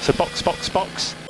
So 0.00 0.12
box, 0.12 0.42
box, 0.42 0.68
box. 0.68 1.27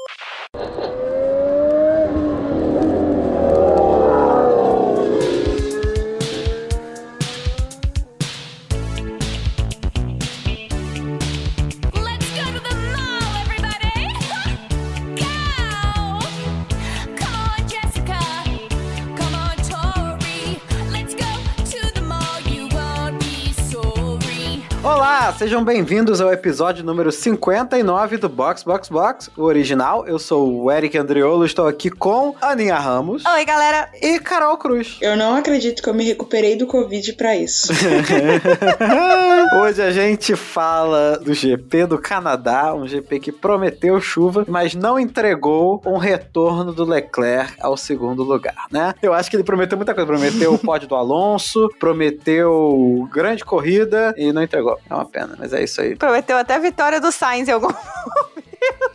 Sejam 25.38 25.62
bem-vindos 25.64 26.20
ao 26.20 26.32
episódio 26.32 26.84
número 26.84 27.12
59 27.12 28.16
do 28.16 28.28
Box 28.28 28.64
Box 28.64 28.88
Box, 28.88 29.30
o 29.36 29.44
original. 29.44 30.04
Eu 30.04 30.18
sou 30.18 30.64
o 30.64 30.72
Eric 30.72 30.98
Andriolo, 30.98 31.44
estou 31.44 31.68
aqui 31.68 31.90
com 31.90 32.34
Aninha 32.40 32.76
Ramos 32.76 33.24
Oi, 33.24 33.44
galera. 33.44 33.88
e 34.02 34.18
Carol 34.18 34.56
Cruz. 34.56 34.98
Eu 35.00 35.16
não 35.16 35.36
acredito 35.36 35.80
que 35.80 35.88
eu 35.88 35.94
me 35.94 36.02
recuperei 36.02 36.56
do 36.56 36.66
Covid 36.66 37.12
pra 37.12 37.36
isso. 37.36 37.68
Hoje 39.62 39.80
a 39.80 39.92
gente 39.92 40.34
fala 40.34 41.18
do 41.18 41.32
GP 41.32 41.86
do 41.86 41.98
Canadá, 41.98 42.74
um 42.74 42.88
GP 42.88 43.20
que 43.20 43.30
prometeu 43.30 44.00
chuva, 44.00 44.44
mas 44.48 44.74
não 44.74 44.98
entregou 44.98 45.80
um 45.86 45.98
retorno 45.98 46.72
do 46.72 46.84
Leclerc 46.84 47.54
ao 47.60 47.76
segundo 47.76 48.24
lugar, 48.24 48.66
né? 48.72 48.92
Eu 49.00 49.14
acho 49.14 49.30
que 49.30 49.36
ele 49.36 49.44
prometeu 49.44 49.78
muita 49.78 49.94
coisa. 49.94 50.06
Prometeu 50.08 50.54
o 50.54 50.58
pódio 50.58 50.88
do 50.88 50.96
Alonso, 50.96 51.68
prometeu 51.78 53.08
grande 53.12 53.44
corrida 53.44 54.12
e 54.18 54.32
não 54.32 54.42
entregou. 54.42 54.76
É 54.90 54.94
uma 54.94 55.04
pena, 55.04 55.37
mas 55.38 55.52
é 55.52 55.62
isso 55.62 55.80
aí. 55.80 55.94
Prometeu 55.96 56.36
até 56.36 56.54
a 56.54 56.58
vitória 56.58 57.00
do 57.00 57.12
Sainz 57.12 57.48
em 57.48 57.52
algum 57.52 57.68
momento. 57.72 58.87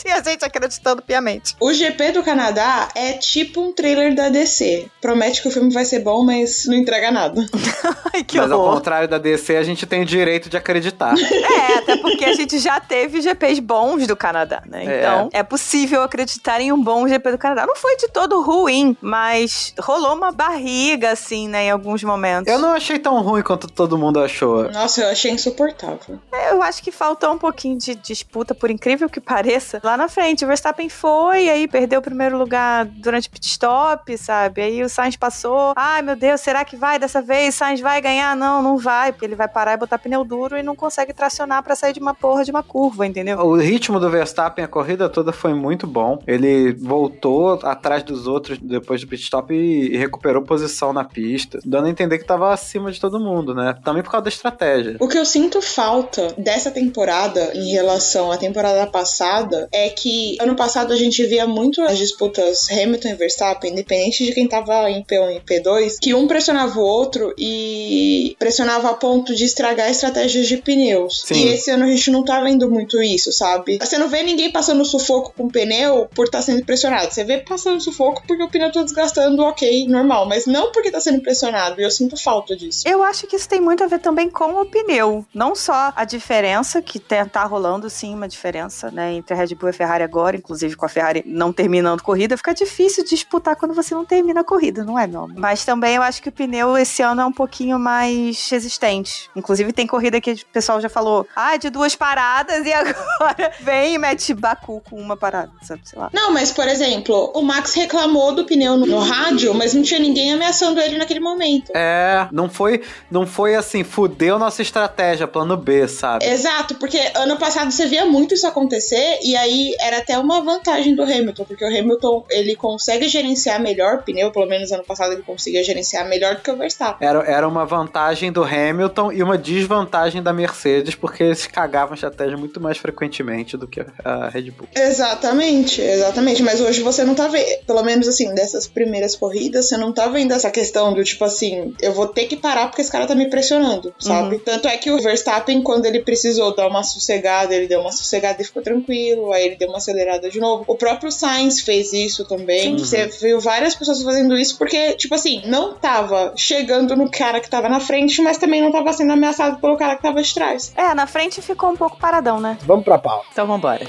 Tinha 0.04 0.22
gente 0.22 0.44
acreditando 0.44 1.02
piamente. 1.02 1.54
O 1.60 1.72
GP 1.72 2.12
do 2.12 2.22
Canadá 2.22 2.88
é 2.94 3.12
tipo 3.14 3.60
um 3.60 3.72
trailer 3.72 4.14
da 4.14 4.28
DC. 4.28 4.88
Promete 5.00 5.42
que 5.42 5.48
o 5.48 5.50
filme 5.50 5.72
vai 5.72 5.84
ser 5.84 6.00
bom, 6.00 6.24
mas 6.24 6.66
não 6.66 6.74
entrega 6.74 7.10
nada. 7.10 7.44
Ai, 8.14 8.24
que 8.24 8.38
mas 8.38 8.50
ao 8.50 8.60
horror. 8.60 8.74
contrário 8.74 9.08
da 9.08 9.18
DC, 9.18 9.56
a 9.56 9.62
gente 9.62 9.86
tem 9.86 10.02
o 10.02 10.04
direito 10.06 10.48
de 10.48 10.56
acreditar. 10.56 11.14
É, 11.50 11.78
até 11.78 11.96
porque 11.96 12.24
a 12.24 12.32
gente 12.32 12.58
já 12.58 12.78
teve 12.80 13.20
GPs 13.20 13.60
bons 13.60 14.06
do 14.06 14.16
Canadá, 14.16 14.62
né? 14.66 14.84
É. 14.84 14.98
Então, 14.98 15.28
é 15.32 15.42
possível 15.42 16.02
acreditar 16.02 16.60
em 16.60 16.72
um 16.72 16.80
bom 16.80 17.06
GP 17.08 17.32
do 17.32 17.38
Canadá. 17.38 17.66
Não 17.66 17.76
foi 17.76 17.96
de 17.96 18.08
todo 18.08 18.40
ruim, 18.40 18.96
mas 19.00 19.74
rolou 19.80 20.14
uma 20.14 20.30
barriga, 20.32 21.10
assim, 21.10 21.48
né, 21.48 21.64
em 21.66 21.70
alguns 21.70 22.02
momentos. 22.02 22.52
Eu 22.52 22.58
não 22.58 22.70
achei 22.70 22.98
tão 22.98 23.20
ruim 23.22 23.42
quanto 23.42 23.68
todo 23.68 23.98
mundo 23.98 24.20
achou. 24.20 24.70
Nossa, 24.70 25.02
eu 25.02 25.08
achei 25.08 25.30
insuportável. 25.30 26.18
É, 26.32 26.52
Eu 26.52 26.62
acho 26.62 26.82
que 26.82 26.90
faltou 26.90 27.32
um 27.32 27.38
pouquinho 27.38 27.78
de 27.78 27.94
disputa, 27.94 28.54
por 28.54 28.70
incrível 28.70 29.08
que 29.08 29.20
pareça. 29.20 29.80
Lá 29.90 29.96
na 29.96 30.06
frente, 30.06 30.44
o 30.44 30.46
Verstappen 30.46 30.88
foi, 30.88 31.48
aí 31.48 31.66
perdeu 31.66 31.98
o 31.98 32.02
primeiro 32.02 32.38
lugar 32.38 32.84
durante 32.84 33.26
o 33.26 33.30
pit 33.32 33.44
stop, 33.44 34.16
sabe? 34.16 34.62
Aí 34.62 34.84
o 34.84 34.88
Sainz 34.88 35.16
passou. 35.16 35.72
Ai, 35.74 36.00
meu 36.00 36.14
Deus, 36.14 36.40
será 36.40 36.64
que 36.64 36.76
vai 36.76 36.96
dessa 36.96 37.20
vez? 37.20 37.56
Sainz 37.56 37.80
vai 37.80 38.00
ganhar? 38.00 38.36
Não, 38.36 38.62
não 38.62 38.78
vai, 38.78 39.10
porque 39.10 39.24
ele 39.24 39.34
vai 39.34 39.48
parar 39.48 39.72
e 39.72 39.76
botar 39.76 39.98
pneu 39.98 40.22
duro 40.22 40.56
e 40.56 40.62
não 40.62 40.76
consegue 40.76 41.12
tracionar 41.12 41.64
pra 41.64 41.74
sair 41.74 41.92
de 41.92 41.98
uma 41.98 42.14
porra 42.14 42.44
de 42.44 42.52
uma 42.52 42.62
curva, 42.62 43.04
entendeu? 43.04 43.40
O 43.40 43.56
ritmo 43.56 43.98
do 43.98 44.08
Verstappen 44.08 44.64
a 44.64 44.68
corrida 44.68 45.08
toda 45.08 45.32
foi 45.32 45.54
muito 45.54 45.88
bom. 45.88 46.22
Ele 46.24 46.72
voltou 46.72 47.58
atrás 47.64 48.04
dos 48.04 48.28
outros 48.28 48.58
depois 48.58 49.00
do 49.00 49.08
pit 49.08 49.24
stop 49.24 49.52
e, 49.52 49.92
e 49.92 49.96
recuperou 49.96 50.44
posição 50.44 50.92
na 50.92 51.02
pista, 51.02 51.58
dando 51.64 51.86
a 51.86 51.90
entender 51.90 52.18
que 52.18 52.22
estava 52.22 52.52
acima 52.52 52.92
de 52.92 53.00
todo 53.00 53.18
mundo, 53.18 53.56
né? 53.56 53.74
Também 53.82 54.04
por 54.04 54.12
causa 54.12 54.22
da 54.22 54.30
estratégia. 54.30 54.98
O 55.00 55.08
que 55.08 55.18
eu 55.18 55.24
sinto 55.24 55.60
falta 55.60 56.32
dessa 56.38 56.70
temporada 56.70 57.50
em 57.56 57.72
relação 57.72 58.30
à 58.30 58.36
temporada 58.36 58.86
passada 58.86 59.68
é 59.72 59.79
que 59.88 60.36
ano 60.40 60.54
passado 60.54 60.92
a 60.92 60.96
gente 60.96 61.24
via 61.24 61.46
muito 61.46 61.82
as 61.82 61.98
disputas 61.98 62.70
Hamilton 62.70 63.08
e 63.08 63.14
Verstappen, 63.14 63.72
independente 63.72 64.24
de 64.24 64.32
quem 64.32 64.46
tava 64.46 64.90
em 64.90 65.02
P1 65.02 65.36
e 65.36 65.40
P2, 65.40 65.96
que 66.00 66.14
um 66.14 66.26
pressionava 66.26 66.78
o 66.78 66.82
outro 66.82 67.34
e 67.38 68.36
pressionava 68.38 68.90
a 68.90 68.94
ponto 68.94 69.34
de 69.34 69.44
estragar 69.44 69.90
estratégias 69.90 70.46
de 70.46 70.58
pneus. 70.58 71.22
Sim. 71.24 71.34
E 71.34 71.48
esse 71.48 71.70
ano 71.70 71.84
a 71.84 71.88
gente 71.88 72.10
não 72.10 72.24
tá 72.24 72.40
vendo 72.40 72.70
muito 72.70 73.02
isso, 73.02 73.32
sabe? 73.32 73.78
Você 73.78 73.98
não 73.98 74.08
vê 74.08 74.22
ninguém 74.22 74.50
passando 74.50 74.84
sufoco 74.84 75.32
com 75.36 75.48
pneu 75.48 76.08
por 76.14 76.26
estar 76.26 76.42
sendo 76.42 76.64
pressionado. 76.64 77.12
Você 77.12 77.24
vê 77.24 77.38
passando 77.38 77.80
sufoco 77.80 78.22
porque 78.26 78.42
o 78.42 78.48
pneu 78.48 78.72
tá 78.72 78.82
desgastando, 78.82 79.42
ok, 79.42 79.86
normal, 79.88 80.26
mas 80.26 80.46
não 80.46 80.72
porque 80.72 80.90
tá 80.90 81.00
sendo 81.00 81.20
pressionado. 81.22 81.80
E 81.80 81.84
eu 81.84 81.90
sinto 81.90 82.16
falta 82.16 82.56
disso. 82.56 82.86
Eu 82.86 83.02
acho 83.02 83.26
que 83.26 83.36
isso 83.36 83.48
tem 83.48 83.60
muito 83.60 83.82
a 83.82 83.86
ver 83.86 84.00
também 84.00 84.28
com 84.28 84.60
o 84.60 84.66
pneu. 84.66 85.24
Não 85.34 85.54
só 85.54 85.92
a 85.94 86.04
diferença, 86.04 86.82
que 86.82 86.98
tá 87.00 87.44
rolando 87.44 87.90
sim 87.90 88.14
uma 88.14 88.28
diferença, 88.28 88.90
né, 88.90 89.14
entre 89.14 89.34
a 89.34 89.36
Red 89.36 89.54
E 89.66 89.70
a 89.70 89.72
Ferrari 89.72 90.02
agora, 90.02 90.36
inclusive 90.36 90.76
com 90.76 90.86
a 90.86 90.88
Ferrari 90.88 91.22
não 91.26 91.52
terminando 91.52 92.02
corrida, 92.02 92.36
fica 92.36 92.54
difícil 92.54 93.04
disputar 93.04 93.56
quando 93.56 93.74
você 93.74 93.94
não 93.94 94.04
termina 94.04 94.40
a 94.40 94.44
corrida, 94.44 94.84
não 94.84 94.98
é, 94.98 95.06
meu 95.06 95.24
amor? 95.24 95.36
Mas 95.36 95.64
também 95.64 95.96
eu 95.96 96.02
acho 96.02 96.22
que 96.22 96.28
o 96.28 96.32
pneu 96.32 96.76
esse 96.76 97.02
ano 97.02 97.22
é 97.22 97.26
um 97.26 97.32
pouquinho 97.32 97.78
mais 97.78 98.48
resistente. 98.50 99.30
Inclusive 99.34 99.72
tem 99.72 99.86
corrida 99.86 100.20
que 100.20 100.32
o 100.32 100.46
pessoal 100.52 100.80
já 100.80 100.88
falou, 100.88 101.26
ah, 101.34 101.56
de 101.56 101.70
duas 101.70 101.94
paradas 101.94 102.66
e 102.66 102.72
agora 102.74 103.52
vem 103.60 103.94
e 103.94 103.98
mete 103.98 104.34
Baku 104.34 104.82
com 104.88 104.96
uma 104.96 105.16
parada, 105.16 105.52
sabe, 105.62 105.82
sei 105.84 105.98
lá. 105.98 106.10
Não, 106.12 106.32
mas 106.32 106.52
por 106.52 106.66
exemplo, 106.66 107.32
o 107.34 107.42
Max 107.42 107.74
reclamou 107.74 108.34
do 108.34 108.44
pneu 108.44 108.76
no, 108.76 108.86
no 108.86 108.98
rádio, 108.98 109.54
mas 109.54 109.74
não 109.74 109.82
tinha 109.82 110.00
ninguém 110.00 110.32
ameaçando 110.32 110.80
ele 110.80 110.98
naquele 110.98 111.20
momento. 111.20 111.72
É, 111.74 112.28
não 112.32 112.48
foi, 112.48 112.82
não 113.10 113.26
foi 113.26 113.54
assim, 113.54 113.84
fudeu 113.84 114.38
nossa 114.38 114.62
estratégia, 114.62 115.26
plano 115.26 115.56
B, 115.56 115.86
sabe? 115.88 116.24
Exato, 116.24 116.74
porque 116.76 116.98
ano 117.14 117.36
passado 117.36 117.70
você 117.70 117.86
via 117.86 118.06
muito 118.06 118.34
isso 118.34 118.46
acontecer 118.46 119.18
e 119.22 119.36
aí 119.36 119.49
era 119.80 119.98
até 119.98 120.18
uma 120.18 120.40
vantagem 120.42 120.94
do 120.94 121.02
Hamilton, 121.02 121.44
porque 121.44 121.64
o 121.64 121.68
Hamilton 121.68 122.24
ele 122.30 122.56
consegue 122.56 123.08
gerenciar 123.08 123.60
melhor 123.60 123.96
o 123.96 124.02
pneu, 124.02 124.30
pelo 124.30 124.46
menos 124.46 124.72
ano 124.72 124.84
passado 124.84 125.12
ele 125.12 125.22
conseguia 125.22 125.62
gerenciar 125.62 126.08
melhor 126.08 126.36
do 126.36 126.42
que 126.42 126.50
o 126.50 126.56
Verstappen. 126.56 127.06
Era, 127.06 127.18
era 127.24 127.48
uma 127.48 127.64
vantagem 127.64 128.32
do 128.32 128.42
Hamilton 128.42 129.12
e 129.12 129.22
uma 129.22 129.38
desvantagem 129.38 130.22
da 130.22 130.32
Mercedes, 130.32 130.94
porque 130.94 131.24
eles 131.24 131.46
cagavam 131.46 131.92
a 131.92 131.94
estratégia 131.94 132.36
muito 132.36 132.60
mais 132.60 132.78
frequentemente 132.78 133.56
do 133.56 133.66
que 133.66 133.80
a, 134.04 134.28
Red 134.28 134.50
Bull. 134.50 134.68
Exatamente, 134.74 135.80
exatamente. 135.80 136.42
Mas 136.42 136.60
hoje 136.60 136.82
você 136.82 137.04
não 137.04 137.14
tá 137.14 137.28
vendo, 137.28 137.64
pelo 137.66 137.82
menos 137.82 138.08
assim, 138.08 138.34
dessas 138.34 138.66
primeiras 138.66 139.16
corridas, 139.16 139.68
você 139.68 139.76
não 139.76 139.92
tá 139.92 140.08
vendo 140.08 140.32
essa 140.32 140.50
questão 140.50 140.92
do 140.92 141.02
tipo 141.02 141.24
assim, 141.24 141.74
eu 141.80 141.92
vou 141.92 142.06
ter 142.06 142.26
que 142.26 142.36
parar 142.36 142.66
porque 142.66 142.82
esse 142.82 142.92
cara 142.92 143.06
tá 143.06 143.14
me 143.14 143.28
pressionando, 143.28 143.92
sabe? 143.98 144.38
Tanto 144.38 144.68
é 144.68 144.76
que 144.76 144.90
o 144.90 145.00
Verstappen, 145.00 145.62
quando 145.62 145.86
ele 145.86 146.00
precisou 146.00 146.54
dar 146.54 146.68
uma 146.68 146.82
sossegada, 146.82 147.54
ele 147.54 147.66
deu 147.66 147.80
uma 147.80 147.92
sossegada 147.92 148.40
e 148.40 148.44
ficou 148.44 148.62
tranquilo, 148.62 149.32
aí 149.32 149.39
ele 149.46 149.56
deu 149.56 149.68
uma 149.68 149.78
acelerada 149.78 150.30
de 150.30 150.40
novo. 150.40 150.64
O 150.66 150.76
próprio 150.76 151.10
Sainz 151.10 151.60
fez 151.60 151.92
isso 151.92 152.24
também. 152.24 152.76
Você 152.76 153.06
viu 153.06 153.40
várias 153.40 153.74
pessoas 153.74 154.02
fazendo 154.02 154.36
isso 154.36 154.56
porque, 154.58 154.94
tipo 154.94 155.14
assim, 155.14 155.42
não 155.46 155.74
tava 155.74 156.32
chegando 156.36 156.96
no 156.96 157.10
cara 157.10 157.40
que 157.40 157.50
tava 157.50 157.68
na 157.68 157.80
frente, 157.80 158.20
mas 158.22 158.38
também 158.38 158.60
não 158.60 158.72
tava 158.72 158.92
sendo 158.92 159.12
ameaçado 159.12 159.60
pelo 159.60 159.76
cara 159.76 159.96
que 159.96 160.02
tava 160.02 160.22
de 160.22 160.34
trás. 160.34 160.72
É, 160.76 160.94
na 160.94 161.06
frente 161.06 161.42
ficou 161.42 161.70
um 161.70 161.76
pouco 161.76 161.98
paradão, 161.98 162.40
né? 162.40 162.58
Vamos 162.62 162.84
pra 162.84 162.98
pau. 162.98 163.24
Então 163.32 163.46
vambora. 163.46 163.84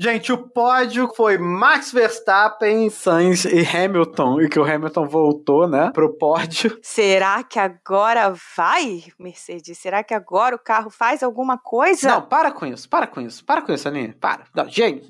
Gente, 0.00 0.32
o 0.32 0.38
pódio 0.38 1.08
foi 1.14 1.38
Max 1.38 1.92
Verstappen, 1.92 2.90
Sainz 2.90 3.44
e 3.44 3.64
Hamilton, 3.64 4.40
e 4.40 4.48
que 4.48 4.58
o 4.58 4.64
Hamilton 4.64 5.06
voltou, 5.06 5.68
né, 5.68 5.90
pro 5.94 6.12
pódio. 6.18 6.76
Será 6.82 7.42
que 7.44 7.58
agora 7.58 8.34
vai, 8.56 9.04
Mercedes? 9.18 9.78
Será 9.78 10.02
que 10.02 10.12
agora 10.12 10.56
o 10.56 10.58
carro 10.58 10.90
faz 10.90 11.22
alguma 11.22 11.56
coisa? 11.56 12.08
Não, 12.08 12.22
para 12.22 12.50
com 12.50 12.66
isso, 12.66 12.88
para 12.88 13.06
com 13.06 13.20
isso, 13.20 13.44
para 13.44 13.62
com 13.62 13.72
isso, 13.72 13.86
Aninha, 13.86 14.16
para. 14.20 14.44
Não, 14.54 14.68
gente, 14.68 15.06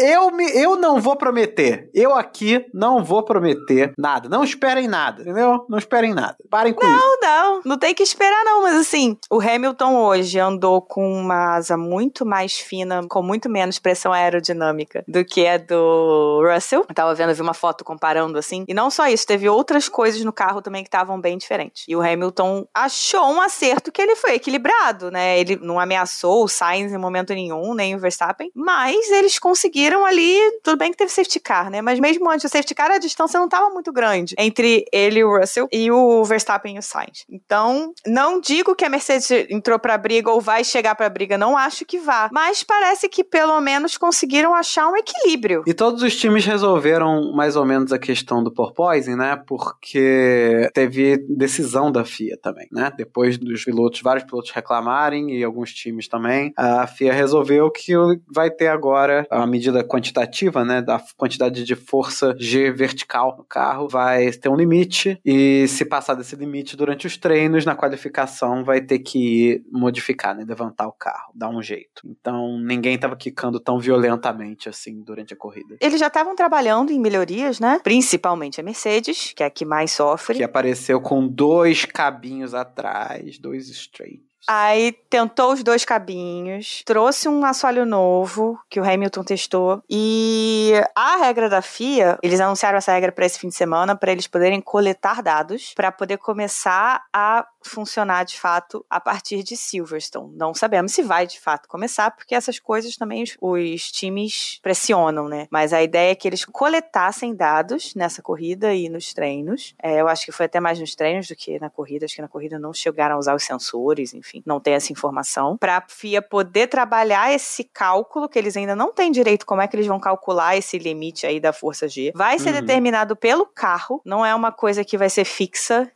eu, 0.00 0.30
me, 0.30 0.44
eu 0.56 0.76
não 0.76 1.00
vou 1.00 1.16
prometer, 1.16 1.90
eu 1.92 2.14
aqui 2.14 2.64
não 2.72 3.02
vou 3.02 3.24
prometer 3.24 3.92
nada, 3.98 4.28
não 4.28 4.44
esperem 4.44 4.86
nada, 4.86 5.22
entendeu? 5.22 5.66
Não 5.68 5.78
esperem 5.78 6.14
nada, 6.14 6.36
parem 6.48 6.72
com 6.72 6.86
isso. 6.86 6.96
Não, 6.96 7.20
não, 7.20 7.60
não 7.64 7.78
tem 7.78 7.92
que 7.92 8.02
esperar 8.02 8.44
não, 8.44 8.62
mas 8.62 8.76
assim, 8.76 9.16
o 9.30 9.40
Hamilton 9.40 9.96
hoje 9.96 10.38
andou 10.38 10.80
com 10.80 11.12
uma 11.12 11.56
asa 11.56 11.76
muito 11.76 12.24
mais 12.24 12.58
fina, 12.58 13.04
com 13.08 13.22
muito 13.22 13.48
menos 13.48 13.78
pressão 13.78 14.14
aerodinâmica 14.28 15.04
do 15.06 15.24
que 15.24 15.46
a 15.46 15.58
do 15.58 16.42
Russell. 16.42 16.84
Eu 16.88 16.94
tava 16.94 17.14
vendo, 17.14 17.34
vi 17.34 17.42
uma 17.42 17.54
foto 17.54 17.84
comparando 17.84 18.38
assim, 18.38 18.64
e 18.68 18.74
não 18.74 18.90
só 18.90 19.06
isso, 19.08 19.26
teve 19.26 19.48
outras 19.48 19.88
coisas 19.88 20.22
no 20.24 20.32
carro 20.32 20.62
também 20.62 20.82
que 20.82 20.88
estavam 20.88 21.20
bem 21.20 21.36
diferentes. 21.36 21.84
E 21.88 21.96
o 21.96 22.00
Hamilton 22.00 22.66
achou 22.74 23.24
um 23.26 23.40
acerto 23.40 23.92
que 23.92 24.00
ele 24.00 24.16
foi 24.16 24.34
equilibrado, 24.34 25.10
né? 25.10 25.38
Ele 25.38 25.56
não 25.56 25.78
ameaçou 25.78 26.44
o 26.44 26.48
Sainz 26.48 26.92
em 26.92 26.98
momento 26.98 27.32
nenhum, 27.32 27.74
nem 27.74 27.94
o 27.94 27.98
Verstappen, 27.98 28.50
mas 28.54 29.10
eles 29.10 29.38
conseguiram 29.38 30.04
ali, 30.04 30.38
tudo 30.62 30.78
bem 30.78 30.90
que 30.90 30.96
teve 30.96 31.10
safety 31.10 31.40
car, 31.40 31.70
né? 31.70 31.80
Mas 31.80 31.98
mesmo 31.98 32.28
antes 32.30 32.48
do 32.48 32.52
safety 32.52 32.74
car, 32.74 32.90
a 32.90 32.98
distância 32.98 33.38
não 33.38 33.46
estava 33.46 33.70
muito 33.70 33.92
grande 33.92 34.34
entre 34.38 34.84
ele 34.92 35.20
e 35.20 35.24
o 35.24 35.38
Russell 35.38 35.68
e 35.72 35.90
o 35.90 36.24
Verstappen 36.24 36.76
e 36.76 36.78
o 36.78 36.82
Sainz. 36.82 37.24
Então, 37.30 37.92
não 38.06 38.40
digo 38.40 38.74
que 38.74 38.84
a 38.84 38.88
Mercedes 38.88 39.30
entrou 39.48 39.78
pra 39.78 39.98
briga 39.98 40.30
ou 40.30 40.40
vai 40.40 40.64
chegar 40.64 40.94
pra 40.94 41.08
briga, 41.08 41.38
não 41.38 41.56
acho 41.56 41.84
que 41.84 41.98
vá, 41.98 42.28
mas 42.32 42.62
parece 42.62 43.08
que 43.08 43.24
pelo 43.24 43.60
menos 43.60 43.96
conseguiu 43.96 44.17
conseguiram 44.18 44.52
achar 44.52 44.88
um 44.88 44.96
equilíbrio. 44.96 45.62
E 45.64 45.72
todos 45.72 46.02
os 46.02 46.16
times 46.16 46.44
resolveram 46.44 47.32
mais 47.32 47.54
ou 47.54 47.64
menos 47.64 47.92
a 47.92 47.98
questão 47.98 48.42
do 48.42 48.52
porpoising, 48.52 49.14
né? 49.14 49.40
Porque 49.46 50.68
teve 50.74 51.18
decisão 51.28 51.92
da 51.92 52.04
FIA 52.04 52.36
também, 52.42 52.66
né? 52.72 52.92
Depois 52.96 53.38
dos 53.38 53.64
pilotos, 53.64 54.02
vários 54.02 54.24
pilotos 54.24 54.50
reclamarem 54.50 55.38
e 55.38 55.44
alguns 55.44 55.72
times 55.72 56.08
também, 56.08 56.52
a 56.56 56.84
FIA 56.88 57.12
resolveu 57.12 57.70
que 57.70 57.92
vai 58.34 58.50
ter 58.50 58.66
agora 58.66 59.24
a 59.30 59.46
medida 59.46 59.84
quantitativa, 59.84 60.64
né? 60.64 60.82
Da 60.82 61.00
quantidade 61.16 61.62
de 61.62 61.76
força 61.76 62.34
G 62.40 62.72
vertical 62.72 63.36
no 63.38 63.44
carro, 63.44 63.88
vai 63.88 64.32
ter 64.32 64.48
um 64.48 64.56
limite 64.56 65.20
e 65.24 65.68
se 65.68 65.84
passar 65.84 66.14
desse 66.14 66.34
limite 66.34 66.76
durante 66.76 67.06
os 67.06 67.16
treinos, 67.16 67.64
na 67.64 67.76
qualificação 67.76 68.64
vai 68.64 68.80
ter 68.80 68.98
que 68.98 69.62
modificar, 69.70 70.34
né? 70.34 70.44
Levantar 70.44 70.88
o 70.88 70.92
carro, 70.92 71.32
dar 71.36 71.50
um 71.50 71.62
jeito. 71.62 72.02
Então 72.04 72.58
ninguém 72.58 72.98
tava 72.98 73.14
quicando 73.14 73.60
tão 73.60 73.78
violentamente 74.08 74.68
assim 74.68 75.02
durante 75.02 75.34
a 75.34 75.36
corrida. 75.36 75.76
Eles 75.80 76.00
já 76.00 76.08
estavam 76.08 76.34
trabalhando 76.34 76.90
em 76.90 76.98
melhorias, 76.98 77.60
né? 77.60 77.80
Principalmente 77.82 78.60
a 78.60 78.64
Mercedes, 78.64 79.32
que 79.34 79.42
é 79.42 79.46
a 79.46 79.50
que 79.50 79.64
mais 79.64 79.92
sofre. 79.92 80.38
Que 80.38 80.44
apareceu 80.44 81.00
com 81.00 81.26
dois 81.26 81.84
cabinhos 81.84 82.54
atrás, 82.54 83.38
dois 83.38 83.68
straight. 83.68 84.27
Aí 84.50 84.92
tentou 85.10 85.52
os 85.52 85.62
dois 85.62 85.84
cabinhos, 85.84 86.82
trouxe 86.86 87.28
um 87.28 87.44
assoalho 87.44 87.84
novo 87.84 88.58
que 88.70 88.80
o 88.80 88.84
Hamilton 88.84 89.22
testou 89.22 89.82
e 89.88 90.72
a 90.94 91.16
regra 91.16 91.50
da 91.50 91.60
FIA, 91.60 92.18
eles 92.22 92.40
anunciaram 92.40 92.78
essa 92.78 92.92
regra 92.92 93.12
para 93.12 93.26
esse 93.26 93.38
fim 93.38 93.48
de 93.48 93.54
semana 93.54 93.94
para 93.94 94.10
eles 94.10 94.26
poderem 94.26 94.60
coletar 94.60 95.22
dados 95.22 95.74
para 95.74 95.92
poder 95.92 96.16
começar 96.16 97.04
a 97.12 97.46
funcionar 97.62 98.24
de 98.24 98.38
fato 98.38 98.84
a 98.88 99.00
partir 99.00 99.42
de 99.42 99.56
Silverstone. 99.56 100.34
Não 100.36 100.54
sabemos 100.54 100.92
se 100.92 101.02
vai 101.02 101.26
de 101.26 101.38
fato 101.38 101.68
começar, 101.68 102.10
porque 102.10 102.34
essas 102.34 102.58
coisas 102.58 102.96
também 102.96 103.24
os, 103.40 103.92
times 103.92 104.58
pressionam, 104.62 105.28
né? 105.28 105.46
Mas 105.50 105.72
a 105.72 105.82
ideia 105.82 106.12
é 106.12 106.14
que 106.14 106.26
eles 106.26 106.44
coletassem 106.44 107.34
dados 107.34 107.94
nessa 107.94 108.22
corrida 108.22 108.74
e 108.74 108.88
nos 108.88 109.12
treinos. 109.12 109.74
É, 109.82 110.00
eu 110.00 110.08
acho 110.08 110.24
que 110.24 110.32
foi 110.32 110.46
até 110.46 110.60
mais 110.60 110.78
nos 110.78 110.94
treinos 110.94 111.28
do 111.28 111.36
que 111.36 111.58
na 111.58 111.68
corrida. 111.68 112.04
Acho 112.04 112.16
que 112.16 112.22
na 112.22 112.28
corrida 112.28 112.58
não 112.58 112.72
chegaram 112.72 113.16
a 113.16 113.18
usar 113.18 113.34
os 113.34 113.44
sensores, 113.44 114.14
enfim, 114.14 114.37
não 114.46 114.60
tem 114.60 114.74
essa 114.74 114.92
informação. 114.92 115.56
Para 115.56 115.78
a 115.78 115.84
FIA 115.88 116.20
poder 116.22 116.66
trabalhar 116.68 117.32
esse 117.32 117.64
cálculo, 117.64 118.28
que 118.28 118.38
eles 118.38 118.56
ainda 118.56 118.74
não 118.76 118.92
têm 118.92 119.10
direito 119.10 119.46
como 119.46 119.60
é 119.62 119.68
que 119.68 119.76
eles 119.76 119.86
vão 119.86 119.98
calcular 120.00 120.56
esse 120.56 120.78
limite 120.78 121.26
aí 121.26 121.40
da 121.40 121.52
força 121.52 121.88
G. 121.88 122.12
Vai 122.14 122.38
ser 122.38 122.48
Uhum. 122.54 122.60
determinado 122.60 123.14
pelo 123.16 123.46
carro, 123.46 124.00
não 124.04 124.24
é 124.24 124.34
uma 124.34 124.50
coisa 124.52 124.84
que 124.84 124.96
vai 124.98 125.10
ser 125.10 125.24
fixa, 125.24 125.90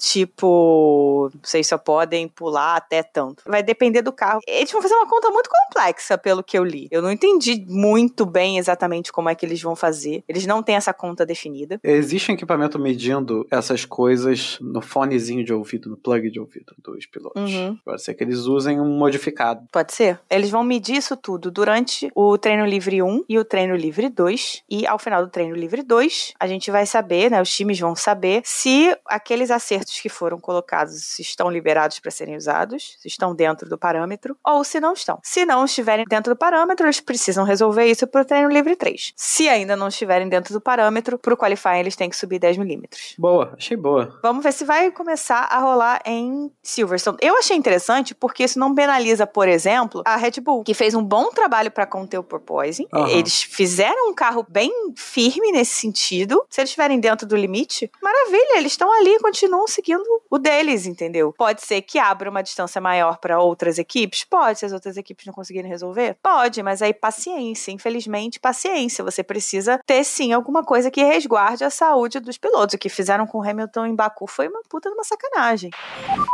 tipo, 0.46 1.30
vocês 1.42 1.66
só 1.66 1.78
podem 1.78 2.28
pular 2.28 2.76
até 2.76 3.02
tanto. 3.02 3.42
Vai 3.46 3.62
depender 3.62 4.02
do 4.02 4.12
carro. 4.12 4.40
Eles 4.46 4.70
vão 4.70 4.82
fazer 4.82 4.94
uma 4.94 5.06
conta 5.06 5.30
muito 5.30 5.48
complexa, 5.50 6.18
pelo 6.18 6.42
que 6.42 6.58
eu 6.58 6.64
li. 6.64 6.88
Eu 6.90 7.02
não 7.02 7.10
entendi 7.10 7.64
muito 7.68 8.24
bem 8.26 8.58
exatamente 8.58 9.12
como 9.12 9.28
é 9.28 9.34
que 9.34 9.44
eles 9.46 9.60
vão 9.62 9.74
fazer. 9.76 10.22
Eles 10.28 10.46
não 10.46 10.62
têm 10.62 10.76
essa 10.76 10.92
conta 10.92 11.24
definida. 11.24 11.78
Existe 11.82 12.30
um 12.30 12.34
equipamento 12.34 12.78
medindo 12.78 13.46
essas 13.50 13.84
coisas 13.84 14.58
no 14.60 14.80
fonezinho 14.80 15.44
de 15.44 15.52
ouvido, 15.52 15.88
no 15.88 15.96
plug 15.96 16.30
de 16.30 16.40
ouvido 16.40 16.74
dos 16.78 17.06
pilotos. 17.06 17.42
Uhum. 17.52 17.76
Pode 17.84 18.02
ser 18.02 18.14
que 18.14 18.21
eles 18.22 18.46
usem 18.46 18.80
um 18.80 18.96
modificado. 18.98 19.66
Pode 19.70 19.92
ser? 19.92 20.20
Eles 20.30 20.50
vão 20.50 20.62
medir 20.62 20.96
isso 20.96 21.16
tudo 21.16 21.50
durante 21.50 22.10
o 22.14 22.36
treino 22.38 22.64
livre 22.64 23.02
1 23.02 23.24
e 23.28 23.38
o 23.38 23.44
treino 23.44 23.76
livre 23.76 24.08
2. 24.08 24.62
E 24.70 24.86
ao 24.86 24.98
final 24.98 25.24
do 25.24 25.30
treino 25.30 25.54
livre 25.54 25.82
2, 25.82 26.34
a 26.38 26.46
gente 26.46 26.70
vai 26.70 26.86
saber, 26.86 27.30
né? 27.30 27.40
Os 27.40 27.54
times 27.54 27.78
vão 27.78 27.94
saber 27.94 28.42
se 28.44 28.96
aqueles 29.06 29.50
acertos 29.50 30.00
que 30.00 30.08
foram 30.08 30.38
colocados 30.38 31.18
estão 31.18 31.50
liberados 31.50 31.98
para 31.98 32.10
serem 32.10 32.36
usados, 32.36 32.96
se 33.00 33.08
estão 33.08 33.34
dentro 33.34 33.68
do 33.68 33.78
parâmetro, 33.78 34.36
ou 34.44 34.64
se 34.64 34.80
não 34.80 34.92
estão. 34.92 35.18
Se 35.22 35.44
não 35.44 35.64
estiverem 35.64 36.04
dentro 36.08 36.34
do 36.34 36.38
parâmetro, 36.38 36.86
eles 36.86 37.00
precisam 37.00 37.44
resolver 37.44 37.86
isso 37.86 38.06
para 38.06 38.22
o 38.22 38.24
treino 38.24 38.48
livre 38.48 38.76
3. 38.76 39.12
Se 39.16 39.48
ainda 39.48 39.76
não 39.76 39.88
estiverem 39.88 40.28
dentro 40.28 40.52
do 40.52 40.60
parâmetro, 40.60 41.18
para 41.18 41.34
o 41.34 41.36
qualifying 41.36 41.80
eles 41.80 41.96
têm 41.96 42.08
que 42.08 42.16
subir 42.16 42.38
10 42.38 42.56
milímetros. 42.58 43.14
Boa, 43.18 43.54
achei 43.56 43.76
boa. 43.76 44.18
Vamos 44.22 44.42
ver 44.42 44.52
se 44.52 44.64
vai 44.64 44.90
começar 44.90 45.48
a 45.50 45.58
rolar 45.58 46.00
em 46.04 46.50
Silverstone. 46.62 47.18
Eu 47.20 47.36
achei 47.36 47.56
interessante 47.56 48.11
porque 48.14 48.44
isso 48.44 48.58
não 48.58 48.74
penaliza, 48.74 49.26
por 49.26 49.48
exemplo, 49.48 50.02
a 50.04 50.16
Red 50.16 50.40
Bull, 50.40 50.64
que 50.64 50.74
fez 50.74 50.94
um 50.94 51.02
bom 51.02 51.30
trabalho 51.30 51.70
para 51.70 51.86
conter 51.86 52.18
o 52.18 52.22
porpoising. 52.22 52.86
Aham. 52.92 53.08
Eles 53.08 53.42
fizeram 53.42 54.10
um 54.10 54.14
carro 54.14 54.44
bem 54.48 54.70
firme 54.96 55.52
nesse 55.52 55.74
sentido. 55.74 56.44
Se 56.48 56.60
eles 56.60 56.70
estiverem 56.70 56.98
dentro 56.98 57.26
do 57.26 57.36
limite, 57.36 57.90
maravilha, 58.02 58.58
eles 58.58 58.72
estão 58.72 58.92
ali 58.92 59.10
e 59.10 59.20
continuam 59.20 59.66
seguindo 59.66 60.04
o 60.30 60.38
deles, 60.38 60.86
entendeu? 60.86 61.34
Pode 61.36 61.62
ser 61.62 61.82
que 61.82 61.98
abra 61.98 62.30
uma 62.30 62.42
distância 62.42 62.80
maior 62.80 63.18
para 63.18 63.40
outras 63.40 63.78
equipes? 63.78 64.24
Pode, 64.24 64.58
se 64.58 64.66
as 64.66 64.72
outras 64.72 64.96
equipes 64.96 65.26
não 65.26 65.32
conseguirem 65.32 65.70
resolver? 65.70 66.16
Pode, 66.22 66.62
mas 66.62 66.82
aí 66.82 66.92
paciência, 66.92 67.70
infelizmente, 67.70 68.40
paciência. 68.40 69.04
Você 69.04 69.22
precisa 69.22 69.80
ter 69.86 70.04
sim 70.04 70.32
alguma 70.32 70.62
coisa 70.62 70.90
que 70.90 71.02
resguarde 71.02 71.64
a 71.64 71.70
saúde 71.70 72.20
dos 72.20 72.38
pilotos. 72.38 72.74
O 72.74 72.78
que 72.78 72.88
fizeram 72.88 73.26
com 73.26 73.38
o 73.38 73.42
Hamilton 73.42 73.86
em 73.86 73.94
Baku 73.94 74.26
foi 74.26 74.48
uma 74.48 74.62
puta 74.68 74.88
de 74.88 74.94
uma 74.94 75.04
sacanagem. 75.04 75.70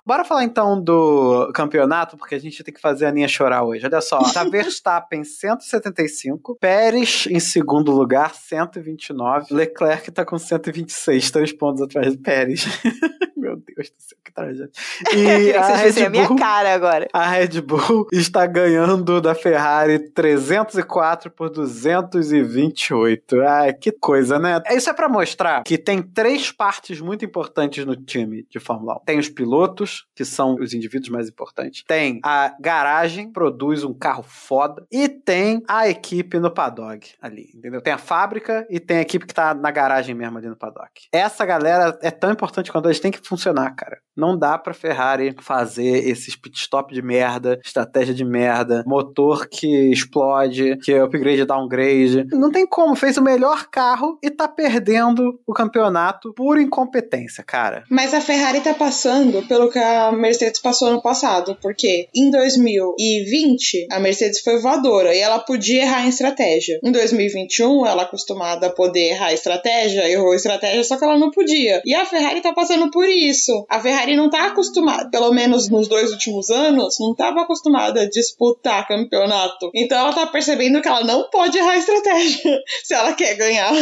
Bora 0.05 0.25
falar 0.25 0.45
então 0.45 0.81
do 0.81 1.51
campeonato, 1.55 1.68
porque 2.17 2.35
a 2.35 2.39
gente 2.39 2.63
tem 2.63 2.73
que 2.73 2.81
fazer 2.81 3.07
a 3.07 3.09
Aninha 3.09 3.29
chorar 3.29 3.63
hoje. 3.63 3.85
Olha 3.87 4.01
só, 4.01 4.19
tá 4.33 4.45
Verstappen 4.49 5.25
175, 5.25 6.57
Pérez 6.61 7.27
em 7.31 7.41
segundo 7.41 7.93
lugar, 7.93 8.35
129, 8.35 9.53
Leclerc 9.55 10.11
tá 10.11 10.25
com 10.25 10.39
126, 10.39 11.31
três 11.31 11.53
pontos 11.53 11.83
atrás 11.83 12.17
do 12.17 12.23
Pérez. 12.23 12.67
Meu 13.37 13.57
Deus 13.57 13.89
do 13.91 13.95
céu, 14.03 14.19
que 14.25 14.33
tragédia. 14.33 14.71
E 15.15 15.53
a 15.57 15.63
Vocês 15.63 15.83
dizem 15.95 16.03
a 16.03 16.07
Red 16.07 16.11
minha 16.11 16.27
Bull, 16.27 16.37
cara 16.37 16.75
agora. 16.75 17.09
a 17.13 17.29
Red 17.29 17.61
Bull 17.61 18.09
está 18.13 18.45
ganhando 18.47 19.21
da 19.21 19.35
Ferrari 19.35 20.11
304 20.11 21.31
por 21.31 21.49
228. 21.49 23.41
Ai, 23.43 23.73
que 23.75 23.93
coisa, 23.93 24.39
né? 24.39 24.61
Isso 24.71 24.91
é 24.91 24.93
pra 24.93 25.09
mostrar 25.09 25.63
que 25.63 25.79
tem 25.79 26.03
três 26.03 26.51
partes 26.51 27.01
muito 27.01 27.25
importantes 27.25 27.85
no 27.85 27.95
time 27.95 28.45
de 28.51 28.59
Fórmula 28.59 28.97
1. 29.03 29.05
Tem 29.05 29.19
os 29.19 29.29
pilotos, 29.29 30.07
que 30.15 30.25
são 30.25 30.57
os 30.57 30.75
indivíduos 30.75 31.09
mais 31.09 31.29
importantes. 31.29 31.58
Tem 31.87 32.21
a 32.25 32.55
garagem, 32.61 33.31
produz 33.33 33.85
um 33.85 33.95
carro 33.95 34.23
foda. 34.23 34.87
E 34.91 35.09
tem 35.09 35.63
a 35.69 35.89
equipe 35.89 36.39
no 36.39 36.51
paddock 36.51 37.15
ali, 37.21 37.51
entendeu? 37.55 37.81
Tem 37.81 37.93
a 37.93 37.99
fábrica 37.99 38.67
e 38.71 38.81
tem 38.81 38.99
a 38.99 39.03
equipe 39.03 39.27
que 39.27 39.35
tá 39.35 39.55
na 39.55 39.71
garagem 39.71 40.15
mesmo 40.15 40.39
ali 40.39 40.49
no 40.49 40.57
paddock. 40.57 41.09
Essa 41.13 41.45
galera 41.45 41.99
é 42.03 42.11
tão 42.11 42.31
importante 42.31 42.71
quanto 42.73 42.87
eles 42.87 43.01
têm 43.01 43.11
que 43.11 43.27
funcionar, 43.27 43.75
cara. 43.75 43.99
Não 44.17 44.37
dá 44.37 44.59
pra 44.59 44.75
Ferrari 44.75 45.35
fazer 45.41 46.09
esses 46.09 46.35
pit 46.35 46.59
stop 46.59 46.93
de 46.93 47.01
merda, 47.01 47.61
estratégia 47.65 48.13
de 48.13 48.25
merda, 48.25 48.83
motor 48.87 49.47
que 49.49 49.93
explode, 49.93 50.77
que 50.79 50.93
é 50.93 51.01
upgrade 51.01 51.45
downgrade. 51.45 52.27
Não 52.33 52.51
tem 52.51 52.67
como, 52.67 52.97
fez 52.97 53.17
o 53.17 53.23
melhor 53.23 53.67
carro 53.71 54.19
e 54.23 54.31
tá 54.31 54.49
perdendo 54.49 55.41
o 55.47 55.53
campeonato 55.53 56.33
por 56.35 56.59
incompetência, 56.59 57.45
cara. 57.45 57.85
Mas 57.91 58.13
a 58.13 58.21
Ferrari 58.21 58.61
tá 58.61 58.75
passando 58.75 59.47
pelo 59.47 59.71
que 59.71 59.79
a 59.79 60.11
Mercedes 60.11 60.61
passou 60.61 60.91
no 60.91 61.01
passado, 61.01 61.48
porque 61.55 62.09
em 62.15 62.31
2020 62.31 63.89
a 63.91 63.99
Mercedes 63.99 64.41
foi 64.41 64.59
voadora 64.59 65.15
e 65.15 65.19
ela 65.19 65.39
podia 65.39 65.83
errar 65.83 66.05
em 66.05 66.09
estratégia. 66.09 66.81
Em 66.83 66.93
2021, 66.93 67.87
ela 67.87 68.03
acostumada 68.03 68.67
a 68.67 68.71
poder 68.71 69.11
errar 69.11 69.33
estratégia, 69.33 70.09
errou 70.09 70.35
estratégia, 70.35 70.85
só 70.85 70.97
que 70.97 71.05
ela 71.05 71.19
não 71.19 71.31
podia. 71.31 71.83
E 71.85 71.95
a 71.95 72.05
Ferrari 72.05 72.41
tá 72.41 72.53
passando 72.53 72.91
por 72.91 73.09
isso. 73.09 73.67
A 73.69 73.81
Ferrari 73.81 74.17
não 74.17 74.31
tá 74.31 74.47
acostumada, 74.47 75.11
pelo 75.11 75.33
menos 75.33 75.69
nos 75.69 75.89
dois 75.89 76.11
últimos 76.13 76.51
anos, 76.51 76.97
não 77.01 77.15
tava 77.15 77.43
acostumada 77.43 78.03
a 78.03 78.09
disputar 78.09 78.87
campeonato. 78.87 79.71
Então 79.75 79.99
ela 79.99 80.13
tá 80.13 80.27
percebendo 80.27 80.81
que 80.81 80.89
ela 80.89 81.05
não 81.05 81.29
pode 81.31 81.59
errar 81.59 81.77
estratégia 81.77 82.59
se 82.85 82.95
ela 82.95 83.13
quer 83.13 83.35
ganhar. 83.35 83.73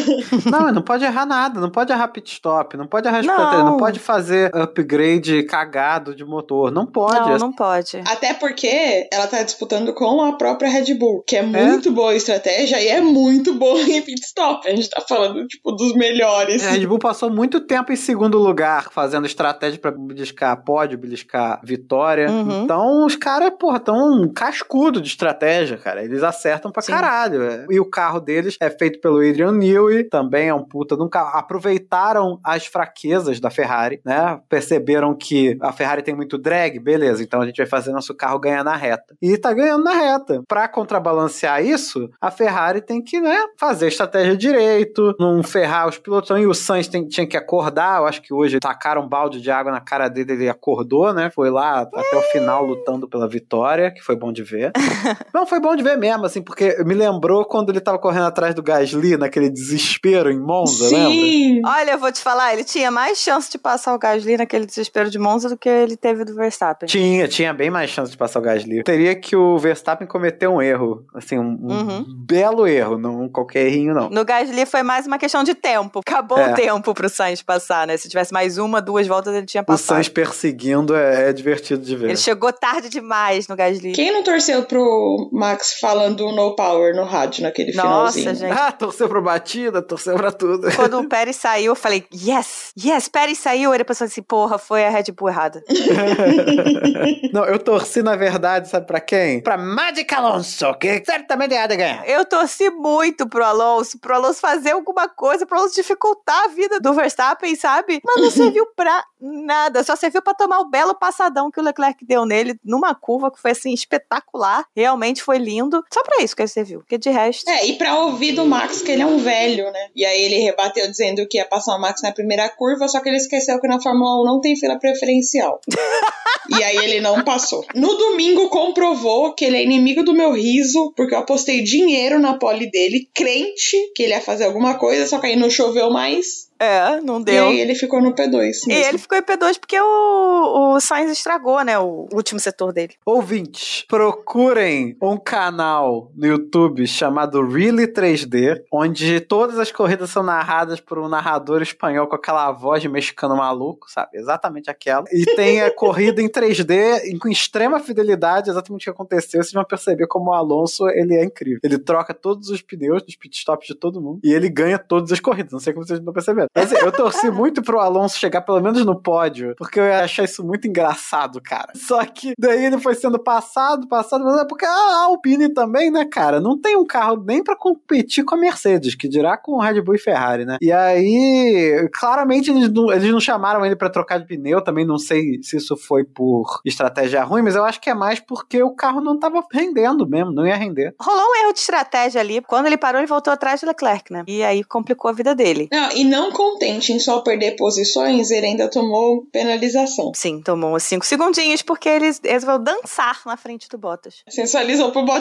Não, 0.50 0.72
não 0.72 0.82
pode 0.82 1.04
errar 1.04 1.26
nada, 1.26 1.60
não 1.60 1.70
pode 1.70 1.92
errar 1.92 2.08
pit 2.08 2.32
stop, 2.32 2.76
não 2.76 2.86
pode 2.86 3.08
errar 3.08 3.22
Não. 3.22 3.34
estratégia, 3.34 3.64
não 3.64 3.76
pode 3.76 3.98
fazer 3.98 4.54
upgrade 4.54 5.42
cagado 5.44 6.14
de 6.14 6.24
motor, 6.24 6.70
não 6.70 6.86
pode. 6.86 7.30
Não, 7.30 7.38
não 7.38 7.52
pode. 7.56 8.02
Até 8.06 8.34
porque 8.34 9.08
ela 9.12 9.26
tá 9.26 9.42
disputando 9.42 9.92
com 9.94 10.22
a 10.22 10.36
própria 10.36 10.68
Red 10.68 10.94
Bull, 10.94 11.22
que 11.26 11.36
é 11.36 11.42
muito 11.42 11.90
boa 11.92 12.12
em 12.12 12.16
estratégia 12.16 12.80
e 12.80 12.88
é 12.88 13.00
muito 13.00 13.54
boa 13.54 13.80
em 13.80 14.02
pit 14.02 14.20
stop. 14.20 14.68
A 14.68 14.74
gente 14.74 14.90
tá 14.90 15.00
falando, 15.00 15.46
tipo, 15.46 15.72
dos 15.72 15.94
melhores. 15.94 16.64
A 16.64 16.70
Red 16.70 16.86
Bull 16.86 16.98
passou 16.98 17.30
muito 17.30 17.60
tempo 17.60 17.92
em 17.92 17.96
segundo 17.96 18.38
lugar, 18.38 18.90
fazendo 18.90 19.26
estratégia 19.26 19.78
pra 19.78 19.90
beliscar 19.90 20.62
pódio, 20.64 20.98
beliscar 20.98 21.60
vitória. 21.64 22.30
Uhum. 22.30 22.64
Então, 22.64 23.06
os 23.06 23.16
caras, 23.16 23.50
porra, 23.58 23.80
tão 23.80 24.28
cascudo 24.28 25.00
de 25.00 25.08
estratégia, 25.08 25.78
cara. 25.78 26.04
Eles 26.04 26.22
acertam 26.22 26.70
pra 26.70 26.82
Sim. 26.82 26.92
caralho. 26.92 27.42
é. 27.42 27.66
E 27.70 27.80
o 27.80 27.88
carro 27.88 28.20
deles 28.20 28.56
é 28.60 28.68
feito 28.70 29.00
pelo 29.00 29.18
Adrian 29.18 29.52
Newey, 29.52 30.04
também 30.04 30.48
é 30.48 30.54
um 30.54 30.64
puta 30.64 30.96
de 30.96 31.02
um 31.02 31.08
carro. 31.08 31.38
Aproveitaram 31.38 32.40
as 32.44 32.66
fraquezas 32.66 33.40
da 33.40 33.50
Ferrari, 33.50 34.00
né? 34.04 34.40
Perceberam 34.48 35.14
que 35.14 35.56
a 35.60 35.72
Ferrari 35.72 36.02
tem 36.02 36.14
muito 36.14 36.36
drag, 36.36 36.78
beleza. 36.80 37.22
Então 37.22 37.36
Então 37.36 37.45
a 37.46 37.48
gente 37.48 37.58
vai 37.58 37.66
fazer 37.66 37.92
nosso 37.92 38.14
carro 38.14 38.38
ganhar 38.38 38.64
na 38.64 38.76
reta. 38.76 39.16
E 39.20 39.36
tá 39.38 39.52
ganhando 39.52 39.84
na 39.84 39.92
reta. 39.92 40.42
Pra 40.48 40.68
contrabalancear 40.68 41.64
isso, 41.64 42.08
a 42.20 42.30
Ferrari 42.30 42.80
tem 42.80 43.02
que, 43.02 43.20
né, 43.20 43.36
fazer 43.58 43.86
a 43.86 43.88
estratégia 43.88 44.36
direito, 44.36 45.14
não 45.18 45.42
ferrar 45.42 45.88
os 45.88 45.98
pilotos. 45.98 46.30
E 46.38 46.46
o 46.46 46.54
Sainz 46.54 46.88
tem- 46.88 47.06
tinha 47.06 47.26
que 47.26 47.36
acordar. 47.36 48.00
Eu 48.00 48.06
acho 48.06 48.22
que 48.22 48.32
hoje 48.32 48.58
tacaram 48.60 49.02
um 49.02 49.08
balde 49.08 49.40
de 49.40 49.50
água 49.50 49.70
na 49.72 49.80
cara 49.80 50.08
dele, 50.08 50.32
ele 50.32 50.48
acordou, 50.48 51.12
né? 51.12 51.30
Foi 51.34 51.50
lá 51.50 51.80
até 51.80 52.16
o 52.16 52.22
final 52.32 52.64
lutando 52.64 53.08
pela 53.08 53.28
vitória, 53.28 53.90
que 53.90 54.00
foi 54.02 54.16
bom 54.16 54.32
de 54.32 54.42
ver. 54.42 54.72
não, 55.34 55.46
foi 55.46 55.60
bom 55.60 55.74
de 55.76 55.82
ver 55.82 55.96
mesmo, 55.96 56.24
assim, 56.26 56.42
porque 56.42 56.82
me 56.84 56.94
lembrou 56.94 57.44
quando 57.44 57.70
ele 57.70 57.80
tava 57.80 57.98
correndo 57.98 58.26
atrás 58.26 58.54
do 58.54 58.62
Gasly, 58.62 59.16
naquele 59.16 59.50
desespero 59.50 60.30
em 60.30 60.38
Monza, 60.40 60.84
lembra? 60.88 61.10
Sim! 61.10 61.60
Olha, 61.64 61.90
eu 61.92 61.98
vou 61.98 62.10
te 62.12 62.20
falar, 62.20 62.52
ele 62.52 62.64
tinha 62.64 62.90
mais 62.90 63.18
chance 63.18 63.50
de 63.50 63.58
passar 63.58 63.94
o 63.94 63.98
Gasly 63.98 64.36
naquele 64.36 64.66
desespero 64.66 65.10
de 65.10 65.18
Monza 65.18 65.48
do 65.48 65.56
que 65.56 65.68
ele 65.68 65.96
teve 65.96 66.24
do 66.24 66.34
Verstappen. 66.34 66.86
Tinha, 66.88 67.28
tinha 67.28 67.35
bem 67.54 67.70
mais 67.70 67.90
chance 67.90 68.10
de 68.10 68.16
passar 68.16 68.38
o 68.38 68.42
Gasly. 68.42 68.82
Teria 68.84 69.14
que 69.14 69.34
o 69.36 69.58
Verstappen 69.58 70.06
cometer 70.06 70.46
um 70.48 70.60
erro, 70.62 71.04
assim, 71.14 71.38
um, 71.38 71.56
um 71.60 71.76
Uhum. 71.76 72.04
belo 72.08 72.66
erro, 72.66 72.96
não 72.98 73.28
qualquer 73.28 73.66
errinho, 73.66 73.94
não. 73.94 74.08
No 74.10 74.24
Gasly 74.24 74.64
foi 74.66 74.82
mais 74.82 75.06
uma 75.06 75.18
questão 75.18 75.42
de 75.44 75.54
tempo. 75.54 76.00
Acabou 76.00 76.38
É. 76.38 76.52
o 76.52 76.54
tempo 76.54 76.94
pro 76.94 77.08
Sainz 77.08 77.42
passar, 77.42 77.86
né? 77.86 77.96
Se 77.96 78.08
tivesse 78.08 78.32
mais 78.32 78.56
uma, 78.58 78.80
duas 78.80 79.06
voltas, 79.06 79.34
ele 79.34 79.46
tinha 79.46 79.62
O 79.62 79.66
passado. 79.66 79.96
Sainz 79.96 80.08
perseguindo 80.08 80.94
é, 80.94 81.30
é 81.30 81.32
divertido 81.32 81.82
de 81.82 81.94
ver. 81.96 82.06
Ele 82.08 82.16
chegou 82.16 82.52
tarde 82.52 82.88
demais 82.88 83.48
no 83.48 83.56
Gasly. 83.56 83.92
Quem 83.92 84.12
não 84.12 84.22
torceu 84.22 84.62
pro 84.64 85.28
Max 85.32 85.78
falando 85.80 86.24
no 86.32 86.54
power 86.56 86.94
no 86.94 87.04
rádio 87.04 87.42
naquele 87.42 87.72
Nossa, 87.72 88.18
finalzinho? 88.18 88.34
gente. 88.34 88.58
Ah, 88.58 88.72
torceu 88.72 89.08
pra 89.08 89.20
batida, 89.20 89.82
torceu 89.82 90.14
pra 90.16 90.30
tudo. 90.32 90.68
Quando 90.74 90.98
o 91.00 91.06
Pérez 91.08 91.36
saiu, 91.36 91.72
eu 91.72 91.76
falei, 91.76 92.04
yes, 92.14 92.72
yes, 92.82 93.08
Pérez 93.08 93.38
saiu. 93.38 93.74
Ele 93.74 93.84
pensou 93.84 94.04
assim, 94.06 94.22
porra, 94.22 94.58
foi 94.58 94.84
a 94.84 94.90
Red 94.90 95.04
Bull 95.16 95.28
errada. 95.28 95.62
não, 97.32 97.44
eu 97.44 97.58
torci, 97.58 98.02
na 98.02 98.16
verdade, 98.16 98.68
sabe 98.68 98.86
pra 98.86 99.00
quem? 99.00 99.40
Pra 99.40 99.56
Magic 99.56 100.12
Alonso, 100.14 100.74
que 100.74 101.04
certamente 101.04 101.52
ia 101.52 101.66
de 101.66 101.76
ganhar. 101.76 102.08
Eu 102.08 102.24
torci 102.24 102.70
muito 102.70 103.28
pro 103.28 103.44
Alonso, 103.44 103.98
pro 103.98 104.14
Alonso 104.14 104.40
fazer 104.40 104.72
alguma 104.72 105.08
coisa, 105.08 105.46
pro 105.46 105.58
Alonso 105.58 105.74
dificultar 105.74 106.44
a 106.44 106.48
vida 106.48 106.80
do 106.80 106.94
Verstappen, 106.94 107.54
sabe? 107.56 108.00
Mas 108.04 108.22
não 108.22 108.30
serviu 108.30 108.66
pra 108.74 109.04
nada, 109.20 109.82
só 109.82 109.96
serviu 109.96 110.22
pra 110.22 110.34
tomar 110.34 110.60
o 110.60 110.68
belo 110.68 110.94
passadão 110.94 111.50
que 111.50 111.60
o 111.60 111.62
Leclerc 111.62 112.04
deu 112.04 112.24
nele 112.24 112.58
numa 112.64 112.94
curva 112.94 113.30
que 113.30 113.40
foi 113.40 113.52
assim 113.52 113.72
espetacular. 113.72 114.64
Realmente 114.74 115.22
foi 115.22 115.38
lindo. 115.38 115.84
Só 115.92 116.02
pra 116.02 116.22
isso 116.22 116.34
que 116.34 116.42
ele 116.42 116.48
serviu, 116.48 116.80
porque 116.80 116.98
de 116.98 117.10
resto. 117.10 117.48
É, 117.48 117.66
e 117.66 117.76
pra 117.76 117.98
ouvir 118.00 118.32
do 118.32 118.44
Max 118.44 118.82
que 118.82 118.92
ele 118.92 119.02
é 119.02 119.06
um 119.06 119.18
velho, 119.18 119.70
né? 119.70 119.88
E 119.94 120.04
aí 120.04 120.20
ele 120.22 120.38
rebateu 120.38 120.88
dizendo 120.90 121.26
que 121.28 121.38
ia 121.38 121.44
passar 121.44 121.76
o 121.76 121.80
Max 121.80 122.02
na 122.02 122.12
primeira 122.12 122.48
curva, 122.48 122.88
só 122.88 123.00
que 123.00 123.08
ele 123.08 123.16
esqueceu 123.16 123.60
que 123.60 123.68
na 123.68 123.80
Fórmula 123.80 124.22
1 124.22 124.24
não 124.24 124.40
tem 124.40 124.56
fila 124.56 124.78
preferencial. 124.78 125.60
e 126.58 126.62
aí 126.62 126.76
ele 126.76 127.00
não 127.06 127.22
passou. 127.22 127.64
No 127.74 127.94
domingo 127.94 128.48
comprovou 128.48 129.34
que 129.34 129.44
ele 129.44 129.56
é 129.56 129.62
inimigo 129.62 130.02
do 130.02 130.14
meu 130.14 130.32
riso, 130.32 130.92
porque 130.96 131.14
eu 131.14 131.18
apostei 131.18 131.62
dinheiro 131.62 132.18
na 132.18 132.38
pole 132.38 132.70
dele, 132.70 133.08
crente 133.14 133.76
que 133.94 134.02
ele 134.02 134.12
ia 134.12 134.20
fazer 134.20 134.44
alguma 134.44 134.78
coisa, 134.78 135.06
só 135.06 135.18
que 135.18 135.26
aí 135.26 135.36
não 135.36 135.50
choveu 135.50 135.90
mais. 135.90 136.46
É, 136.58 137.00
não 137.00 137.20
E 137.20 137.24
deu. 137.24 137.48
aí 137.48 137.60
ele 137.60 137.74
ficou 137.74 138.00
no 138.00 138.14
P2. 138.14 138.30
E 138.64 138.68
mesmo. 138.68 138.72
ele 138.72 138.98
ficou 138.98 139.18
em 139.18 139.22
P2 139.22 139.58
porque 139.58 139.78
o, 139.80 140.74
o 140.74 140.80
Sainz 140.80 141.10
estragou, 141.10 141.62
né? 141.62 141.78
O 141.78 142.08
último 142.12 142.40
setor 142.40 142.72
dele. 142.72 142.94
Ouvintes, 143.04 143.84
procurem 143.88 144.96
um 145.02 145.16
canal 145.18 146.10
no 146.14 146.26
YouTube 146.26 146.86
chamado 146.86 147.46
Really 147.46 147.86
3D, 147.86 148.62
onde 148.72 149.20
todas 149.20 149.58
as 149.58 149.70
corridas 149.70 150.10
são 150.10 150.22
narradas 150.22 150.80
por 150.80 150.98
um 150.98 151.08
narrador 151.08 151.60
espanhol 151.62 152.06
com 152.06 152.16
aquela 152.16 152.50
voz 152.52 152.80
de 152.80 152.88
mexicano 152.88 153.36
maluco, 153.36 153.90
sabe? 153.90 154.16
Exatamente 154.16 154.70
aquela. 154.70 155.04
E 155.12 155.24
tem 155.36 155.60
a 155.62 155.70
corrida 155.74 156.22
em 156.22 156.28
3D 156.28 157.04
em- 157.04 157.18
com 157.18 157.28
extrema 157.28 157.78
fidelidade, 157.80 158.48
exatamente 158.50 158.82
o 158.82 158.84
que 158.84 158.90
aconteceu. 158.90 159.42
Vocês 159.42 159.52
vão 159.52 159.64
perceber 159.64 160.06
como 160.06 160.30
o 160.30 160.34
Alonso, 160.34 160.88
ele 160.88 161.14
é 161.14 161.24
incrível. 161.24 161.60
Ele 161.62 161.78
troca 161.78 162.14
todos 162.14 162.48
os 162.48 162.62
pneus 162.62 163.02
dos 163.02 163.16
pitstops 163.16 163.66
de 163.66 163.74
todo 163.74 164.00
mundo 164.00 164.20
e 164.24 164.32
ele 164.32 164.48
ganha 164.48 164.78
todas 164.78 165.12
as 165.12 165.20
corridas. 165.20 165.52
Não 165.52 165.60
sei 165.60 165.72
como 165.72 165.86
vocês 165.86 165.98
estão 165.98 166.12
Mas 166.54 166.72
eu 166.72 166.92
torci 166.92 167.30
muito 167.30 167.62
pro 167.62 167.80
Alonso 167.80 168.18
chegar 168.18 168.42
pelo 168.42 168.60
menos 168.60 168.84
no 168.84 169.00
pódio, 169.00 169.54
porque 169.56 169.78
eu 169.78 169.84
ia 169.84 170.04
achar 170.04 170.24
isso 170.24 170.44
muito 170.44 170.66
engraçado, 170.66 171.40
cara. 171.40 171.72
Só 171.74 172.04
que 172.04 172.34
daí 172.38 172.64
ele 172.66 172.78
foi 172.78 172.94
sendo 172.94 173.18
passado, 173.18 173.88
passado, 173.88 174.24
mas 174.24 174.40
é 174.40 174.44
porque 174.44 174.64
a 174.64 175.04
Alpine 175.04 175.52
também, 175.52 175.90
né, 175.90 176.04
cara, 176.04 176.40
não 176.40 176.58
tem 176.60 176.76
um 176.76 176.86
carro 176.86 177.22
nem 177.24 177.42
pra 177.42 177.56
competir 177.56 178.24
com 178.24 178.34
a 178.34 178.38
Mercedes, 178.38 178.94
que 178.94 179.08
dirá 179.08 179.36
com 179.36 179.52
o 179.52 179.60
Red 179.60 179.80
Bull 179.80 179.94
e 179.94 179.98
Ferrari, 179.98 180.44
né? 180.44 180.56
E 180.60 180.72
aí, 180.72 181.88
claramente 181.92 182.50
eles 182.50 182.72
não, 182.72 182.92
eles 182.92 183.10
não 183.10 183.20
chamaram 183.20 183.64
ele 183.64 183.76
pra 183.76 183.90
trocar 183.90 184.18
de 184.18 184.26
pneu, 184.26 184.62
também 184.62 184.86
não 184.86 184.98
sei 184.98 185.40
se 185.42 185.56
isso 185.56 185.76
foi 185.76 186.04
por 186.04 186.60
estratégia 186.64 187.22
ruim, 187.24 187.42
mas 187.42 187.54
eu 187.54 187.64
acho 187.64 187.80
que 187.80 187.90
é 187.90 187.94
mais 187.94 188.20
porque 188.20 188.62
o 188.62 188.74
carro 188.74 189.00
não 189.00 189.18
tava 189.18 189.42
rendendo 189.52 190.06
mesmo, 190.08 190.32
não 190.32 190.46
ia 190.46 190.56
render. 190.56 190.94
Rolou 191.00 191.24
um 191.30 191.44
erro 191.44 191.52
de 191.52 191.60
estratégia 191.60 192.20
ali. 192.20 192.40
Quando 192.42 192.66
ele 192.66 192.76
parou, 192.76 193.00
ele 193.00 193.06
voltou 193.06 193.32
atrás 193.32 193.60
do 193.60 193.66
Leclerc, 193.66 194.12
né? 194.12 194.24
E 194.26 194.42
aí 194.42 194.64
complicou 194.64 195.10
a 195.10 195.14
vida 195.14 195.34
dele. 195.34 195.68
Não, 195.72 195.90
e 195.92 196.04
não 196.04 196.30
contente 196.36 196.92
em 196.92 196.98
só 196.98 197.20
perder 197.20 197.56
posições, 197.56 198.30
ele 198.30 198.46
ainda 198.46 198.68
tomou 198.68 199.24
penalização. 199.32 200.12
Sim, 200.14 200.42
tomou 200.42 200.76
uns 200.76 200.82
5 200.82 201.06
segundinhos 201.06 201.62
porque 201.62 201.88
eles 201.88 202.20
resolveu 202.22 202.58
dançar 202.58 203.22
na 203.24 203.38
frente 203.38 203.66
do 203.70 203.78
Bottas. 203.78 204.16
Sensualizou 204.28 204.92
pro 204.92 205.04
Bottas. 205.04 205.16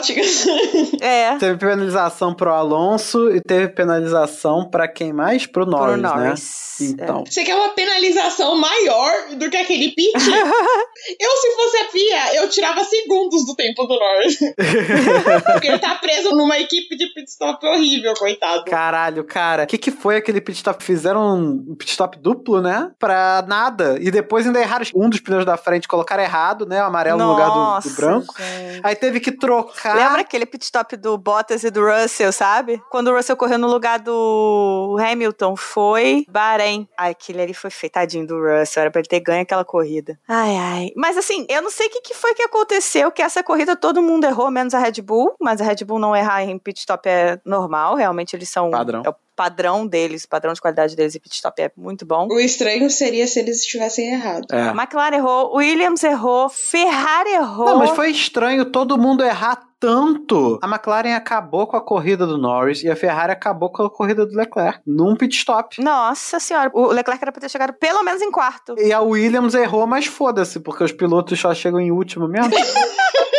É. 1.00 1.36
Teve 1.38 1.56
penalização 1.56 2.34
pro 2.34 2.50
Alonso 2.52 3.30
e 3.34 3.40
teve 3.40 3.68
penalização 3.68 4.68
pra 4.68 4.88
quem 4.88 5.12
mais? 5.12 5.46
Pro 5.46 5.64
Norris, 5.64 6.00
pro 6.00 6.02
Norris. 6.02 6.78
né? 6.80 6.86
Então. 6.90 7.24
Você 7.24 7.44
quer 7.44 7.54
uma 7.54 7.70
penalização 7.70 8.56
maior 8.56 9.34
do 9.36 9.48
que 9.48 9.56
aquele 9.56 9.92
pit? 9.92 10.12
eu, 11.20 11.30
se 11.36 11.56
fosse 11.56 11.76
a 11.76 11.84
FIA, 11.90 12.34
eu 12.36 12.48
tirava 12.48 12.84
segundos 12.84 13.46
do 13.46 13.54
tempo 13.54 13.84
do 13.86 13.98
Norris. 13.98 14.38
Porque 15.52 15.68
ele 15.68 15.78
tá 15.78 15.94
preso 15.94 16.30
numa 16.30 16.58
equipe 16.58 16.96
de 16.96 17.06
pit 17.14 17.30
stop 17.30 17.64
horrível, 17.66 18.14
coitado. 18.14 18.64
Caralho, 18.64 19.24
cara. 19.24 19.64
O 19.64 19.66
que, 19.66 19.78
que 19.78 19.90
foi 19.90 20.16
aquele 20.16 20.40
pit 20.40 20.56
stop? 20.56 20.82
Fizeram 20.82 21.05
um 21.14 21.74
pit 21.76 21.90
stop 21.90 22.18
duplo, 22.18 22.62
né? 22.62 22.90
Pra 22.98 23.44
nada. 23.46 23.98
E 24.00 24.10
depois 24.10 24.46
ainda 24.46 24.58
erraram 24.60 24.86
um 24.94 25.10
dos 25.10 25.20
pneus 25.20 25.44
da 25.44 25.56
frente, 25.58 25.86
colocaram 25.86 26.22
errado, 26.22 26.64
né? 26.64 26.82
O 26.82 26.86
amarelo 26.86 27.18
no 27.18 27.30
lugar 27.32 27.48
do- 27.48 27.52
do, 27.52 27.58
Nossa, 27.60 27.90
branco. 27.94 28.34
gente. 28.38 28.80
Aí 28.82 28.96
teve 28.96 29.20
que 29.20 29.30
trocar. 29.30 29.94
Lembra 29.94 30.22
aquele 30.22 30.46
pit 30.46 30.64
stop 30.64 30.96
do 30.96 31.16
Bottas 31.18 31.62
e 31.64 31.70
do 31.70 31.84
Russell, 31.86 32.32
sabe? 32.32 32.82
Quando 32.90 33.08
o 33.08 33.14
Russell 33.14 33.36
correu 33.36 33.58
no 33.58 33.68
lugar 33.68 33.98
do 34.00 34.96
Hamilton, 34.98 35.54
foi 35.56 36.24
Bahrein. 36.28 36.88
Ai, 36.96 37.10
aquele 37.10 37.42
ali 37.42 37.54
foi 37.54 37.70
feitadinho 37.70 38.26
do 38.26 38.34
Russell, 38.40 38.82
era 38.82 38.90
pra 38.90 39.00
ele 39.00 39.08
ter 39.08 39.20
ganho 39.20 39.42
aquela 39.42 39.64
corrida. 39.64 40.18
Ai, 40.26 40.56
ai. 40.56 40.90
Mas 40.96 41.16
assim, 41.16 41.46
eu 41.48 41.60
não 41.62 41.70
sei 41.70 41.86
o 41.88 41.90
que, 41.90 42.00
que 42.00 42.14
foi 42.14 42.34
que 42.34 42.42
aconteceu, 42.42 43.10
que 43.12 43.22
essa 43.22 43.42
corrida 43.42 43.76
todo 43.76 44.02
mundo 44.02 44.24
errou, 44.24 44.50
menos 44.50 44.72
a 44.74 44.78
Red 44.78 45.02
Bull, 45.02 45.34
mas 45.40 45.60
a 45.60 45.64
Red 45.64 45.84
Bull 45.84 45.98
não 45.98 46.14
errar 46.16 46.42
em 46.44 46.58
pit 46.58 46.78
stop 46.80 47.08
é 47.08 47.38
normal, 47.44 47.94
realmente 47.94 48.34
eles 48.34 48.48
são... 48.48 48.70
Padrão. 48.70 49.02
É 49.04 49.08
o 49.10 49.14
padrão 49.36 49.86
deles, 49.86 50.24
o 50.24 50.28
padrão 50.28 50.52
de 50.52 50.60
qualidade 50.60 50.96
deles 50.96 51.14
em 51.14 51.20
pit 51.20 51.34
stop 51.34 51.60
é 51.60 51.70
muito 51.76 52.06
bom. 52.06 52.26
O 52.30 52.40
estranho 52.40 52.88
seria 52.90 53.26
se 53.26 53.38
eles 53.38 53.60
estivessem 53.60 54.12
errados. 54.12 54.46
É. 54.50 54.62
A 54.62 54.70
McLaren 54.70 55.16
errou, 55.16 55.54
Williams 55.56 56.02
errou, 56.02 56.48
Ferrari 56.48 57.30
errou. 57.30 57.66
Não, 57.66 57.78
mas 57.78 57.90
foi 57.90 58.10
estranho 58.10 58.64
todo 58.64 58.98
mundo 58.98 59.22
errar 59.22 59.66
tanto. 59.78 60.58
A 60.62 60.66
McLaren 60.66 61.14
acabou 61.14 61.66
com 61.66 61.76
a 61.76 61.80
corrida 61.80 62.26
do 62.26 62.38
Norris 62.38 62.82
e 62.82 62.90
a 62.90 62.96
Ferrari 62.96 63.32
acabou 63.32 63.70
com 63.70 63.82
a 63.82 63.90
corrida 63.90 64.24
do 64.24 64.34
Leclerc 64.34 64.80
num 64.86 65.14
pit 65.14 65.36
stop. 65.36 65.82
Nossa 65.82 66.40
senhora, 66.40 66.70
o 66.72 66.86
Leclerc 66.86 67.22
era 67.22 67.30
pra 67.30 67.40
ter 67.40 67.50
chegado 67.50 67.74
pelo 67.74 68.02
menos 68.02 68.22
em 68.22 68.30
quarto. 68.30 68.74
E 68.78 68.92
a 68.92 69.00
Williams 69.00 69.54
errou, 69.54 69.86
mas 69.86 70.06
foda-se, 70.06 70.60
porque 70.60 70.82
os 70.82 70.92
pilotos 70.92 71.38
só 71.38 71.54
chegam 71.54 71.78
em 71.78 71.90
último 71.90 72.26
mesmo. 72.26 72.50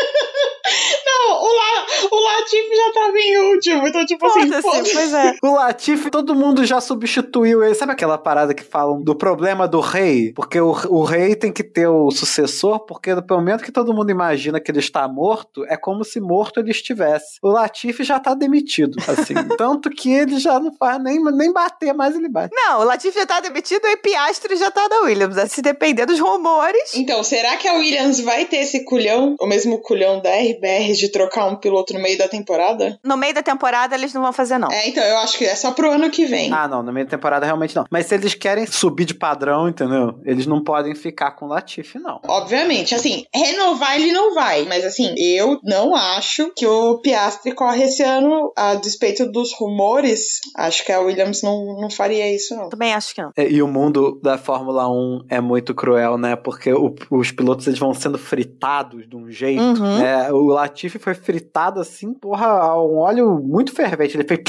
O, 1.47 1.55
La, 1.55 1.85
o 2.11 2.21
Latifi 2.23 2.75
já 2.75 2.91
tava 2.93 3.17
em 3.17 3.37
último, 3.53 3.87
então 3.87 4.05
tipo 4.05 4.25
assim, 4.25 4.41
Foda-se, 4.41 4.61
foda-se. 4.61 4.93
pois 4.93 5.13
é. 5.13 5.35
O 5.43 5.51
Latifi, 5.55 6.09
todo 6.09 6.35
mundo 6.35 6.65
já 6.65 6.81
substituiu 6.81 7.63
ele. 7.63 7.75
Sabe 7.75 7.93
aquela 7.93 8.17
parada 8.17 8.53
que 8.53 8.63
falam 8.63 9.01
do 9.01 9.15
problema 9.15 9.67
do 9.67 9.79
rei? 9.79 10.33
Porque 10.33 10.59
o, 10.59 10.71
o 10.89 11.03
rei 11.03 11.35
tem 11.35 11.51
que 11.51 11.63
ter 11.63 11.87
o 11.87 12.11
sucessor, 12.11 12.79
porque 12.85 13.13
no 13.15 13.23
momento 13.29 13.63
que 13.63 13.71
todo 13.71 13.93
mundo 13.93 14.09
imagina 14.11 14.59
que 14.59 14.69
ele 14.71 14.79
está 14.79 15.07
morto, 15.07 15.65
é 15.65 15.77
como 15.77 16.03
se 16.03 16.19
morto 16.19 16.59
ele 16.59 16.71
estivesse. 16.71 17.37
O 17.41 17.49
Latifi 17.49 18.03
já 18.03 18.19
tá 18.19 18.33
demitido, 18.33 18.97
assim. 19.07 19.33
Tanto 19.57 19.89
que 19.89 20.11
ele 20.11 20.39
já 20.39 20.59
não 20.59 20.73
faz 20.73 21.01
nem, 21.01 21.23
nem 21.23 21.51
bater 21.51 21.93
mais, 21.93 22.15
ele 22.15 22.29
bate. 22.29 22.53
Não, 22.53 22.81
o 22.81 22.83
Latifi 22.83 23.19
já 23.19 23.25
tá 23.25 23.39
demitido 23.39 23.85
e 23.87 23.97
Piastri 23.97 24.55
já 24.55 24.69
tá 24.71 24.87
da 24.87 25.01
Williams. 25.01 25.35
Se 25.51 25.61
depender 25.61 26.05
dos 26.05 26.19
rumores. 26.19 26.93
Então, 26.95 27.23
será 27.23 27.55
que 27.57 27.67
a 27.67 27.73
Williams 27.73 28.19
vai 28.19 28.45
ter 28.45 28.57
esse 28.57 28.83
culhão, 28.83 29.35
o 29.39 29.45
mesmo 29.47 29.79
culhão 29.81 30.21
da 30.21 30.29
RBR, 30.31 30.93
de 30.93 31.11
trocar 31.11 31.36
um 31.45 31.55
piloto 31.55 31.93
no 31.93 31.99
meio 31.99 32.07
meio 32.07 32.17
da 32.17 32.27
temporada? 32.29 32.97
No 33.03 33.17
meio 33.17 33.33
da 33.33 33.43
temporada 33.43 33.93
eles 33.93 34.13
não 34.13 34.21
vão 34.21 34.31
fazer, 34.31 34.57
não. 34.57 34.71
É, 34.71 34.87
então, 34.87 35.03
eu 35.03 35.17
acho 35.17 35.37
que 35.37 35.43
é 35.43 35.53
só 35.55 35.71
pro 35.71 35.91
ano 35.91 36.09
que 36.09 36.25
vem. 36.25 36.53
Ah, 36.53 36.65
não, 36.65 36.81
no 36.81 36.93
meio 36.93 37.05
da 37.05 37.09
temporada 37.09 37.45
realmente 37.45 37.75
não. 37.75 37.83
Mas 37.91 38.05
se 38.05 38.15
eles 38.15 38.33
querem 38.33 38.65
subir 38.65 39.03
de 39.03 39.13
padrão, 39.13 39.67
entendeu? 39.67 40.21
Eles 40.23 40.47
não 40.47 40.63
podem 40.63 40.95
ficar 40.95 41.31
com 41.31 41.45
o 41.45 41.49
Latifi, 41.49 41.99
não. 41.99 42.21
Obviamente, 42.25 42.95
assim, 42.95 43.25
renovar 43.35 43.95
ele 43.97 44.13
não 44.13 44.33
vai, 44.33 44.63
mas 44.63 44.85
assim, 44.85 45.13
eu 45.17 45.59
não 45.65 45.93
acho 45.95 46.49
que 46.55 46.65
o 46.65 46.99
Piastri 47.01 47.51
corre 47.51 47.83
esse 47.83 48.01
ano, 48.03 48.53
a 48.55 48.75
despeito 48.75 49.29
dos 49.29 49.53
rumores, 49.53 50.39
acho 50.55 50.85
que 50.85 50.91
a 50.93 51.01
Williams 51.01 51.41
não, 51.43 51.77
não 51.81 51.89
faria 51.89 52.33
isso, 52.33 52.55
não. 52.55 52.69
Também 52.69 52.93
acho 52.93 53.13
que 53.13 53.21
não. 53.21 53.31
É, 53.35 53.49
E 53.51 53.61
o 53.61 53.67
mundo 53.67 54.17
da 54.23 54.37
Fórmula 54.37 54.87
1 54.89 55.25
é 55.29 55.41
muito 55.41 55.75
cruel, 55.75 56.17
né? 56.17 56.37
Porque 56.37 56.71
o- 56.71 56.95
os 57.11 57.31
pilotos 57.33 57.67
eles 57.67 57.79
vão 57.79 57.93
sendo 57.93 58.17
fritados 58.17 59.07
de 59.09 59.15
um 59.15 59.29
jeito. 59.29 59.61
Uhum. 59.61 59.97
né? 59.97 60.31
O 60.31 60.47
Latifi 60.47 60.97
foi 60.99 61.16
fritado 61.17 61.79
assim, 61.79 62.13
porra, 62.13 62.75
um 62.81 62.97
óleo 62.97 63.39
muito 63.39 63.73
fervente. 63.73 64.15
Ele 64.15 64.27
fez 64.27 64.39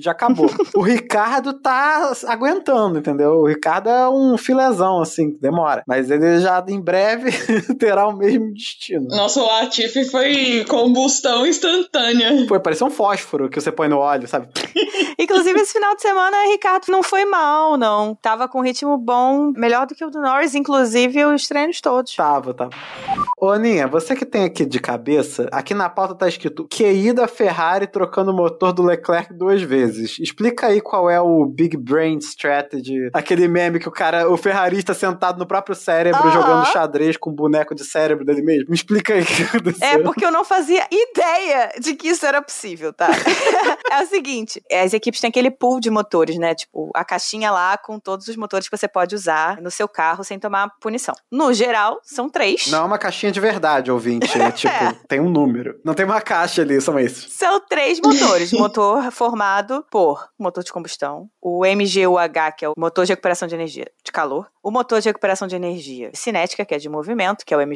já 0.00 0.12
acabou. 0.12 0.50
o 0.74 0.82
Ricardo 0.82 1.52
tá 1.54 2.12
aguentando, 2.26 2.98
entendeu? 2.98 3.32
O 3.32 3.46
Ricardo 3.46 3.88
é 3.88 4.08
um 4.08 4.36
filezão, 4.36 5.00
assim, 5.00 5.36
demora. 5.40 5.82
Mas 5.86 6.10
ele 6.10 6.40
já 6.40 6.64
em 6.68 6.80
breve 6.80 7.30
terá 7.78 8.06
o 8.08 8.16
mesmo 8.16 8.52
destino. 8.52 9.08
Nosso 9.08 9.44
Latifi 9.44 10.04
foi 10.04 10.64
combustão 10.68 11.46
instantânea. 11.46 12.46
Foi, 12.46 12.60
parecia 12.60 12.86
um 12.86 12.90
fósforo 12.90 13.48
que 13.48 13.60
você 13.60 13.72
põe 13.72 13.88
no 13.88 13.98
óleo, 13.98 14.26
sabe? 14.28 14.48
Inclusive, 15.18 15.60
esse 15.60 15.72
final 15.72 15.94
de 15.94 16.02
semana, 16.02 16.36
o 16.46 16.50
Ricardo 16.50 16.84
não 16.88 17.02
foi 17.02 17.24
mal, 17.24 17.76
não. 17.76 18.14
Tava 18.14 18.48
com 18.48 18.60
ritmo 18.60 18.98
bom, 18.98 19.52
melhor 19.56 19.86
do 19.86 19.94
que 19.94 20.04
o 20.04 20.10
do 20.10 20.20
Norris, 20.20 20.54
inclusive 20.54 21.24
os 21.24 21.46
treinos 21.48 21.80
todos. 21.80 22.14
Tava, 22.14 22.52
tava. 22.52 22.70
Ô, 23.38 23.50
Aninha, 23.50 23.86
você 23.86 24.14
que 24.14 24.26
tem 24.26 24.44
aqui 24.44 24.64
de 24.64 24.78
cabeça, 24.78 25.48
aqui 25.52 25.74
na 25.74 25.88
pauta 25.88 26.14
tá 26.14 26.28
escrito 26.28 26.66
QI 26.68 27.12
da 27.12 27.26
Ferrari 27.26 27.86
trocando 27.86 28.30
o 28.30 28.34
motor 28.34 28.72
do 28.72 28.82
Leclerc 28.82 29.32
duas 29.32 29.62
vezes. 29.62 29.85
Explica 29.86 30.66
aí 30.66 30.80
qual 30.80 31.10
é 31.10 31.20
o 31.20 31.44
Big 31.46 31.76
Brain 31.76 32.18
Strategy, 32.18 33.10
aquele 33.12 33.48
meme 33.48 33.78
que 33.78 33.88
o 33.88 33.92
cara, 33.92 34.30
o 34.30 34.36
ferrarista 34.36 34.94
sentado 34.94 35.38
no 35.38 35.46
próprio 35.46 35.74
cérebro 35.74 36.20
Aham. 36.20 36.30
jogando 36.32 36.66
xadrez 36.66 37.16
com 37.16 37.30
um 37.30 37.34
boneco 37.34 37.74
de 37.74 37.84
cérebro 37.84 38.24
dele 38.24 38.42
mesmo. 38.42 38.66
Me 38.68 38.74
explica 38.74 39.14
aí 39.14 39.22
o 39.22 39.26
que 39.26 39.42
aconteceu. 39.42 39.86
É, 39.86 39.98
porque 39.98 40.24
eu 40.24 40.32
não 40.32 40.44
fazia 40.44 40.86
ideia 40.90 41.72
de 41.80 41.94
que 41.94 42.08
isso 42.08 42.24
era 42.26 42.40
possível, 42.42 42.92
tá? 42.92 43.08
é 43.90 44.02
o 44.02 44.06
seguinte, 44.06 44.62
as 44.70 44.92
equipes 44.92 45.20
têm 45.20 45.28
aquele 45.28 45.50
pool 45.50 45.80
de 45.80 45.90
motores, 45.90 46.36
né? 46.38 46.54
Tipo, 46.54 46.90
a 46.94 47.04
caixinha 47.04 47.50
lá 47.50 47.76
com 47.76 47.98
todos 47.98 48.28
os 48.28 48.36
motores 48.36 48.68
que 48.68 48.76
você 48.76 48.88
pode 48.88 49.14
usar 49.14 49.60
no 49.60 49.70
seu 49.70 49.88
carro 49.88 50.24
sem 50.24 50.38
tomar 50.38 50.70
punição. 50.80 51.14
No 51.30 51.52
geral, 51.52 52.00
são 52.02 52.28
três. 52.28 52.66
Não 52.68 52.80
é 52.80 52.82
uma 52.82 52.98
caixinha 52.98 53.32
de 53.32 53.40
verdade, 53.40 53.90
ouvinte. 53.90 54.26
É 54.46 54.50
tipo, 54.52 54.72
tem 55.08 55.18
um 55.18 55.28
número. 55.28 55.80
Não 55.82 55.92
tem 55.92 56.04
uma 56.04 56.20
caixa 56.20 56.62
ali, 56.62 56.80
são 56.80 56.98
esses. 56.98 57.32
São 57.32 57.60
três 57.66 57.98
motores. 58.00 58.52
motor 58.54 59.10
formado 59.10 59.75
por 59.82 60.28
motor 60.38 60.64
de 60.64 60.72
combustão, 60.72 61.30
o 61.40 61.64
MGUH, 61.64 62.52
que 62.56 62.64
é 62.64 62.68
o 62.68 62.74
motor 62.76 63.04
de 63.04 63.12
recuperação 63.12 63.48
de 63.48 63.54
energia 63.54 63.90
de 64.04 64.12
calor, 64.12 64.50
o 64.62 64.70
motor 64.70 65.00
de 65.00 65.08
recuperação 65.08 65.46
de 65.46 65.56
energia 65.56 66.10
cinética, 66.14 66.64
que 66.64 66.74
é 66.74 66.78
de 66.78 66.88
movimento, 66.88 67.44
que 67.44 67.54
é 67.54 67.56
o 67.56 67.66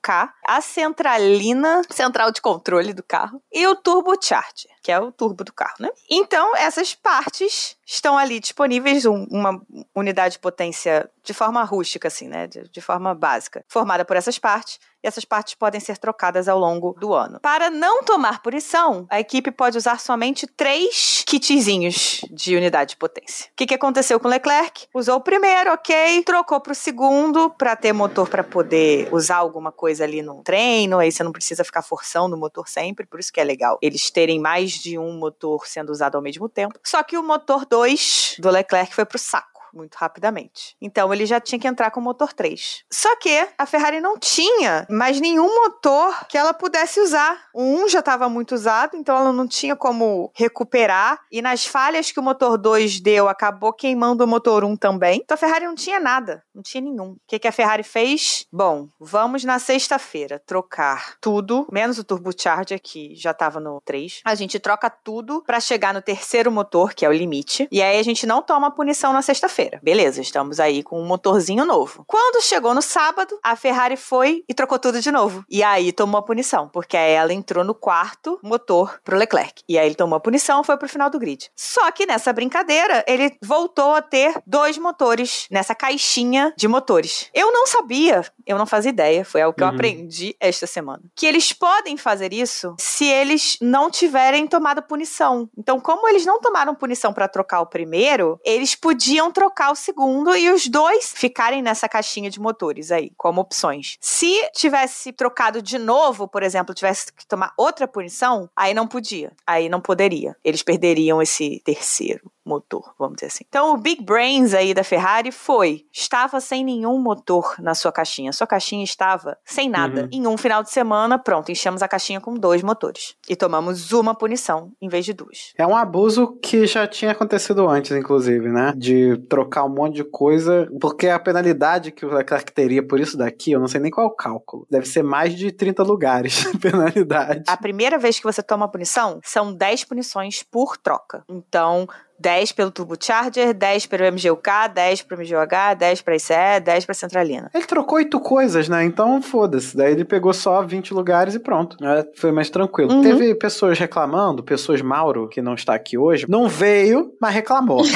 MGUK, 0.00 0.32
a 0.46 0.60
centralina, 0.60 1.82
central 1.90 2.32
de 2.32 2.40
controle 2.40 2.92
do 2.92 3.02
carro, 3.02 3.42
e 3.52 3.66
o 3.66 3.76
turbocharger, 3.76 4.70
que 4.82 4.90
é 4.90 4.98
o 4.98 5.12
turbo 5.12 5.44
do 5.44 5.52
carro, 5.52 5.76
né? 5.80 5.90
Então, 6.10 6.56
essas 6.56 6.94
partes 6.94 7.76
estão 7.86 8.16
ali 8.16 8.40
disponíveis, 8.40 9.04
um- 9.04 9.26
uma 9.30 9.60
unidade 9.94 10.34
de 10.34 10.38
potência 10.38 11.08
de 11.22 11.34
forma 11.34 11.62
rústica, 11.64 12.08
assim, 12.08 12.28
né? 12.28 12.46
De, 12.46 12.68
de 12.68 12.80
forma 12.80 13.14
básica, 13.14 13.64
formada 13.68 14.04
por 14.04 14.16
essas 14.16 14.38
partes, 14.38 14.78
e 15.02 15.06
essas 15.08 15.24
partes 15.24 15.54
podem 15.54 15.80
ser 15.80 15.96
trocadas 15.98 16.46
ao 16.46 16.58
longo 16.58 16.92
do 17.00 17.14
ano. 17.14 17.40
Para 17.40 17.70
não 17.70 18.02
tomar 18.02 18.42
punição, 18.42 19.06
a 19.10 19.18
equipe 19.18 19.50
pode 19.50 19.76
usar 19.78 19.98
somente 19.98 20.46
três 20.46 21.24
kitzinhos 21.26 22.20
de 22.30 22.54
unidade 22.56 22.90
de 22.90 22.96
potência. 22.96 23.46
O 23.46 23.56
que, 23.56 23.66
que 23.66 23.74
aconteceu 23.74 24.20
com 24.20 24.28
o 24.28 24.30
Leclerc? 24.30 24.86
Usou 24.94 25.16
o 25.16 25.20
primeiro, 25.20 25.72
ok, 25.72 26.22
trocou 26.24 26.60
para 26.60 26.72
o 26.72 26.74
segundo 26.74 27.50
para 27.50 27.74
ter 27.76 27.92
motor 27.94 28.28
para 28.28 28.44
poder 28.44 29.08
usar 29.12 29.36
alguma 29.36 29.72
coisa 29.72 29.89
ali 29.98 30.20
no 30.20 30.42
treino, 30.42 30.98
aí 30.98 31.10
você 31.10 31.24
não 31.24 31.32
precisa 31.32 31.64
ficar 31.64 31.80
forçando 31.80 32.36
o 32.36 32.38
motor 32.38 32.68
sempre, 32.68 33.06
por 33.06 33.18
isso 33.18 33.32
que 33.32 33.40
é 33.40 33.44
legal 33.44 33.78
eles 33.80 34.10
terem 34.10 34.38
mais 34.38 34.72
de 34.72 34.98
um 34.98 35.14
motor 35.14 35.66
sendo 35.66 35.90
usado 35.90 36.16
ao 36.16 36.22
mesmo 36.22 36.50
tempo. 36.50 36.78
Só 36.84 37.02
que 37.02 37.16
o 37.16 37.22
motor 37.22 37.64
2 37.64 38.36
do 38.38 38.50
Leclerc 38.50 38.94
foi 38.94 39.06
pro 39.06 39.18
saco 39.18 39.59
muito 39.74 39.94
rapidamente. 39.96 40.76
Então 40.80 41.12
ele 41.12 41.26
já 41.26 41.40
tinha 41.40 41.58
que 41.58 41.68
entrar 41.68 41.90
com 41.90 42.00
o 42.00 42.02
motor 42.02 42.32
3. 42.32 42.84
Só 42.90 43.14
que 43.16 43.46
a 43.56 43.66
Ferrari 43.66 44.00
não 44.00 44.18
tinha 44.18 44.86
mais 44.88 45.20
nenhum 45.20 45.54
motor 45.64 46.26
que 46.26 46.36
ela 46.36 46.52
pudesse 46.52 47.00
usar. 47.00 47.48
O 47.54 47.62
1 47.62 47.88
já 47.88 48.00
estava 48.00 48.28
muito 48.28 48.54
usado, 48.54 48.96
então 48.96 49.16
ela 49.16 49.32
não 49.32 49.46
tinha 49.46 49.76
como 49.76 50.30
recuperar. 50.34 51.20
E 51.30 51.42
nas 51.42 51.66
falhas 51.66 52.10
que 52.10 52.20
o 52.20 52.22
motor 52.22 52.56
2 52.58 53.00
deu, 53.00 53.28
acabou 53.28 53.72
queimando 53.72 54.24
o 54.24 54.26
motor 54.26 54.64
1 54.64 54.76
também. 54.76 55.20
Então 55.22 55.34
a 55.34 55.38
Ferrari 55.38 55.66
não 55.66 55.74
tinha 55.74 56.00
nada, 56.00 56.42
não 56.54 56.62
tinha 56.62 56.80
nenhum. 56.80 57.12
O 57.12 57.20
que, 57.26 57.38
que 57.38 57.48
a 57.48 57.52
Ferrari 57.52 57.82
fez? 57.82 58.46
Bom, 58.52 58.88
vamos 58.98 59.44
na 59.44 59.58
sexta-feira 59.58 60.40
trocar 60.44 61.16
tudo, 61.20 61.66
menos 61.70 61.98
o 61.98 62.04
turbocharger 62.04 62.80
que 62.80 63.14
já 63.14 63.30
estava 63.30 63.60
no 63.60 63.80
3. 63.84 64.20
A 64.24 64.34
gente 64.34 64.58
troca 64.58 64.90
tudo 64.90 65.42
para 65.46 65.60
chegar 65.60 65.94
no 65.94 66.02
terceiro 66.02 66.50
motor, 66.50 66.94
que 66.94 67.04
é 67.04 67.08
o 67.08 67.12
limite. 67.12 67.68
E 67.70 67.82
aí 67.82 67.98
a 67.98 68.02
gente 68.02 68.26
não 68.26 68.42
toma 68.42 68.70
punição 68.70 69.12
na 69.12 69.22
sexta-feira. 69.22 69.59
Beleza, 69.82 70.20
estamos 70.20 70.60
aí 70.60 70.82
com 70.82 71.00
um 71.00 71.06
motorzinho 71.06 71.64
novo. 71.64 72.04
Quando 72.06 72.42
chegou 72.42 72.72
no 72.74 72.82
sábado, 72.82 73.38
a 73.42 73.54
Ferrari 73.56 73.96
foi 73.96 74.44
e 74.48 74.54
trocou 74.54 74.78
tudo 74.78 75.00
de 75.00 75.10
novo. 75.10 75.44
E 75.48 75.62
aí 75.62 75.92
tomou 75.92 76.18
a 76.18 76.22
punição, 76.22 76.68
porque 76.68 76.96
aí 76.96 77.12
ela 77.12 77.32
entrou 77.32 77.64
no 77.64 77.74
quarto 77.74 78.38
motor 78.42 79.00
pro 79.04 79.16
Leclerc. 79.16 79.62
E 79.68 79.78
aí 79.78 79.86
ele 79.86 79.94
tomou 79.94 80.16
a 80.16 80.20
punição, 80.20 80.62
foi 80.64 80.76
pro 80.76 80.88
final 80.88 81.10
do 81.10 81.18
grid. 81.18 81.50
Só 81.56 81.90
que 81.90 82.06
nessa 82.06 82.32
brincadeira, 82.32 83.04
ele 83.06 83.36
voltou 83.42 83.94
a 83.94 84.02
ter 84.02 84.40
dois 84.46 84.78
motores 84.78 85.46
nessa 85.50 85.74
caixinha 85.74 86.52
de 86.56 86.68
motores. 86.68 87.28
Eu 87.34 87.52
não 87.52 87.66
sabia, 87.66 88.24
eu 88.46 88.56
não 88.56 88.66
fazia 88.66 88.90
ideia, 88.90 89.24
foi 89.24 89.42
algo 89.42 89.56
que 89.56 89.62
eu 89.62 89.68
Uhum. 89.68 89.74
aprendi 89.74 90.36
esta 90.40 90.66
semana. 90.66 91.02
Que 91.14 91.26
eles 91.26 91.52
podem 91.52 91.96
fazer 91.96 92.32
isso 92.32 92.74
se 92.78 93.04
eles 93.04 93.56
não 93.60 93.90
tiverem 93.90 94.46
tomado 94.46 94.82
punição. 94.82 95.48
Então, 95.56 95.78
como 95.80 96.08
eles 96.08 96.24
não 96.24 96.40
tomaram 96.40 96.74
punição 96.74 97.12
para 97.12 97.28
trocar 97.28 97.60
o 97.60 97.66
primeiro, 97.66 98.38
eles 98.44 98.74
podiam 98.74 99.30
trocar 99.30 99.49
o 99.70 99.74
segundo 99.74 100.34
e 100.34 100.50
os 100.50 100.66
dois 100.66 101.12
ficarem 101.14 101.62
nessa 101.62 101.88
caixinha 101.88 102.30
de 102.30 102.40
motores 102.40 102.90
aí, 102.90 103.12
como 103.16 103.40
opções. 103.40 103.96
Se 104.00 104.50
tivesse 104.52 105.12
trocado 105.12 105.62
de 105.62 105.78
novo, 105.78 106.26
por 106.26 106.42
exemplo, 106.42 106.74
tivesse 106.74 107.12
que 107.12 107.26
tomar 107.26 107.52
outra 107.56 107.86
punição, 107.86 108.48
aí 108.56 108.74
não 108.74 108.86
podia. 108.86 109.32
Aí 109.46 109.68
não 109.68 109.80
poderia. 109.80 110.36
Eles 110.44 110.62
perderiam 110.62 111.20
esse 111.20 111.60
terceiro 111.64 112.30
motor, 112.44 112.94
vamos 112.98 113.16
dizer 113.16 113.26
assim. 113.26 113.44
Então, 113.48 113.72
o 113.72 113.76
Big 113.76 114.02
Brains 114.02 114.54
aí 114.54 114.74
da 114.74 114.82
Ferrari 114.82 115.30
foi: 115.30 115.84
estava 115.92 116.40
sem 116.40 116.64
nenhum 116.64 116.98
motor 116.98 117.54
na 117.60 117.74
sua 117.74 117.92
caixinha. 117.92 118.32
Sua 118.32 118.46
caixinha 118.46 118.82
estava 118.82 119.38
sem 119.44 119.68
nada. 119.68 120.02
Uhum. 120.02 120.08
Em 120.12 120.26
um 120.26 120.36
final 120.36 120.62
de 120.62 120.70
semana, 120.70 121.18
pronto, 121.18 121.52
enchemos 121.52 121.82
a 121.82 121.88
caixinha 121.88 122.20
com 122.20 122.34
dois 122.34 122.62
motores. 122.62 123.14
E 123.28 123.36
tomamos 123.36 123.92
uma 123.92 124.14
punição 124.14 124.72
em 124.80 124.88
vez 124.88 125.04
de 125.04 125.12
duas. 125.12 125.52
É 125.56 125.66
um 125.66 125.76
abuso 125.76 126.38
que 126.42 126.66
já 126.66 126.86
tinha 126.86 127.12
acontecido 127.12 127.68
antes, 127.68 127.92
inclusive, 127.92 128.48
né? 128.48 128.72
De 128.76 129.16
trocar 129.28 129.39
um 129.64 129.68
monte 129.68 129.96
de 129.96 130.04
coisa. 130.04 130.68
Porque 130.80 131.08
a 131.08 131.18
penalidade 131.18 131.90
que 131.90 132.04
o 132.04 132.12
Leclerc 132.12 132.52
teria 132.52 132.86
por 132.86 133.00
isso 133.00 133.16
daqui, 133.16 133.52
eu 133.52 133.60
não 133.60 133.68
sei 133.68 133.80
nem 133.80 133.90
qual 133.90 134.06
é 134.06 134.10
o 134.10 134.14
cálculo. 134.14 134.66
Deve 134.70 134.86
ser 134.86 135.02
mais 135.02 135.34
de 135.34 135.52
30 135.52 135.82
lugares. 135.82 136.44
penalidade. 136.60 137.44
A 137.46 137.56
primeira 137.56 137.98
vez 137.98 138.18
que 138.18 138.24
você 138.24 138.42
toma 138.42 138.68
punição, 138.68 139.20
são 139.24 139.52
10 139.52 139.84
punições 139.84 140.42
por 140.42 140.76
troca. 140.76 141.24
Então, 141.28 141.88
10 142.20 142.52
pelo 142.52 142.70
turbocharger, 142.70 143.54
10 143.54 143.86
pelo 143.86 144.12
MGUK, 144.12 144.68
10 144.74 145.02
pro 145.02 145.18
MGUH, 145.18 145.74
10 145.78 146.02
pra 146.02 146.16
ICE, 146.16 146.60
10 146.62 146.84
pra 146.84 146.94
centralina. 146.94 147.50
Ele 147.54 147.64
trocou 147.64 147.96
oito 147.96 148.20
coisas, 148.20 148.68
né? 148.68 148.84
Então 148.84 149.22
foda-se. 149.22 149.76
Daí 149.76 149.92
ele 149.92 150.04
pegou 150.04 150.32
só 150.32 150.62
20 150.62 150.92
lugares 150.92 151.34
e 151.34 151.38
pronto. 151.38 151.76
É, 151.82 152.06
foi 152.14 152.30
mais 152.30 152.50
tranquilo. 152.50 152.92
Uhum. 152.92 153.02
Teve 153.02 153.34
pessoas 153.34 153.78
reclamando, 153.78 154.42
pessoas 154.42 154.82
Mauro, 154.82 155.28
que 155.28 155.40
não 155.40 155.54
está 155.54 155.74
aqui 155.74 155.96
hoje, 155.96 156.26
não 156.28 156.48
veio, 156.48 157.14
mas 157.20 157.34
reclamou. 157.34 157.82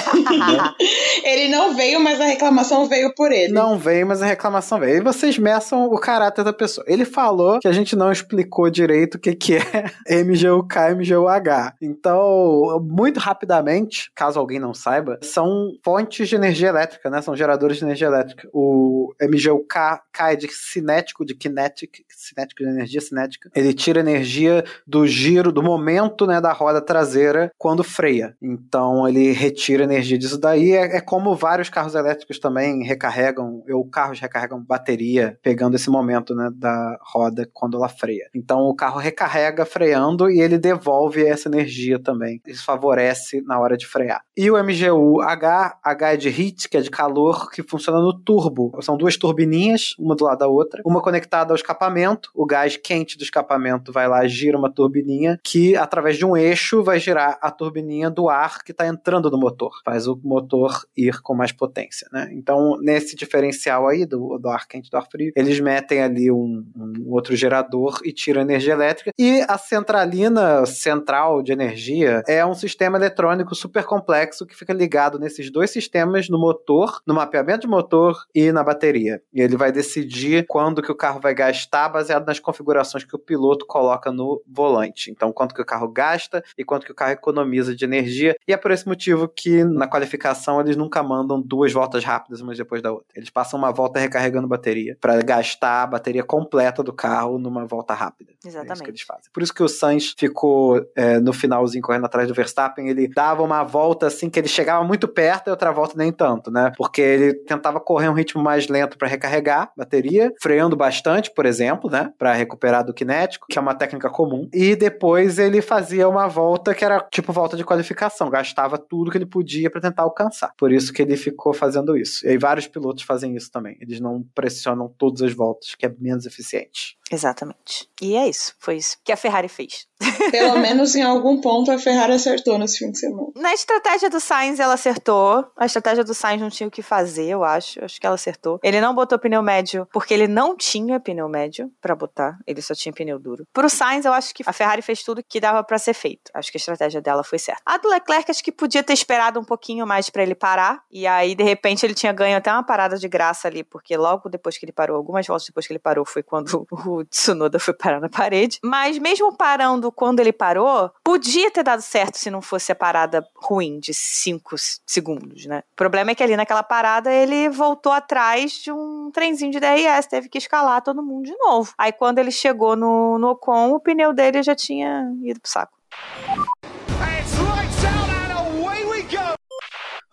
Ele 1.25 1.49
não 1.49 1.75
veio, 1.75 2.01
mas 2.01 2.21
a 2.21 2.27
reclamação 2.27 2.87
veio 2.87 3.15
por 3.15 3.33
ele. 3.33 3.53
Não 3.53 3.79
veio, 3.79 4.07
mas 4.07 4.21
a 4.21 4.27
reclamação 4.27 4.79
veio. 4.79 4.99
E 4.99 5.01
vocês 5.01 5.39
meçam 5.39 5.87
o 5.87 5.99
caráter 5.99 6.45
da 6.45 6.53
pessoa. 6.53 6.85
Ele 6.87 7.05
falou 7.05 7.59
que 7.61 7.69
a 7.69 7.73
gente 7.73 7.97
não 7.97 8.13
explicou 8.13 8.69
direito 8.69 9.15
o 9.15 9.19
que, 9.19 9.35
que 9.35 9.57
é 9.57 9.91
MGUK 10.25 10.77
e 10.77 10.95
MGUH. 10.95 11.75
Então, 11.81 12.85
muito 12.91 13.19
rapidamente, 13.19 14.11
caso 14.15 14.39
alguém 14.39 14.59
não 14.59 14.75
saiba, 14.75 15.19
são 15.23 15.73
fontes 15.85 16.29
de 16.29 16.37
energia 16.37 16.69
elétrica, 16.69 17.11
né? 17.11 17.21
São 17.21 17.37
geradores 17.37 17.79
de 17.79 17.85
energia 17.85 18.07
elétrica. 18.07 18.49
O 18.53 19.13
MGU-K 19.21 20.05
K 20.13 20.33
é 20.33 20.37
de 20.37 20.49
cinético, 20.49 21.25
de 21.25 21.35
kinetic, 21.35 22.05
cinético 22.09 22.63
de 22.63 22.71
energia 22.71 23.01
cinética. 23.01 23.51
Ele 23.55 23.73
tira 23.75 24.01
energia 24.01 24.65
do 24.87 25.07
giro, 25.07 25.53
do 25.53 25.63
momento 25.63 26.27
né, 26.27 26.41
da 26.41 26.53
roda 26.53 26.81
traseira 26.81 27.51
quando 27.59 27.83
freia. 27.83 28.37
Então 28.41 29.09
ele 29.09 29.33
retira 29.33 29.85
energia 29.85 30.19
disso 30.19 30.39
daí. 30.39 30.73
É, 30.73 30.97
é 30.97 31.01
como 31.01 31.35
vários 31.35 31.69
carros 31.69 31.95
elétricos 31.95 32.39
também 32.39 32.85
recarregam, 32.85 33.63
ou 33.69 33.85
carros 33.89 34.21
recarregam 34.21 34.63
bateria, 34.63 35.39
pegando 35.43 35.75
esse 35.75 35.91
momento 35.91 36.35
né, 36.35 36.51
da 36.55 36.99
roda 37.03 37.49
quando 37.53 37.77
ela 37.77 37.89
freia. 37.89 38.29
Então 38.35 38.61
o 38.63 38.75
carro 38.75 38.99
recarrega 38.99 39.67
freando 39.67 40.31
e 40.31 40.41
ele 40.41 40.59
devolve 40.59 41.25
essa 41.27 41.49
energia 41.49 41.99
também. 41.99 42.41
Isso 42.47 42.65
favorece 42.65 43.43
na 43.43 43.59
hora 43.59 43.77
de 43.77 43.87
frear. 43.87 44.04
E 44.37 44.51
o 44.51 44.63
MGU 44.63 45.21
H, 45.21 45.79
H 45.83 46.13
é 46.13 46.17
de 46.17 46.29
heat, 46.29 46.69
que 46.69 46.77
é 46.77 46.81
de 46.81 46.91
calor, 46.91 47.51
que 47.51 47.63
funciona 47.63 48.01
no 48.01 48.13
turbo. 48.13 48.77
São 48.83 48.97
duas 48.97 49.17
turbininhas, 49.17 49.95
uma 49.99 50.17
do 50.17 50.25
lado 50.25 50.39
da 50.39 50.49
outra, 50.49 50.83
uma 50.85 51.01
conectada 51.01 51.53
ao 51.53 51.57
escapamento. 51.57 52.31
O 52.35 52.45
gás 52.45 52.77
quente 52.77 53.17
do 53.17 53.23
escapamento 53.23 53.93
vai 53.93 54.09
lá, 54.09 54.27
gira 54.27 54.59
uma 54.59 54.71
turbininha 54.71 55.39
que, 55.43 55.77
através 55.77 56.17
de 56.17 56.27
um 56.27 56.37
eixo, 56.37 56.83
vai 56.83 56.99
girar 56.99 57.39
a 57.41 57.51
turbininha 57.51 58.11
do 58.11 58.29
ar 58.29 58.63
que 58.63 58.73
está 58.73 58.87
entrando 58.87 59.31
no 59.31 59.39
motor. 59.39 59.71
Faz 59.85 60.07
o 60.07 60.19
motor 60.23 60.85
ir 60.97 61.21
com 61.23 61.35
mais 61.35 61.53
potência, 61.53 62.09
né? 62.13 62.29
Então, 62.33 62.79
nesse 62.81 63.15
diferencial 63.15 63.87
aí 63.87 64.05
do, 64.05 64.39
do 64.39 64.49
ar 64.49 64.67
quente 64.67 64.89
e 64.89 64.91
do 64.91 64.97
ar 64.97 65.07
frio, 65.11 65.33
eles 65.37 65.61
metem 65.61 66.03
ali 66.03 66.31
um, 66.31 66.65
um 66.77 67.13
outro 67.13 67.37
gerador 67.37 68.01
e 68.05 68.13
tiram 68.13 68.43
energia 68.43 68.73
elétrica. 68.73 69.13
E 69.19 69.45
a 69.49 69.59
centralina 69.59 70.67
central 70.67 71.43
de 71.43 71.53
energia 71.53 72.23
é 72.27 72.45
um 72.45 72.55
sistema 72.55 72.99
eletrônico 72.99 73.55
super 73.55 73.85
complexo 73.95 74.45
que 74.45 74.57
fica 74.57 74.73
ligado 74.73 75.19
nesses 75.19 75.51
dois 75.51 75.71
sistemas 75.71 76.29
no 76.29 76.39
motor, 76.39 77.01
no 77.07 77.15
mapeamento 77.15 77.61
de 77.61 77.69
motor 77.69 78.17
e 78.35 78.51
na 78.51 78.65
bateria. 78.65 79.23
E 79.33 79.41
ele 79.41 79.57
vai 79.57 79.71
decidir 79.71 80.45
quando 80.49 80.83
que 80.83 80.91
o 80.91 80.97
carro 80.97 81.21
vai 81.21 81.35
gastar 81.35 81.89
baseado 81.89 82.27
nas 82.27 82.41
configurações 82.41 83.05
que 83.05 83.15
o 83.15 83.19
piloto 83.19 83.65
coloca 83.67 84.11
no 84.11 84.43
volante. 84.47 85.11
Então, 85.11 85.33
quanto 85.33 85.55
que 85.55 85.63
o 85.63 85.65
carro 85.65 85.89
gasta 85.89 86.43
e 86.59 86.65
quanto 86.65 86.85
que 86.85 86.93
o 86.93 86.95
carro 86.95 87.13
economiza 87.13 87.75
de 87.75 87.85
energia. 87.85 88.35
E 88.49 88.53
é 88.53 88.57
por 88.57 88.73
esse 88.73 88.87
motivo 88.87 89.29
que 89.29 89.63
na 89.63 89.87
qualificação 89.87 90.61
eles 90.61 90.77
nunca 90.77 91.03
mandam 91.03 91.41
duas 91.41 91.73
voltas 91.73 92.03
rápidas 92.03 92.41
uma 92.41 92.55
depois 92.55 92.83
da 92.83 92.93
outra. 92.93 93.07
Eles 93.15 93.31
passam 93.31 93.59
uma 93.59 93.73
volta 93.73 94.01
recarregando 94.01 94.49
bateria 94.49 94.97
para 95.01 95.21
gastar 95.23 95.85
a 95.85 95.87
bateria 95.87 96.25
completa 96.25 96.83
do 96.83 96.93
carro 96.93 97.39
numa 97.39 97.65
volta 97.65 97.95
rápida. 97.95 98.33
É 98.33 98.49
isso 98.49 98.49
Exatamente. 98.49 98.83
que 98.83 98.91
eles 98.91 99.03
fazem. 99.03 99.31
Por 99.33 99.43
isso 99.43 99.55
que 99.55 99.63
o 99.63 99.69
Sainz 99.69 100.15
ficou 100.17 100.85
é, 100.97 101.21
no 101.21 101.33
finalzinho 101.33 101.83
correndo 101.83 102.07
atrás 102.07 102.27
do 102.27 102.35
Verstappen. 102.35 102.89
Ele 102.89 103.07
dava 103.07 103.43
uma 103.43 103.63
volta 103.63 103.84
assim 104.07 104.29
que 104.29 104.39
ele 104.39 104.49
chegava 104.49 104.85
muito 104.85 105.07
perto 105.07 105.49
e 105.49 105.51
outra 105.51 105.73
volta 105.73 105.95
nem 105.97 106.13
tanto, 106.13 106.51
né? 106.51 106.73
Porque 106.77 107.01
ele 107.01 107.35
tentava 107.35 107.81
correr 107.81 108.09
um 108.09 108.15
ritmo 108.15 108.43
mais 108.43 108.69
lento 108.69 108.99
para 108.99 109.09
recarregar 109.09 109.73
bateria, 109.77 110.33
freando 110.41 110.77
bastante, 110.77 111.33
por 111.33 111.47
exemplo, 111.47 111.91
né? 111.91 112.13
Para 112.19 112.33
recuperar 112.33 112.85
do 112.85 112.95
cinético, 112.97 113.47
que 113.49 113.59
é 113.59 113.61
uma 113.61 113.75
técnica 113.75 114.09
comum. 114.09 114.49
E 114.53 114.75
depois 114.75 115.39
ele 115.39 115.61
fazia 115.61 116.09
uma 116.09 116.27
volta 116.27 116.75
que 116.75 116.85
era 116.85 117.01
tipo 117.11 117.33
volta 117.33 117.57
de 117.57 117.65
qualificação, 117.65 118.31
gastava 118.31 118.79
tudo 118.79 119.11
que 119.11 119.19
ele 119.19 119.27
podia 119.27 119.71
para 119.71 119.81
tentar 119.81 120.03
alcançar. 120.03 120.53
Por 120.57 120.73
isso 120.73 120.93
que 120.93 121.03
ele 121.03 121.17
ficou 121.17 121.53
fazendo 121.53 121.97
isso. 121.97 122.27
E 122.27 122.39
vários 122.39 122.67
pilotos 122.67 123.05
fazem 123.05 123.37
isso 123.37 123.51
também. 123.51 123.77
Eles 123.81 124.01
não 124.01 124.25
pressionam 124.35 124.93
todas 124.97 125.23
as 125.23 125.33
voltas, 125.33 125.75
que 125.75 125.87
é 125.87 125.95
menos 125.99 126.27
eficiente. 126.27 126.97
Exatamente. 127.11 127.89
E 128.01 128.17
é 128.17 128.29
isso. 128.29 128.55
Foi 128.59 128.77
isso 128.77 128.97
que 129.05 129.13
a 129.13 129.17
Ferrari 129.17 129.49
fez. 129.49 129.87
Pelo 130.31 130.59
menos 130.59 130.95
em 130.95 131.03
algum 131.03 131.41
ponto 131.41 131.71
a 131.71 131.79
Ferrari 131.79 132.13
acertou 132.13 132.59
nesse 132.59 132.79
fim 132.79 132.91
de 132.91 132.99
semana. 132.99 133.29
Na 133.37 133.53
estratégia 133.53 134.11
do 134.11 134.21
Sainz, 134.21 134.59
ela 134.59 134.75
acertou. 134.75 135.47
A 135.57 135.67
estratégia 135.67 136.05
do 136.05 136.15
Sainz 136.15 136.41
não 136.41 136.51
tinha 136.51 136.67
o 136.67 136.71
que 136.71 136.83
fazer, 136.83 137.27
eu 137.27 137.45
acho. 137.45 137.85
Acho 137.85 138.01
que 138.01 138.07
ela 138.07 138.15
acertou. 138.15 138.59
Ele 138.63 138.81
não 138.81 138.95
botou 138.95 139.19
pneu 139.19 139.43
médio 139.43 139.87
porque 139.93 140.13
ele 140.13 140.27
não 140.27 140.57
tinha 140.57 140.99
pneu 140.99 141.29
médio 141.29 141.71
pra 141.81 141.95
botar. 141.95 142.39
Ele 142.47 142.61
só 142.61 142.75
tinha 142.75 142.93
pneu 142.93 143.19
duro. 143.19 143.47
Pro 143.53 143.69
Sainz, 143.69 144.05
eu 144.05 144.13
acho 144.13 144.35
que 144.35 144.43
a 144.47 144.53
Ferrari 144.53 144.83
fez 144.83 145.03
tudo 145.03 145.23
que 145.23 145.41
dava 145.41 145.63
pra 145.63 145.79
ser 145.79 145.95
feito. 145.95 146.31
Acho 146.35 146.51
que 146.51 146.57
a 146.57 146.61
estratégia 146.61 147.01
dela 147.01 147.23
foi 147.23 147.39
certa. 147.39 147.63
A 147.65 147.79
do 147.79 147.89
Leclerc, 147.89 148.31
acho 148.31 148.43
que 148.43 148.53
podia 148.53 148.83
ter 148.83 148.93
esperado 148.93 149.39
um 149.39 149.45
pouquinho 149.45 149.87
mais 149.87 150.11
pra 150.11 150.23
ele 150.23 150.35
parar. 150.35 150.83
E 150.91 151.07
aí, 151.07 151.35
de 151.35 151.45
repente, 151.45 151.85
ele 151.85 151.95
tinha 151.95 152.13
ganho 152.13 152.37
até 152.37 152.51
uma 152.51 152.63
parada 152.63 152.99
de 152.99 153.09
graça 153.09 153.49
ali, 153.49 153.63
porque 153.63 153.97
logo 153.97 154.29
depois 154.29 154.59
que 154.59 154.65
ele 154.65 154.73
parou, 154.73 154.97
algumas 154.97 155.27
voltas 155.27 155.47
depois 155.47 155.67
que 155.67 155.73
ele 155.73 155.79
parou, 155.79 156.05
foi 156.05 156.23
quando 156.23 156.67
o 156.73 156.94
Tsunoda 157.05 157.59
foi 157.59 157.73
parar 157.73 158.01
na 158.01 158.09
parede. 158.09 158.59
Mas 158.63 158.99
mesmo 158.99 159.35
parando 159.35 159.91
quando 159.91 160.21
ele 160.21 160.33
parou, 160.33 160.91
podia 161.03 161.51
ter 161.51 161.63
dado 161.63 161.81
certo 161.81 162.17
se 162.19 162.31
não 162.31 162.43
fosse 162.43 162.71
a 162.71 162.75
parada 162.75 163.27
ruim 163.37 163.81
de 163.81 163.95
5 163.95 164.55
segundos, 164.87 165.47
né? 165.47 165.63
O 165.73 165.77
problema 165.77 166.11
é 166.11 166.15
que 166.15 166.23
ali 166.23 166.37
naquela 166.37 166.63
parada 166.63 167.13
ele 167.13 167.49
voltou 167.49 167.93
atrás 167.93 168.53
de 168.53 168.71
um 168.71 169.11
trenzinho 169.13 169.51
de 169.51 169.61
DRS, 169.61 170.07
teve 170.07 170.29
que 170.29 170.39
escalar 170.39 170.83
todo 170.83 171.03
mundo 171.03 171.25
de 171.25 171.37
novo. 171.39 171.73
Aí 171.79 171.93
quando 171.93 172.19
ele 172.19 172.31
chegou 172.31 172.77
no, 172.77 173.19
no 173.19 173.31
Ocon, 173.31 173.73
o 173.73 173.81
pneu 173.81 174.13
dele 174.13 174.43
já 174.43 174.55
tinha 174.55 175.11
ido 175.23 175.41
pro 175.41 175.51
saco. 175.51 175.73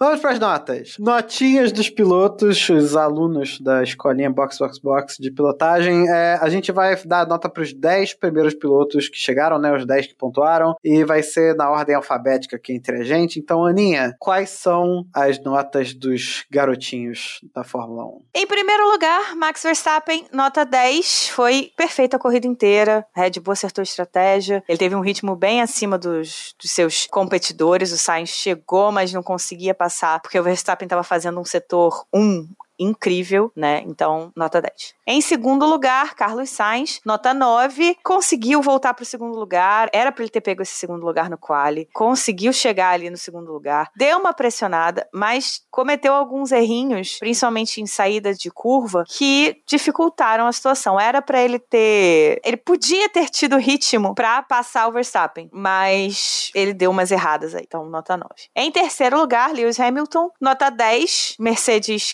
Vamos 0.01 0.19
para 0.19 0.31
as 0.31 0.39
notas. 0.39 0.95
Notinhas 0.97 1.71
dos 1.71 1.87
pilotos, 1.87 2.67
os 2.69 2.95
alunos 2.95 3.61
da 3.61 3.83
escolinha 3.83 4.31
Box 4.31 4.57
Box 4.57 4.79
Box 4.79 5.17
de 5.19 5.29
pilotagem. 5.29 6.09
É, 6.09 6.39
a 6.41 6.49
gente 6.49 6.71
vai 6.71 6.95
dar 7.05 7.27
nota 7.27 7.47
para 7.47 7.61
os 7.61 7.71
10 7.71 8.15
primeiros 8.15 8.55
pilotos 8.55 9.07
que 9.07 9.19
chegaram, 9.19 9.59
né? 9.59 9.71
Os 9.71 9.85
10 9.85 10.07
que 10.07 10.15
pontuaram. 10.15 10.73
E 10.83 11.03
vai 11.03 11.21
ser 11.21 11.55
na 11.55 11.69
ordem 11.69 11.93
alfabética 11.93 12.55
aqui 12.55 12.73
entre 12.73 12.97
a 12.97 13.03
gente. 13.03 13.37
Então, 13.37 13.63
Aninha, 13.63 14.15
quais 14.17 14.49
são 14.49 15.05
as 15.13 15.39
notas 15.39 15.93
dos 15.93 16.45
garotinhos 16.49 17.39
da 17.53 17.63
Fórmula 17.63 18.03
1? 18.05 18.21
Em 18.37 18.47
primeiro 18.47 18.89
lugar, 18.89 19.35
Max 19.35 19.61
Verstappen, 19.61 20.25
nota 20.33 20.65
10. 20.65 21.27
Foi 21.29 21.71
perfeita 21.77 22.17
a 22.17 22.19
corrida 22.19 22.47
inteira. 22.47 23.05
Red 23.15 23.39
Bull 23.39 23.53
acertou 23.53 23.83
a 23.83 23.83
estratégia. 23.83 24.63
Ele 24.67 24.79
teve 24.79 24.95
um 24.95 25.01
ritmo 25.01 25.35
bem 25.35 25.61
acima 25.61 25.95
dos, 25.95 26.55
dos 26.59 26.71
seus 26.71 27.05
competidores. 27.05 27.91
O 27.91 27.99
Sainz 27.99 28.29
chegou, 28.29 28.91
mas 28.91 29.13
não 29.13 29.21
conseguia 29.21 29.75
passar, 29.75 29.90
porque 30.19 30.39
o 30.39 30.43
Verstappen 30.43 30.85
estava 30.85 31.03
fazendo 31.03 31.39
um 31.39 31.45
setor 31.45 32.05
1 32.13 32.47
incrível, 32.81 33.51
né? 33.55 33.83
Então, 33.85 34.31
nota 34.35 34.61
10. 34.61 34.95
Em 35.07 35.21
segundo 35.21 35.65
lugar, 35.65 36.15
Carlos 36.15 36.49
Sainz, 36.49 36.99
nota 37.05 37.33
9, 37.33 37.97
conseguiu 38.03 38.61
voltar 38.61 38.93
para 38.93 39.03
o 39.03 39.05
segundo 39.05 39.37
lugar, 39.37 39.89
era 39.93 40.11
para 40.11 40.23
ele 40.23 40.31
ter 40.31 40.41
pego 40.41 40.61
esse 40.61 40.73
segundo 40.73 41.05
lugar 41.05 41.29
no 41.29 41.37
quali, 41.37 41.87
conseguiu 41.93 42.51
chegar 42.51 42.91
ali 42.91 43.09
no 43.09 43.17
segundo 43.17 43.51
lugar, 43.51 43.91
deu 43.95 44.17
uma 44.17 44.33
pressionada, 44.33 45.07
mas 45.13 45.61
cometeu 45.69 46.13
alguns 46.13 46.51
errinhos, 46.51 47.17
principalmente 47.19 47.81
em 47.81 47.85
saídas 47.85 48.37
de 48.37 48.49
curva, 48.49 49.03
que 49.07 49.61
dificultaram 49.67 50.47
a 50.47 50.51
situação. 50.51 50.99
Era 50.99 51.21
para 51.21 51.41
ele 51.41 51.59
ter, 51.59 52.39
ele 52.43 52.57
podia 52.57 53.09
ter 53.09 53.29
tido 53.29 53.57
ritmo 53.57 54.15
para 54.15 54.41
passar 54.41 54.87
o 54.87 54.91
Verstappen, 54.91 55.49
mas 55.51 56.51
ele 56.55 56.73
deu 56.73 56.89
umas 56.89 57.11
erradas 57.11 57.53
aí, 57.53 57.63
então 57.67 57.85
nota 57.85 58.17
9. 58.17 58.29
Em 58.55 58.71
terceiro 58.71 59.19
lugar, 59.19 59.53
Lewis 59.53 59.79
Hamilton, 59.79 60.31
nota 60.39 60.69
10, 60.69 61.35
Mercedes 61.39 62.13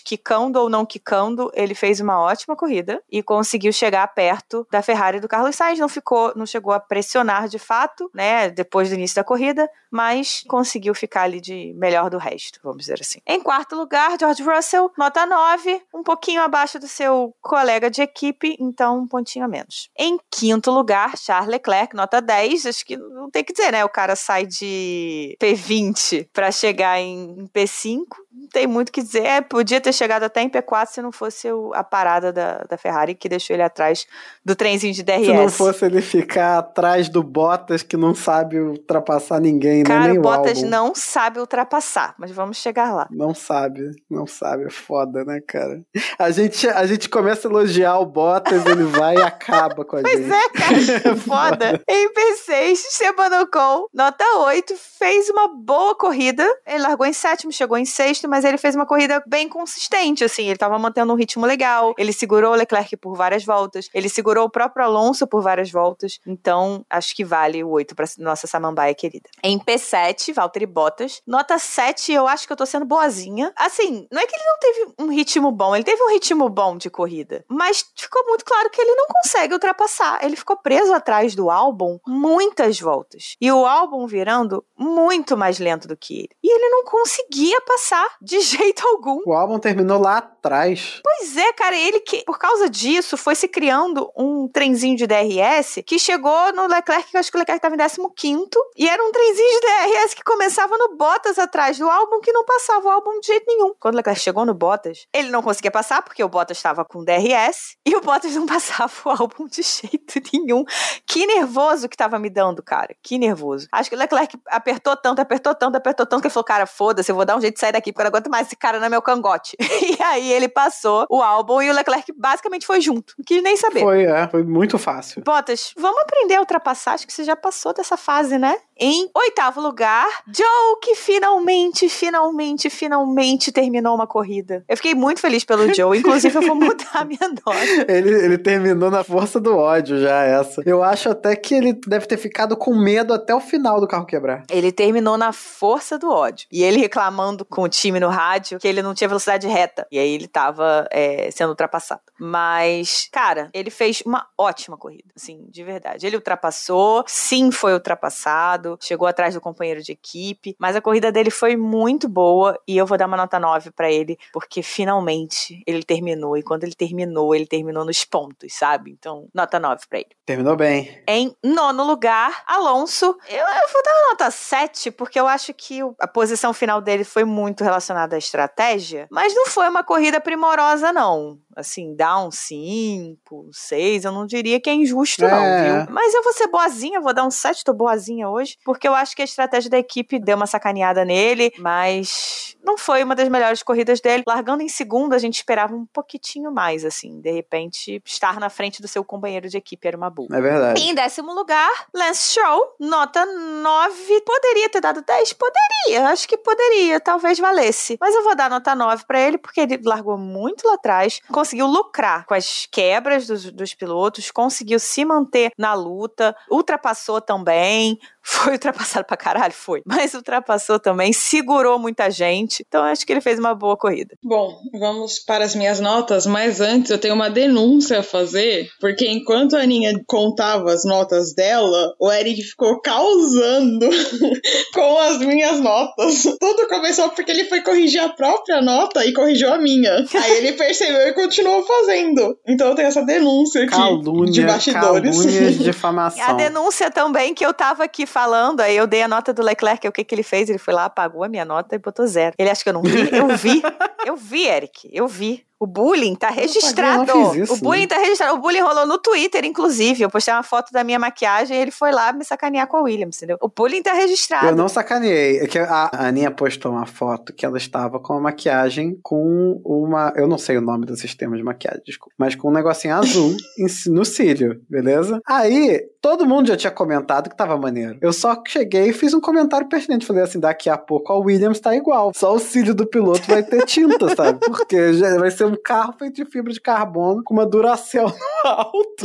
ou 0.58 0.68
não 0.68 0.84
quicando, 0.84 1.50
ele 1.54 1.74
fez 1.74 2.00
uma 2.00 2.20
ótima 2.20 2.56
corrida 2.56 3.02
e 3.10 3.22
conseguiu 3.22 3.72
chegar 3.72 4.06
perto 4.08 4.66
da 4.70 4.82
Ferrari 4.82 5.20
do 5.20 5.28
Carlos 5.28 5.56
Sainz. 5.56 5.78
Não 5.78 5.88
ficou, 5.88 6.32
não 6.36 6.46
chegou 6.46 6.72
a 6.72 6.80
pressionar 6.80 7.48
de 7.48 7.58
fato, 7.58 8.10
né, 8.14 8.50
depois 8.50 8.88
do 8.88 8.94
início 8.94 9.16
da 9.16 9.24
corrida, 9.24 9.68
mas 9.90 10.44
conseguiu 10.48 10.94
ficar 10.94 11.22
ali 11.22 11.40
de 11.40 11.72
melhor 11.76 12.10
do 12.10 12.18
resto, 12.18 12.60
vamos 12.62 12.78
dizer 12.82 12.98
assim. 13.00 13.20
Em 13.26 13.40
quarto 13.40 13.74
lugar, 13.74 14.18
George 14.18 14.42
Russell, 14.42 14.90
nota 14.96 15.24
9, 15.24 15.82
um 15.94 16.02
pouquinho 16.02 16.42
abaixo 16.42 16.78
do 16.78 16.88
seu 16.88 17.34
colega 17.40 17.90
de 17.90 18.02
equipe, 18.02 18.56
então 18.60 18.98
um 18.98 19.06
pontinho 19.06 19.44
a 19.44 19.48
menos. 19.48 19.90
Em 19.96 20.18
quinto 20.30 20.70
lugar, 20.70 21.16
Charles 21.16 21.50
Leclerc, 21.50 21.94
nota 21.94 22.20
10, 22.20 22.66
acho 22.66 22.84
que 22.84 22.96
não 22.96 23.30
tem 23.30 23.44
que 23.44 23.52
dizer, 23.52 23.72
né? 23.72 23.84
O 23.84 23.88
cara 23.88 24.14
sai 24.16 24.46
de 24.46 25.36
P20 25.40 26.28
para 26.32 26.50
chegar 26.50 27.00
em 27.00 27.48
P5, 27.54 28.04
não 28.40 28.48
tem 28.48 28.66
muito 28.66 28.88
o 28.90 28.92
que 28.92 29.02
dizer. 29.02 29.24
É, 29.24 29.40
podia 29.40 29.80
ter 29.80 29.92
chegado 29.92 30.22
até 30.22 30.40
em 30.42 30.48
P4 30.48 30.86
se 30.86 31.02
não 31.02 31.10
fosse 31.12 31.50
o- 31.50 31.72
a 31.74 31.82
parada 31.82 32.32
da, 32.32 32.58
da 32.68 32.76
Ferrari 32.78 33.14
que 33.14 33.28
deixou 33.28 33.54
ele 33.54 33.62
atrás 33.62 34.06
do 34.44 34.54
trenzinho 34.54 34.92
de 34.94 35.02
DRS. 35.02 35.26
Se 35.26 35.32
não 35.32 35.48
fosse 35.48 35.84
ele 35.84 36.00
ficar 36.00 36.58
atrás 36.58 37.08
do 37.08 37.22
Bottas, 37.22 37.82
que 37.82 37.96
não 37.96 38.14
sabe 38.14 38.58
ultrapassar 38.60 39.40
ninguém, 39.40 39.78
né? 39.78 39.84
Cara, 39.84 40.08
nem 40.08 40.18
o 40.18 40.22
Bottas 40.22 40.58
Albon. 40.58 40.70
não 40.70 40.94
sabe 40.94 41.40
ultrapassar, 41.40 42.14
mas 42.18 42.30
vamos 42.30 42.56
chegar 42.58 42.92
lá. 42.94 43.06
Não 43.10 43.34
sabe, 43.34 43.90
não 44.10 44.26
sabe, 44.26 44.64
é 44.64 44.70
foda, 44.70 45.24
né, 45.24 45.40
cara? 45.46 45.80
A 46.18 46.30
gente, 46.30 46.68
a 46.68 46.86
gente 46.86 47.08
começa 47.08 47.48
a 47.48 47.50
elogiar 47.50 47.98
o 47.98 48.06
Bottas, 48.06 48.64
ele 48.66 48.84
vai 48.84 49.16
e 49.16 49.22
acaba 49.22 49.84
com 49.84 49.96
a 49.96 50.02
Pois 50.02 50.18
gente. 50.18 50.32
é, 50.32 50.48
cara, 50.50 51.16
foda. 51.16 51.82
Em 51.88 52.08
P6, 52.12 52.72
Esteban 52.72 53.40
Ocon, 53.42 53.86
nota 53.92 54.24
8, 54.38 54.74
fez 54.98 55.28
uma 55.30 55.48
boa 55.48 55.94
corrida. 55.94 56.46
Ele 56.66 56.82
largou 56.82 57.06
em 57.06 57.12
sétimo, 57.12 57.52
chegou 57.52 57.76
em 57.78 57.84
sexto, 57.84 58.27
mas 58.28 58.44
ele 58.44 58.58
fez 58.58 58.74
uma 58.74 58.86
corrida 58.86 59.22
bem 59.26 59.48
consistente, 59.48 60.24
assim. 60.24 60.48
Ele 60.48 60.58
tava 60.58 60.78
mantendo 60.78 61.12
um 61.12 61.16
ritmo 61.16 61.46
legal, 61.46 61.94
ele 61.98 62.12
segurou 62.12 62.52
o 62.52 62.56
Leclerc 62.56 62.96
por 62.96 63.16
várias 63.16 63.44
voltas, 63.44 63.88
ele 63.94 64.08
segurou 64.08 64.44
o 64.44 64.50
próprio 64.50 64.84
Alonso 64.84 65.26
por 65.26 65.42
várias 65.42 65.70
voltas. 65.70 66.18
Então, 66.26 66.84
acho 66.90 67.14
que 67.14 67.24
vale 67.24 67.64
o 67.64 67.70
8 67.70 67.94
pra 67.94 68.06
nossa 68.18 68.46
samambaia 68.46 68.94
querida. 68.94 69.28
Em 69.42 69.58
P7, 69.58 70.34
Valtteri 70.34 70.66
Bottas. 70.66 71.22
Nota 71.26 71.58
7, 71.58 72.12
eu 72.12 72.28
acho 72.28 72.46
que 72.46 72.52
eu 72.52 72.56
tô 72.56 72.66
sendo 72.66 72.84
boazinha. 72.84 73.52
Assim, 73.56 74.06
não 74.10 74.20
é 74.20 74.26
que 74.26 74.34
ele 74.34 74.44
não 74.44 74.58
teve 74.58 74.94
um 74.98 75.08
ritmo 75.08 75.50
bom, 75.50 75.74
ele 75.74 75.84
teve 75.84 76.02
um 76.02 76.10
ritmo 76.10 76.48
bom 76.48 76.76
de 76.76 76.90
corrida, 76.90 77.44
mas 77.48 77.84
ficou 77.96 78.24
muito 78.26 78.44
claro 78.44 78.70
que 78.70 78.80
ele 78.80 78.94
não 78.94 79.06
consegue 79.06 79.54
ultrapassar. 79.54 80.18
Ele 80.22 80.36
ficou 80.36 80.56
preso 80.56 80.92
atrás 80.92 81.34
do 81.34 81.50
álbum 81.50 81.98
muitas 82.06 82.80
voltas. 82.80 83.36
E 83.40 83.50
o 83.50 83.66
álbum 83.66 84.06
virando 84.06 84.64
muito 84.76 85.36
mais 85.36 85.58
lento 85.58 85.88
do 85.88 85.96
que 85.96 86.20
ele. 86.20 86.30
E 86.42 86.52
ele 86.52 86.68
não 86.68 86.84
conseguia 86.84 87.60
passar 87.62 88.08
de 88.20 88.40
jeito 88.42 88.86
algum. 88.86 89.20
O 89.26 89.32
álbum 89.32 89.58
terminou 89.58 90.00
lá 90.00 90.18
atrás. 90.18 91.00
Pois 91.02 91.36
é, 91.36 91.52
cara, 91.52 91.76
ele 91.76 92.00
que, 92.00 92.24
por 92.24 92.38
causa 92.38 92.68
disso, 92.68 93.16
foi 93.16 93.34
se 93.34 93.48
criando 93.48 94.10
um 94.16 94.48
trenzinho 94.48 94.96
de 94.96 95.06
DRS 95.06 95.82
que 95.86 95.98
chegou 95.98 96.52
no 96.52 96.66
Leclerc, 96.66 97.10
que 97.10 97.16
eu 97.16 97.20
acho 97.20 97.30
que 97.30 97.36
o 97.36 97.40
Leclerc 97.40 97.58
estava 97.58 97.74
em 97.74 98.14
15 98.14 98.48
e 98.76 98.88
era 98.88 99.02
um 99.02 99.10
trenzinho 99.10 99.60
de 99.60 99.66
DRS 99.66 100.14
que 100.14 100.22
começava 100.22 100.76
no 100.78 100.96
Bottas 100.96 101.38
atrás 101.38 101.78
do 101.78 101.88
álbum 101.88 102.20
que 102.20 102.32
não 102.32 102.44
passava 102.44 102.86
o 102.86 102.90
álbum 102.90 103.20
de 103.20 103.26
jeito 103.26 103.44
nenhum. 103.46 103.74
Quando 103.78 103.94
o 103.94 103.96
Leclerc 103.96 104.20
chegou 104.20 104.44
no 104.44 104.54
Bottas, 104.54 105.06
ele 105.12 105.30
não 105.30 105.42
conseguia 105.42 105.70
passar 105.70 106.02
porque 106.02 106.22
o 106.22 106.28
Bottas 106.28 106.56
estava 106.56 106.84
com 106.84 107.04
DRS 107.04 107.76
e 107.86 107.94
o 107.96 108.00
Bottas 108.00 108.34
não 108.34 108.46
passava 108.46 108.92
o 109.04 109.10
álbum 109.10 109.46
de 109.46 109.62
jeito 109.62 110.20
nenhum. 110.32 110.64
Que 111.06 111.26
nervoso 111.26 111.88
que 111.88 111.96
tava 111.96 112.18
me 112.18 112.30
dando, 112.30 112.62
cara. 112.62 112.94
Que 113.02 113.18
nervoso. 113.18 113.68
Acho 113.72 113.90
que 113.90 113.96
o 113.96 113.98
Leclerc 113.98 114.38
apertou 114.46 114.96
tanto, 114.96 115.20
apertou 115.20 115.54
tanto, 115.54 115.76
apertou 115.76 116.06
tanto 116.06 116.20
que 116.20 116.26
ele 116.26 116.34
falou: 116.34 116.44
cara, 116.44 116.66
foda-se, 116.66 117.10
eu 117.10 117.16
vou 117.16 117.24
dar 117.24 117.36
um 117.36 117.40
jeito 117.40 117.54
de 117.54 117.60
sair 117.60 117.72
daqui 117.72 117.92
eu 118.00 118.04
não 118.04 118.08
aguento 118.08 118.30
mais 118.30 118.46
esse 118.46 118.56
cara 118.56 118.80
no 118.80 118.90
meu 118.90 119.02
cangote. 119.02 119.56
e 119.60 120.02
aí 120.02 120.32
ele 120.32 120.48
passou 120.48 121.06
o 121.08 121.22
álbum 121.22 121.60
e 121.62 121.70
o 121.70 121.74
Leclerc 121.74 122.12
basicamente 122.16 122.66
foi 122.66 122.80
junto. 122.80 123.14
Não 123.18 123.24
quis 123.24 123.42
nem 123.42 123.56
saber. 123.56 123.80
Foi, 123.80 124.02
é, 124.04 124.28
foi 124.28 124.42
muito 124.42 124.78
fácil. 124.78 125.22
Bottas, 125.22 125.72
vamos 125.76 126.00
aprender 126.02 126.36
a 126.36 126.40
ultrapassar. 126.40 126.94
Acho 126.94 127.06
que 127.06 127.12
você 127.12 127.24
já 127.24 127.36
passou 127.36 127.72
dessa 127.72 127.96
fase, 127.96 128.38
né? 128.38 128.56
Em 128.80 129.10
oitavo 129.14 129.60
lugar, 129.60 130.06
Joe, 130.26 130.78
que 130.80 130.94
finalmente, 130.94 131.88
finalmente, 131.88 132.70
finalmente 132.70 133.50
terminou 133.50 133.94
uma 133.94 134.06
corrida. 134.06 134.64
Eu 134.68 134.76
fiquei 134.76 134.94
muito 134.94 135.20
feliz 135.20 135.44
pelo 135.44 135.72
Joe. 135.74 135.98
Inclusive, 135.98 136.36
eu 136.36 136.42
vou 136.42 136.54
mudar 136.54 136.90
a 136.94 137.04
minha 137.04 137.28
nota. 137.28 137.92
Ele, 137.92 138.10
ele 138.10 138.38
terminou 138.38 138.90
na 138.90 139.02
força 139.02 139.40
do 139.40 139.56
ódio 139.56 140.00
já, 140.00 140.22
essa. 140.22 140.62
Eu 140.64 140.82
acho 140.82 141.08
até 141.08 141.34
que 141.34 141.54
ele 141.54 141.72
deve 141.86 142.06
ter 142.06 142.16
ficado 142.16 142.56
com 142.56 142.74
medo 142.74 143.12
até 143.12 143.34
o 143.34 143.40
final 143.40 143.80
do 143.80 143.88
carro 143.88 144.06
quebrar. 144.06 144.44
Ele 144.50 144.70
terminou 144.70 145.16
na 145.16 145.32
força 145.32 145.98
do 145.98 146.10
ódio. 146.10 146.46
E 146.52 146.62
ele 146.62 146.78
reclamando 146.78 147.44
com 147.44 147.62
o 147.62 147.68
time 147.68 147.87
no 147.98 148.08
rádio 148.08 148.58
que 148.58 148.68
ele 148.68 148.82
não 148.82 148.94
tinha 148.94 149.08
velocidade 149.08 149.46
reta. 149.48 149.86
E 149.90 149.98
aí 149.98 150.14
ele 150.14 150.28
tava 150.28 150.86
é, 150.90 151.30
sendo 151.30 151.50
ultrapassado. 151.50 152.02
Mas, 152.18 153.08
cara, 153.10 153.50
ele 153.54 153.70
fez 153.70 154.02
uma 154.04 154.26
ótima 154.36 154.76
corrida, 154.76 155.08
assim, 155.16 155.46
de 155.48 155.64
verdade. 155.64 156.06
Ele 156.06 156.16
ultrapassou, 156.16 157.04
sim, 157.06 157.50
foi 157.50 157.72
ultrapassado, 157.72 158.78
chegou 158.80 159.08
atrás 159.08 159.34
do 159.34 159.40
companheiro 159.40 159.82
de 159.82 159.92
equipe, 159.92 160.54
mas 160.58 160.76
a 160.76 160.80
corrida 160.80 161.10
dele 161.10 161.30
foi 161.30 161.56
muito 161.56 162.08
boa 162.08 162.58
e 162.66 162.76
eu 162.76 162.86
vou 162.86 162.98
dar 162.98 163.06
uma 163.06 163.16
nota 163.16 163.38
9 163.38 163.70
pra 163.70 163.90
ele, 163.90 164.18
porque 164.32 164.62
finalmente 164.62 165.62
ele 165.66 165.82
terminou. 165.82 166.36
E 166.36 166.42
quando 166.42 166.64
ele 166.64 166.74
terminou, 166.74 167.34
ele 167.34 167.46
terminou 167.46 167.84
nos 167.84 168.04
pontos, 168.04 168.52
sabe? 168.52 168.90
Então, 168.90 169.28
nota 169.32 169.58
9 169.58 169.86
pra 169.88 169.98
ele. 170.00 170.10
Terminou 170.26 170.56
bem. 170.56 171.02
Em 171.08 171.34
nono 171.42 171.84
lugar, 171.84 172.42
Alonso. 172.46 173.06
Eu, 173.28 173.38
eu 173.38 173.68
vou 173.72 173.82
dar 173.82 173.92
uma 173.92 174.10
nota 174.10 174.30
7, 174.30 174.90
porque 174.90 175.18
eu 175.18 175.26
acho 175.26 175.54
que 175.54 175.80
a 175.98 176.06
posição 176.06 176.52
final 176.52 176.80
dele 176.80 177.04
foi 177.04 177.24
muito 177.24 177.64
relacionada 177.64 177.77
à 178.14 178.18
estratégia, 178.18 179.06
mas 179.10 179.34
não 179.34 179.46
foi 179.46 179.68
uma 179.68 179.84
corrida 179.84 180.20
primorosa, 180.20 180.92
não. 180.92 181.38
Assim, 181.58 181.92
dá 181.96 182.22
um 182.24 182.30
5, 182.30 183.48
6, 183.52 184.04
eu 184.04 184.12
não 184.12 184.24
diria 184.26 184.60
que 184.60 184.70
é 184.70 184.74
injusto, 184.74 185.22
não, 185.22 185.28
É. 185.44 185.82
viu? 185.84 185.92
Mas 185.92 186.14
eu 186.14 186.22
vou 186.22 186.32
ser 186.32 186.46
boazinha, 186.46 187.00
vou 187.00 187.12
dar 187.12 187.24
um 187.24 187.32
7, 187.32 187.64
tô 187.64 187.72
boazinha 187.72 188.28
hoje, 188.28 188.56
porque 188.64 188.86
eu 188.86 188.94
acho 188.94 189.16
que 189.16 189.22
a 189.22 189.24
estratégia 189.24 189.68
da 189.68 189.76
equipe 189.78 190.20
deu 190.20 190.36
uma 190.36 190.46
sacaneada 190.46 191.04
nele, 191.04 191.52
mas 191.58 192.56
não 192.62 192.78
foi 192.78 193.02
uma 193.02 193.16
das 193.16 193.28
melhores 193.28 193.60
corridas 193.62 194.00
dele. 194.00 194.22
Largando 194.24 194.62
em 194.62 194.68
segundo, 194.68 195.14
a 195.14 195.18
gente 195.18 195.34
esperava 195.34 195.74
um 195.74 195.84
pouquitinho 195.86 196.52
mais, 196.52 196.84
assim. 196.84 197.20
De 197.20 197.32
repente, 197.32 198.00
estar 198.04 198.38
na 198.38 198.48
frente 198.48 198.80
do 198.80 198.86
seu 198.86 199.02
companheiro 199.02 199.48
de 199.48 199.56
equipe 199.56 199.88
era 199.88 199.96
uma 199.96 200.10
boa. 200.10 200.28
É 200.32 200.40
verdade. 200.40 200.80
Em 200.80 200.94
décimo 200.94 201.32
lugar, 201.34 201.70
Lance 201.92 202.28
Stroll, 202.28 202.74
nota 202.78 203.26
9. 203.26 204.20
Poderia 204.20 204.68
ter 204.68 204.80
dado 204.80 205.02
10? 205.02 205.32
Poderia, 205.32 206.08
acho 206.08 206.28
que 206.28 206.36
poderia, 206.38 207.00
talvez 207.00 207.38
valesse. 207.38 207.96
Mas 208.00 208.14
eu 208.14 208.22
vou 208.22 208.36
dar 208.36 208.48
nota 208.48 208.74
9 208.76 209.04
pra 209.06 209.20
ele, 209.20 209.38
porque 209.38 209.60
ele 209.60 209.80
largou 209.84 210.16
muito 210.16 210.66
lá 210.68 210.74
atrás, 210.74 211.20
conseguiu 211.32 211.47
lucrar 211.56 212.26
com 212.26 212.34
as 212.34 212.66
quebras 212.70 213.26
dos, 213.26 213.50
dos 213.52 213.74
pilotos, 213.74 214.30
conseguiu 214.30 214.78
se 214.78 215.04
manter 215.04 215.52
na 215.56 215.74
luta, 215.74 216.34
ultrapassou 216.50 217.20
também. 217.20 217.98
Foi 218.28 218.52
ultrapassado 218.52 219.06
pra 219.06 219.16
caralho? 219.16 219.54
Foi. 219.54 219.82
Mas 219.86 220.12
ultrapassou 220.12 220.78
também, 220.78 221.14
segurou 221.14 221.78
muita 221.78 222.10
gente. 222.10 222.62
Então 222.68 222.84
acho 222.84 223.06
que 223.06 223.12
ele 223.12 223.22
fez 223.22 223.38
uma 223.38 223.54
boa 223.54 223.74
corrida. 223.74 224.14
Bom, 224.22 224.54
vamos 224.78 225.18
para 225.18 225.44
as 225.44 225.54
minhas 225.54 225.80
notas, 225.80 226.26
mas 226.26 226.60
antes 226.60 226.90
eu 226.90 226.98
tenho 226.98 227.14
uma 227.14 227.30
denúncia 227.30 228.00
a 228.00 228.02
fazer, 228.02 228.68
porque 228.80 229.08
enquanto 229.08 229.56
a 229.56 229.60
Aninha 229.60 229.94
contava 230.06 230.70
as 230.70 230.84
notas 230.84 231.34
dela, 231.34 231.94
o 231.98 232.12
Eric 232.12 232.42
ficou 232.42 232.80
causando 232.82 233.88
com 234.74 234.98
as 234.98 235.18
minhas 235.18 235.60
notas. 235.60 236.24
Tudo 236.38 236.68
começou 236.68 237.08
porque 237.10 237.30
ele 237.30 237.44
foi 237.44 237.62
corrigir 237.62 238.02
a 238.02 238.10
própria 238.10 238.60
nota 238.60 239.06
e 239.06 239.12
corrigiu 239.12 239.52
a 239.52 239.58
minha. 239.58 240.04
Aí 240.14 240.36
ele 240.38 240.52
percebeu 240.52 241.08
e 241.08 241.14
continuou 241.14 241.37
fazendo. 241.66 242.38
Então 242.46 242.68
eu 242.68 242.74
tenho 242.74 242.88
essa 242.88 243.04
denúncia 243.04 243.62
aqui 243.62 243.70
de 243.70 243.76
Calúnia, 243.76 244.46
bastidores. 244.46 245.16
calúnia 245.16 245.50
e 245.50 245.54
difamação. 245.54 246.24
A 246.24 246.32
denúncia 246.32 246.90
também 246.90 247.34
que 247.34 247.44
eu 247.44 247.52
tava 247.54 247.84
aqui 247.84 248.06
falando, 248.06 248.60
aí 248.60 248.76
eu 248.76 248.86
dei 248.86 249.02
a 249.02 249.08
nota 249.08 249.32
do 249.32 249.42
Leclerc, 249.42 249.86
o 249.86 249.92
que 249.92 250.04
que 250.04 250.14
ele 250.14 250.22
fez? 250.22 250.48
Ele 250.48 250.58
foi 250.58 250.74
lá, 250.74 250.86
apagou 250.86 251.24
a 251.24 251.28
minha 251.28 251.44
nota 251.44 251.74
e 251.74 251.78
botou 251.78 252.06
zero. 252.06 252.34
Ele 252.38 252.50
acha 252.50 252.62
que 252.62 252.68
eu 252.68 252.74
não 252.74 252.82
vi? 252.82 253.08
Eu 253.12 253.28
vi. 253.36 253.62
Eu 254.06 254.16
vi, 254.16 254.46
Eric. 254.46 254.88
Eu 254.90 255.06
vi. 255.06 255.44
O 255.60 255.66
bullying 255.66 256.14
tá 256.14 256.30
registrado. 256.30 257.34
isso, 257.36 257.54
o 257.54 257.56
bullying 257.56 257.82
né? 257.82 257.86
tá 257.88 257.98
registrado. 257.98 258.34
O 258.34 258.40
bullying 258.40 258.60
rolou 258.60 258.86
no 258.86 258.96
Twitter, 258.98 259.44
inclusive. 259.44 260.02
Eu 260.02 260.10
postei 260.10 260.32
uma 260.32 260.44
foto 260.44 260.72
da 260.72 260.84
minha 260.84 260.98
maquiagem 260.98 261.56
e 261.56 261.60
ele 261.60 261.72
foi 261.72 261.90
lá 261.90 262.12
me 262.12 262.24
sacanear 262.24 262.68
com 262.68 262.76
a 262.76 262.82
Williams, 262.82 263.16
entendeu? 263.16 263.36
O 263.40 263.48
bullying 263.48 263.82
tá 263.82 263.92
registrado. 263.92 264.46
Eu 264.46 264.56
não 264.56 264.68
sacaneei. 264.68 265.40
É 265.40 265.46
que 265.48 265.58
a 265.58 265.90
Aninha 265.92 266.30
postou 266.30 266.72
uma 266.72 266.86
foto 266.86 267.32
que 267.32 267.44
ela 267.44 267.58
estava 267.58 267.98
com 267.98 268.12
a 268.12 268.20
maquiagem 268.20 268.98
com 269.02 269.60
uma. 269.64 270.12
Eu 270.14 270.28
não 270.28 270.38
sei 270.38 270.56
o 270.58 270.60
nome 270.60 270.86
do 270.86 270.96
sistema 270.96 271.36
de 271.36 271.42
maquiagem, 271.42 271.82
desculpa. 271.84 272.14
Mas 272.16 272.36
com 272.36 272.50
um 272.50 272.52
negocinho 272.52 272.94
azul 272.94 273.36
no 273.88 274.04
cílio, 274.04 274.62
beleza? 274.70 275.20
Aí, 275.26 275.82
todo 276.00 276.26
mundo 276.26 276.48
já 276.48 276.56
tinha 276.56 276.70
comentado 276.70 277.28
que 277.28 277.36
tava 277.36 277.56
maneiro. 277.56 277.98
Eu 278.00 278.12
só 278.12 278.40
cheguei 278.46 278.90
e 278.90 278.92
fiz 278.92 279.14
um 279.14 279.20
comentário 279.20 279.68
pertinente. 279.68 280.06
Falei 280.06 280.22
assim: 280.22 280.40
daqui 280.40 280.70
a 280.70 280.78
pouco 280.78 281.12
a 281.12 281.18
Williams 281.18 281.60
tá 281.60 281.74
igual. 281.74 282.12
Só 282.14 282.34
o 282.34 282.38
cílio 282.38 282.74
do 282.74 282.86
piloto 282.86 283.26
vai 283.26 283.42
ter 283.42 283.64
tinta, 283.64 284.08
sabe? 284.14 284.38
Porque 284.40 284.94
já 284.94 285.18
vai 285.18 285.30
ser 285.30 285.44
um 285.44 285.56
carro 285.62 285.94
feito 285.98 286.16
de 286.16 286.24
fibra 286.24 286.52
de 286.52 286.60
carbono 286.60 287.22
com 287.24 287.34
uma 287.34 287.46
Duracell 287.46 288.08
no 288.44 288.50
alto. 288.50 289.04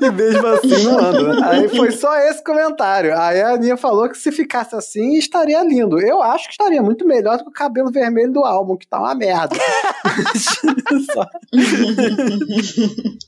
E 0.00 0.10
mesmo 0.10 0.46
assim 0.46 0.82
não 0.84 0.98
anda? 0.98 1.48
Aí 1.48 1.68
foi 1.68 1.90
só 1.92 2.16
esse 2.18 2.42
comentário. 2.42 3.16
Aí 3.16 3.40
a 3.40 3.50
Aninha 3.50 3.76
falou 3.76 4.08
que 4.08 4.18
se 4.18 4.32
ficasse 4.32 4.74
assim, 4.74 5.16
estaria 5.16 5.62
lindo. 5.62 6.00
Eu 6.00 6.22
acho 6.22 6.46
que 6.46 6.52
estaria 6.52 6.82
muito 6.82 7.06
melhor 7.06 7.38
do 7.38 7.44
que 7.44 7.50
o 7.50 7.52
cabelo 7.52 7.90
vermelho 7.90 8.32
do 8.32 8.44
álbum, 8.44 8.76
que 8.76 8.86
tá 8.86 8.98
uma 8.98 9.14
merda. 9.14 9.56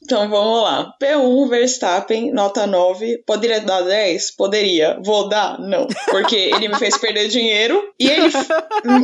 Então 0.06 0.28
vamos 0.30 0.62
lá. 0.62 0.94
P1 1.02 1.48
Verstappen, 1.48 2.32
nota 2.32 2.64
9. 2.64 3.24
Poderia 3.26 3.60
dar 3.60 3.82
10? 3.82 4.36
Poderia. 4.36 5.00
Vou 5.04 5.28
dar? 5.28 5.58
Não. 5.58 5.88
Porque 6.08 6.36
ele 6.36 6.68
me 6.68 6.78
fez 6.78 6.96
perder 6.96 7.26
dinheiro. 7.26 7.82
E 7.98 8.08
ele 8.08 8.28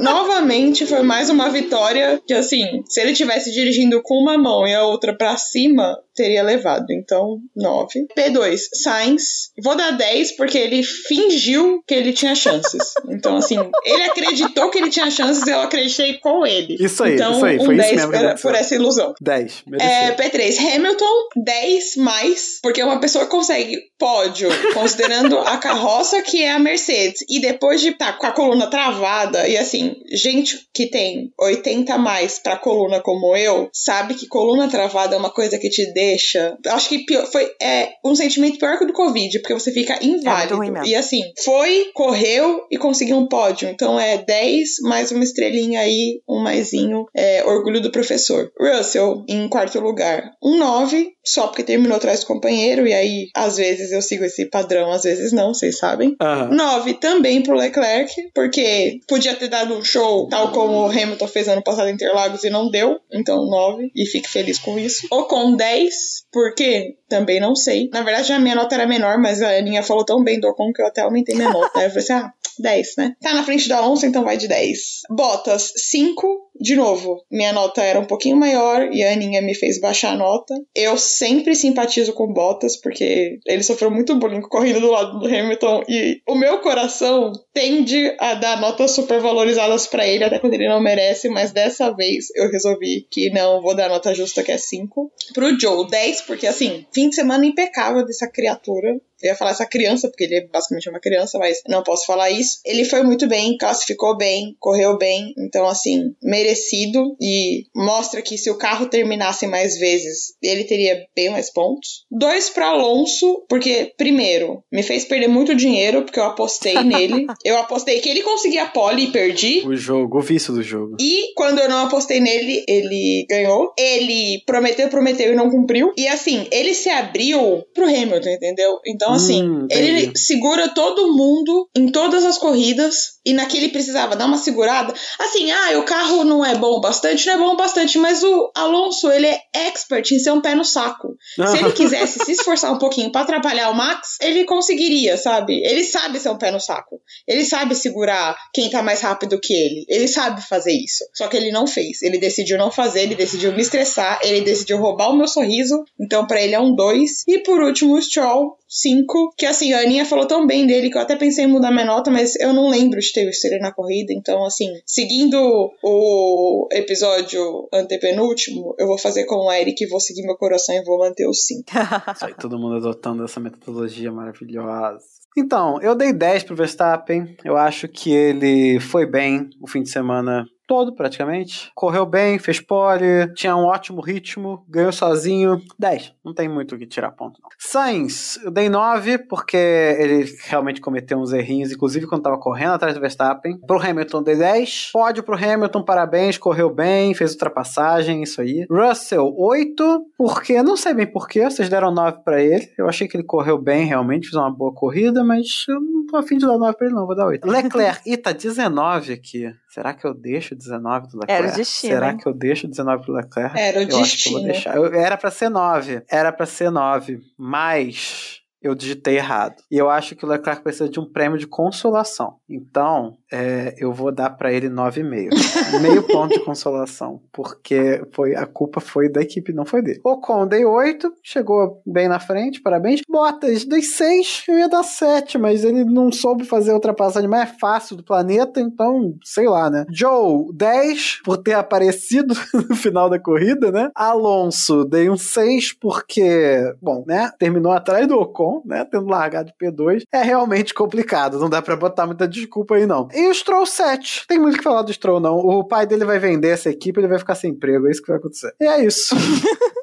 novamente 0.00 0.86
foi 0.86 1.02
mais 1.02 1.28
uma 1.28 1.48
vitória 1.48 2.22
que, 2.24 2.32
assim, 2.32 2.84
se 2.86 3.00
ele 3.00 3.14
tivesse 3.14 3.50
dirigindo 3.50 4.00
com 4.00 4.14
uma 4.14 4.38
mão 4.38 4.64
e 4.64 4.74
a 4.74 4.84
outra 4.84 5.12
pra 5.12 5.36
cima, 5.36 5.98
teria 6.14 6.42
levado. 6.42 6.86
Então, 6.90 7.40
9. 7.56 8.06
P2, 8.16 8.58
Sainz. 8.82 9.50
Vou 9.62 9.76
dar 9.76 9.90
10 9.92 10.36
porque 10.36 10.58
ele 10.58 10.82
fingiu 10.82 11.82
que 11.86 11.94
ele 11.94 12.12
tinha 12.12 12.34
chances. 12.34 12.94
Então, 13.08 13.36
assim, 13.36 13.56
ele 13.84 14.02
acreditou 14.04 14.70
que 14.70 14.78
ele 14.78 14.90
tinha 14.90 15.10
chances 15.10 15.46
e 15.46 15.50
eu 15.50 15.60
acreditei 15.60 16.14
com 16.18 16.46
ele. 16.46 16.76
Isso 16.80 17.02
aí, 17.04 17.14
então, 17.14 17.32
isso 17.32 17.44
aí, 17.44 17.58
um 17.58 17.64
foi 17.64 17.74
isso 17.76 17.82
10 17.84 17.96
mesmo 17.96 18.10
que 18.10 18.16
era 18.16 18.26
aconteceu. 18.28 18.50
por 18.50 18.58
essa 18.58 18.74
ilusão. 18.74 19.14
10. 19.20 19.62
É, 19.66 19.70
Mereceu. 19.70 20.16
P3, 20.16 20.74
Hamilton, 20.76 21.28
10 21.44 21.96
mais, 21.96 22.58
porque 22.62 22.82
uma 22.82 23.00
pessoa 23.00 23.26
consegue 23.26 23.78
pódio, 23.98 24.48
considerando 24.74 25.38
a 25.38 25.56
carroça 25.58 26.22
que 26.22 26.42
é 26.42 26.50
a 26.52 26.58
Mercedes, 26.58 27.24
e 27.28 27.40
depois 27.40 27.80
de 27.80 27.88
estar 27.90 28.18
com 28.18 28.26
a 28.26 28.32
coluna 28.32 28.66
travada, 28.68 29.46
e 29.48 29.56
assim, 29.56 29.94
gente 30.12 30.58
que 30.74 30.86
tem 30.86 31.30
80 31.38 31.94
a 31.94 31.98
mais 31.98 32.38
pra 32.38 32.56
coluna 32.56 33.00
como 33.00 33.36
eu, 33.36 33.68
sabe 33.72 34.14
que 34.14 34.26
coluna 34.26 34.68
travada 34.68 35.14
é 35.14 35.18
uma 35.18 35.30
coisa 35.30 35.58
que 35.58 35.68
te 35.70 35.92
deixa. 35.92 36.56
Acho 36.66 36.88
que 36.88 37.04
pior- 37.04 37.26
foi 37.26 37.41
é, 37.60 37.90
um 38.04 38.14
sentimento 38.14 38.58
pior 38.58 38.78
que 38.78 38.84
o 38.84 38.86
do 38.86 38.92
Covid, 38.92 39.38
porque 39.40 39.54
você 39.54 39.72
fica 39.72 39.98
inválido. 40.04 40.56
ruim 40.56 40.70
mesmo. 40.70 40.86
e 40.86 40.94
assim, 40.94 41.20
foi, 41.44 41.90
correu 41.94 42.66
e 42.70 42.76
conseguiu 42.76 43.16
um 43.16 43.28
pódio. 43.28 43.68
Então 43.68 43.98
é 43.98 44.18
10 44.18 44.80
mais 44.82 45.10
uma 45.10 45.24
estrelinha 45.24 45.80
aí, 45.80 46.20
um 46.28 46.40
maisinho, 46.40 47.06
é, 47.14 47.44
orgulho 47.44 47.80
do 47.80 47.90
professor. 47.90 48.50
Russell, 48.58 49.24
em 49.28 49.48
quarto 49.48 49.78
lugar, 49.80 50.30
um 50.42 50.58
9, 50.58 51.12
só 51.24 51.46
porque 51.46 51.62
terminou 51.62 51.96
atrás 51.96 52.20
do 52.20 52.26
companheiro, 52.26 52.86
e 52.86 52.92
aí, 52.92 53.28
às 53.34 53.56
vezes 53.56 53.92
eu 53.92 54.02
sigo 54.02 54.24
esse 54.24 54.46
padrão, 54.46 54.90
às 54.90 55.02
vezes 55.02 55.32
não, 55.32 55.54
vocês 55.54 55.78
sabem. 55.78 56.16
Aham. 56.20 56.50
9 56.54 56.94
também 56.94 57.42
pro 57.42 57.56
Leclerc, 57.56 58.30
porque 58.34 59.00
podia 59.06 59.34
ter 59.34 59.48
dado 59.48 59.74
um 59.74 59.84
show 59.84 60.28
tal 60.28 60.50
como 60.52 60.86
o 60.86 60.90
Hamilton 60.90 61.28
fez 61.28 61.48
ano 61.48 61.62
passado 61.62 61.88
em 61.88 61.92
Interlagos 61.92 62.44
e 62.44 62.50
não 62.50 62.70
deu, 62.70 62.98
então 63.12 63.46
9, 63.46 63.90
e 63.94 64.06
fique 64.06 64.28
feliz 64.28 64.58
com 64.58 64.78
isso. 64.78 65.06
Ocon 65.10 65.56
10, 65.56 65.94
por 66.32 66.54
quê? 66.54 66.96
Também 67.32 67.40
não 67.40 67.56
sei. 67.56 67.88
Na 67.90 68.02
verdade, 68.02 68.30
a 68.32 68.38
minha 68.38 68.54
nota 68.54 68.74
era 68.74 68.86
menor, 68.86 69.18
mas 69.18 69.40
a 69.40 69.56
Aninha 69.56 69.82
falou 69.82 70.04
tão 70.04 70.22
bem 70.22 70.38
do 70.38 70.48
Ocon 70.48 70.72
que 70.72 70.82
eu 70.82 70.86
até 70.86 71.00
aumentei 71.00 71.34
minha 71.34 71.50
nota. 71.50 71.78
Aí 71.78 71.86
eu 71.86 71.90
falei 71.90 72.04
assim, 72.04 72.12
ah, 72.12 72.32
10, 72.58 72.96
né? 72.98 73.14
Tá 73.20 73.34
na 73.34 73.42
frente 73.42 73.68
do 73.68 73.74
Alonso, 73.74 74.06
então 74.06 74.24
vai 74.24 74.36
de 74.36 74.48
10. 74.48 75.02
Bottas, 75.10 75.72
5. 75.76 76.50
De 76.60 76.76
novo, 76.76 77.24
minha 77.30 77.52
nota 77.52 77.82
era 77.82 77.98
um 77.98 78.04
pouquinho 78.04 78.36
maior 78.36 78.92
e 78.92 79.02
a 79.02 79.12
Aninha 79.12 79.40
me 79.42 79.54
fez 79.54 79.80
baixar 79.80 80.12
a 80.12 80.16
nota. 80.16 80.54
Eu 80.74 80.96
sempre 80.96 81.54
simpatizo 81.54 82.12
com 82.12 82.32
Bottas, 82.32 82.76
porque 82.76 83.38
ele 83.46 83.62
sofreu 83.62 83.90
muito 83.90 84.14
bullying 84.16 84.42
correndo 84.42 84.80
do 84.80 84.90
lado 84.90 85.18
do 85.18 85.26
Hamilton 85.26 85.82
e 85.88 86.20
o 86.28 86.34
meu 86.34 86.58
coração 86.58 87.32
tende 87.52 88.14
a 88.18 88.34
dar 88.34 88.60
notas 88.60 88.92
super 88.92 89.20
valorizadas 89.20 89.86
pra 89.86 90.06
ele, 90.06 90.24
até 90.24 90.38
quando 90.38 90.54
ele 90.54 90.68
não 90.68 90.80
merece, 90.80 91.28
mas 91.28 91.52
dessa 91.52 91.90
vez 91.90 92.26
eu 92.36 92.50
resolvi 92.50 93.06
que 93.10 93.30
não, 93.30 93.62
vou 93.62 93.74
dar 93.74 93.88
nota 93.88 94.14
justa 94.14 94.42
que 94.42 94.52
é 94.52 94.58
5. 94.58 95.10
Pro 95.34 95.58
Joe, 95.58 95.88
10, 95.88 96.22
porque 96.22 96.46
assim, 96.46 96.86
fim 96.92 97.08
de 97.08 97.14
semana 97.14 97.46
impecável 97.46 98.04
dessa 98.04 98.28
criatura. 98.30 99.00
Eu 99.22 99.30
ia 99.30 99.36
falar 99.36 99.52
essa 99.52 99.66
criança, 99.66 100.08
porque 100.08 100.24
ele 100.24 100.36
é 100.36 100.46
basicamente 100.46 100.88
uma 100.88 101.00
criança, 101.00 101.38
mas 101.38 101.58
não 101.68 101.82
posso 101.82 102.06
falar 102.06 102.30
isso. 102.30 102.60
Ele 102.64 102.84
foi 102.84 103.02
muito 103.02 103.28
bem, 103.28 103.56
classificou 103.56 104.16
bem, 104.16 104.56
correu 104.58 104.96
bem, 104.98 105.32
então 105.38 105.66
assim, 105.66 106.14
merecido 106.22 107.16
e 107.20 107.64
mostra 107.74 108.22
que 108.22 108.36
se 108.36 108.50
o 108.50 108.58
carro 108.58 108.86
terminasse 108.86 109.46
mais 109.46 109.78
vezes, 109.78 110.34
ele 110.42 110.64
teria 110.64 111.06
bem 111.14 111.30
mais 111.30 111.50
pontos. 111.52 112.04
Dois 112.10 112.50
para 112.50 112.68
Alonso, 112.68 113.44
porque 113.48 113.92
primeiro, 113.96 114.62
me 114.70 114.82
fez 114.82 115.04
perder 115.04 115.28
muito 115.28 115.54
dinheiro 115.54 116.02
porque 116.02 116.18
eu 116.18 116.24
apostei 116.24 116.74
nele. 116.82 117.26
eu 117.44 117.58
apostei 117.58 118.00
que 118.00 118.08
ele 118.08 118.22
conseguia 118.22 118.66
pole 118.66 119.04
e 119.04 119.12
perdi. 119.12 119.66
O 119.66 119.76
jogo, 119.76 120.18
o 120.18 120.22
vício 120.22 120.52
do 120.52 120.62
jogo. 120.62 120.96
E 121.00 121.32
quando 121.34 121.58
eu 121.58 121.68
não 121.68 121.86
apostei 121.86 122.20
nele, 122.20 122.64
ele 122.68 123.26
ganhou. 123.28 123.72
Ele 123.78 124.42
prometeu, 124.46 124.88
prometeu 124.88 125.32
e 125.32 125.36
não 125.36 125.50
cumpriu. 125.50 125.92
E 125.96 126.06
assim, 126.08 126.46
ele 126.50 126.74
se 126.74 126.88
abriu 126.88 127.64
pro 127.74 127.84
Hamilton, 127.84 128.30
entendeu? 128.30 128.78
Então, 128.86 129.11
assim, 129.12 129.42
Hum, 129.42 129.66
ele 129.70 130.12
segura 130.16 130.68
todo 130.68 131.12
mundo 131.12 131.68
em 131.74 131.90
todas 131.90 132.24
as 132.24 132.38
corridas. 132.38 133.18
E 133.24 133.32
naquele 133.32 133.68
precisava 133.68 134.16
dar 134.16 134.26
uma 134.26 134.38
segurada. 134.38 134.92
Assim, 135.18 135.50
ah, 135.50 135.78
o 135.78 135.84
carro 135.84 136.24
não 136.24 136.44
é 136.44 136.54
bom 136.56 136.80
bastante, 136.80 137.26
não 137.26 137.34
é 137.34 137.38
bom 137.38 137.56
bastante, 137.56 137.98
mas 137.98 138.22
o 138.22 138.50
Alonso, 138.54 139.10
ele 139.10 139.26
é 139.26 139.40
expert 139.54 140.10
em 140.10 140.18
ser 140.18 140.32
um 140.32 140.40
pé 140.40 140.54
no 140.54 140.64
saco. 140.64 141.16
Se 141.36 141.58
ele 141.58 141.70
quisesse 141.72 142.18
se 142.24 142.32
esforçar 142.32 142.72
um 142.72 142.78
pouquinho 142.78 143.12
pra 143.12 143.20
atrapalhar 143.20 143.70
o 143.70 143.74
Max, 143.74 144.16
ele 144.20 144.44
conseguiria, 144.44 145.16
sabe? 145.16 145.62
Ele 145.64 145.84
sabe 145.84 146.18
ser 146.18 146.30
um 146.30 146.38
pé 146.38 146.50
no 146.50 146.60
saco. 146.60 147.00
Ele 147.26 147.44
sabe 147.44 147.74
segurar 147.74 148.36
quem 148.52 148.68
tá 148.68 148.82
mais 148.82 149.00
rápido 149.00 149.40
que 149.40 149.52
ele. 149.52 149.84
Ele 149.88 150.08
sabe 150.08 150.42
fazer 150.42 150.72
isso. 150.72 151.04
Só 151.14 151.28
que 151.28 151.36
ele 151.36 151.52
não 151.52 151.66
fez. 151.66 152.02
Ele 152.02 152.18
decidiu 152.18 152.58
não 152.58 152.70
fazer, 152.70 153.02
ele 153.02 153.14
decidiu 153.14 153.52
me 153.52 153.62
estressar, 153.62 154.18
ele 154.22 154.40
decidiu 154.40 154.78
roubar 154.78 155.10
o 155.10 155.16
meu 155.16 155.28
sorriso. 155.28 155.84
Então, 156.00 156.26
pra 156.26 156.40
ele 156.40 156.54
é 156.54 156.60
um 156.60 156.74
2. 156.74 157.24
E 157.28 157.38
por 157.40 157.60
último, 157.62 157.94
o 157.94 158.02
Stroll, 158.02 158.56
5. 158.68 159.34
Que 159.36 159.46
assim, 159.46 159.72
a 159.72 159.80
Aninha 159.80 160.04
falou 160.04 160.26
tão 160.26 160.46
bem 160.46 160.66
dele 160.66 160.90
que 160.90 160.96
eu 160.96 161.02
até 161.02 161.14
pensei 161.14 161.44
em 161.44 161.48
mudar 161.48 161.70
minha 161.70 161.84
nota, 161.84 162.10
mas 162.10 162.34
eu 162.36 162.52
não 162.52 162.68
lembro 162.68 162.98
de 162.98 163.11
visto 163.20 163.44
ele 163.44 163.58
na 163.58 163.72
corrida. 163.72 164.12
Então, 164.12 164.44
assim, 164.44 164.68
seguindo 164.86 165.72
o 165.82 166.68
episódio 166.72 167.68
antepenúltimo, 167.72 168.74
eu 168.78 168.86
vou 168.86 168.98
fazer 168.98 169.24
com 169.24 169.46
o 169.46 169.52
Eric, 169.52 169.86
vou 169.86 170.00
seguir 170.00 170.22
meu 170.22 170.36
coração 170.36 170.74
e 170.74 170.84
vou 170.84 170.98
manter 170.98 171.26
o 171.26 171.34
5. 171.34 171.64
Isso 172.14 172.24
aí, 172.24 172.34
todo 172.34 172.58
mundo 172.58 172.76
adotando 172.76 173.24
essa 173.24 173.40
metodologia 173.40 174.10
maravilhosa. 174.10 175.04
Então, 175.36 175.80
eu 175.80 175.94
dei 175.94 176.12
10 176.12 176.44
pro 176.44 176.56
Verstappen. 176.56 177.36
Eu 177.44 177.56
acho 177.56 177.88
que 177.88 178.12
ele 178.12 178.78
foi 178.80 179.06
bem 179.06 179.48
o 179.60 179.66
fim 179.66 179.82
de 179.82 179.90
semana 179.90 180.46
todo, 180.72 180.94
praticamente. 180.94 181.70
Correu 181.74 182.06
bem, 182.06 182.38
fez 182.38 182.58
pole, 182.58 183.30
tinha 183.34 183.54
um 183.54 183.66
ótimo 183.66 184.00
ritmo, 184.00 184.64
ganhou 184.66 184.90
sozinho. 184.90 185.60
10. 185.78 186.14
Não 186.24 186.32
tem 186.32 186.48
muito 186.48 186.74
o 186.74 186.78
que 186.78 186.86
tirar 186.86 187.10
ponto, 187.10 187.38
não. 187.42 187.50
Sainz, 187.58 188.40
eu 188.42 188.50
dei 188.50 188.70
9, 188.70 189.18
porque 189.18 189.54
ele 189.54 190.24
realmente 190.44 190.80
cometeu 190.80 191.18
uns 191.18 191.30
errinhos, 191.30 191.70
inclusive 191.70 192.06
quando 192.06 192.22
tava 192.22 192.38
correndo 192.38 192.72
atrás 192.72 192.94
do 192.94 193.02
Verstappen. 193.02 193.60
Pro 193.66 193.78
Hamilton, 193.78 194.22
dei 194.22 194.34
10. 194.34 194.92
Pódio 194.94 195.22
pro 195.22 195.36
Hamilton, 195.36 195.84
parabéns, 195.84 196.38
correu 196.38 196.74
bem, 196.74 197.12
fez 197.12 197.32
ultrapassagem, 197.32 198.22
isso 198.22 198.40
aí. 198.40 198.64
Russell, 198.70 199.30
8, 199.36 200.06
porque, 200.16 200.62
não 200.62 200.78
sei 200.78 200.94
bem 200.94 201.06
porquê, 201.06 201.44
vocês 201.44 201.68
deram 201.68 201.92
9 201.92 202.20
pra 202.24 202.42
ele. 202.42 202.66
Eu 202.78 202.88
achei 202.88 203.06
que 203.06 203.14
ele 203.14 203.24
correu 203.24 203.60
bem, 203.60 203.84
realmente, 203.84 204.30
fez 204.30 204.40
uma 204.40 204.50
boa 204.50 204.72
corrida, 204.72 205.22
mas 205.22 205.66
eu 205.68 205.78
não 205.78 206.06
tô 206.06 206.16
afim 206.16 206.38
de 206.38 206.46
dar 206.46 206.56
9 206.56 206.78
pra 206.78 206.86
ele, 206.86 206.96
não, 206.96 207.06
vou 207.06 207.14
dar 207.14 207.26
8. 207.26 207.44
Leclerc, 207.46 208.10
ih, 208.10 208.16
tá 208.16 208.32
19 208.32 209.12
aqui. 209.12 209.52
Será 209.72 209.94
que 209.94 210.06
eu 210.06 210.12
deixo 210.12 210.54
19 210.54 211.08
do 211.08 211.18
Leclerc? 211.20 211.32
Era 211.32 211.50
o 211.50 211.56
destino, 211.56 211.92
Será 211.94 212.10
hein? 212.10 212.18
que 212.18 212.26
eu 212.28 212.34
deixo 212.34 212.68
19 212.68 213.04
pro 213.04 213.14
Leclerc? 213.14 213.58
Era 213.58 213.78
o 213.78 213.82
eu 213.84 213.98
acho 214.00 214.22
que 214.22 214.28
eu 214.28 214.32
vou 214.34 214.42
destino. 214.42 214.52
deixar. 214.52 214.76
Eu- 214.76 214.94
era 214.94 215.16
pra 215.16 215.30
ser 215.30 215.48
9. 215.48 216.02
Era 216.10 216.30
pra 216.30 216.44
ser 216.44 216.70
9. 216.70 217.20
Mas 217.38 218.41
eu 218.62 218.74
digitei 218.74 219.16
errado. 219.16 219.62
E 219.70 219.76
eu 219.76 219.90
acho 219.90 220.14
que 220.14 220.24
o 220.24 220.28
Leclerc 220.28 220.62
precisa 220.62 220.88
de 220.88 221.00
um 221.00 221.04
prêmio 221.04 221.38
de 221.38 221.46
consolação. 221.46 222.36
Então, 222.48 223.16
é, 223.30 223.74
eu 223.78 223.92
vou 223.92 224.12
dar 224.12 224.30
pra 224.30 224.52
ele 224.52 224.68
9,5. 224.68 225.30
Meio 225.80 226.02
ponto 226.04 226.34
de 226.34 226.44
consolação. 226.44 227.20
Porque 227.32 228.02
foi, 228.12 228.34
a 228.36 228.46
culpa 228.46 228.80
foi 228.80 229.08
da 229.08 229.22
equipe, 229.22 229.52
não 229.52 229.64
foi 229.64 229.82
dele. 229.82 230.00
Ocon, 230.04 230.46
dei 230.46 230.64
8. 230.64 231.12
Chegou 231.22 231.82
bem 231.86 232.08
na 232.08 232.20
frente, 232.20 232.60
parabéns. 232.60 233.00
Bottas, 233.08 233.64
dei 233.64 233.82
6. 233.82 234.44
Eu 234.48 234.58
ia 234.58 234.68
dar 234.68 234.82
7, 234.82 235.38
mas 235.38 235.64
ele 235.64 235.84
não 235.84 236.12
soube 236.12 236.44
fazer 236.44 236.72
ultrapassagem 236.72 237.28
mais 237.28 237.50
fácil 237.60 237.96
do 237.96 238.04
planeta. 238.04 238.60
Então, 238.60 239.14
sei 239.24 239.48
lá, 239.48 239.70
né? 239.70 239.84
Joe, 239.90 240.46
10 240.54 241.22
por 241.24 241.38
ter 241.38 241.54
aparecido 241.54 242.34
no 242.68 242.76
final 242.76 243.08
da 243.08 243.18
corrida, 243.18 243.72
né? 243.72 243.90
Alonso, 243.94 244.84
dei 244.84 245.08
um 245.08 245.16
6 245.16 245.72
porque, 245.72 246.74
bom, 246.80 247.04
né? 247.06 247.30
Terminou 247.38 247.72
atrás 247.72 248.06
do 248.06 248.18
Ocon, 248.18 248.51
né? 248.64 248.84
Tendo 248.84 249.06
largado 249.06 249.50
de 249.50 249.54
P2. 249.54 250.02
É 250.12 250.22
realmente 250.22 250.74
complicado, 250.74 251.38
não 251.38 251.48
dá 251.48 251.62
pra 251.62 251.76
botar 251.76 252.06
muita 252.06 252.26
desculpa 252.26 252.74
aí, 252.74 252.86
não. 252.86 253.08
E 253.14 253.28
o 253.28 253.34
Stroll 253.34 253.64
7. 253.64 254.26
Tem 254.26 254.38
muito 254.38 254.54
o 254.54 254.58
que 254.58 254.64
falar 254.64 254.82
do 254.82 254.92
Stroll, 254.92 255.20
não. 255.20 255.36
O 255.36 255.64
pai 255.64 255.86
dele 255.86 256.04
vai 256.04 256.18
vender 256.18 256.48
essa 256.48 256.70
equipe, 256.70 257.00
ele 257.00 257.08
vai 257.08 257.18
ficar 257.18 257.34
sem 257.34 257.50
emprego, 257.50 257.86
é 257.86 257.90
isso 257.90 258.02
que 258.02 258.08
vai 258.08 258.18
acontecer. 258.18 258.52
E 258.60 258.66
é 258.66 258.84
isso. 258.84 259.14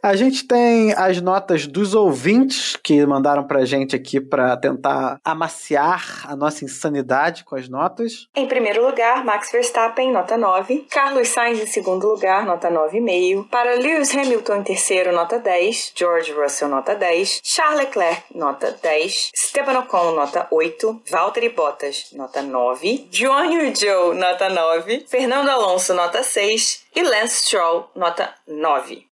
A 0.01 0.15
gente 0.15 0.47
tem 0.47 0.93
as 0.93 1.19
notas 1.19 1.67
dos 1.67 1.93
ouvintes 1.93 2.77
que 2.77 3.05
mandaram 3.05 3.43
pra 3.43 3.65
gente 3.65 3.97
aqui 3.97 4.21
pra 4.21 4.55
tentar 4.55 5.19
amaciar 5.25 6.25
a 6.25 6.38
nossa 6.38 6.63
insanidade 6.63 7.43
com 7.43 7.55
as 7.55 7.67
notas. 7.67 8.27
Em 8.34 8.47
primeiro 8.47 8.86
lugar, 8.86 9.25
Max 9.25 9.51
Verstappen, 9.51 10.12
nota 10.12 10.38
9. 10.38 10.88
Carlos 10.89 11.27
Sainz 11.27 11.60
em 11.60 11.65
segundo 11.65 12.08
lugar, 12.08 12.45
nota 12.45 12.71
9,5. 12.71 13.49
Para 13.49 13.75
Lewis 13.75 14.15
Hamilton 14.15 14.55
em 14.55 14.63
terceiro, 14.63 15.12
nota 15.12 15.38
10. 15.38 15.91
George 15.93 16.32
Russell, 16.32 16.69
nota 16.69 16.95
10. 16.95 17.41
Charles 17.43 17.79
Leclerc, 17.79 18.23
nota 18.34 18.59
10. 18.67 19.32
Esteban 19.34 19.78
Ocon, 19.78 20.15
nota 20.15 20.48
8. 20.52 21.02
Valtteri 21.10 21.50
Bottas, 21.50 22.12
nota 22.13 22.41
9. 22.41 23.08
Joan 23.12 23.52
Yu 23.52 23.74
Zhou, 23.74 24.13
nota 24.13 24.50
9. 24.50 25.06
Fernando 25.08 25.50
Alonso, 25.50 25.93
nota 25.93 26.24
6. 26.24 26.86
E 26.95 27.04
Lance 27.04 27.41
Stroll, 27.41 27.89
nota 27.95 28.34
9. 28.48 29.09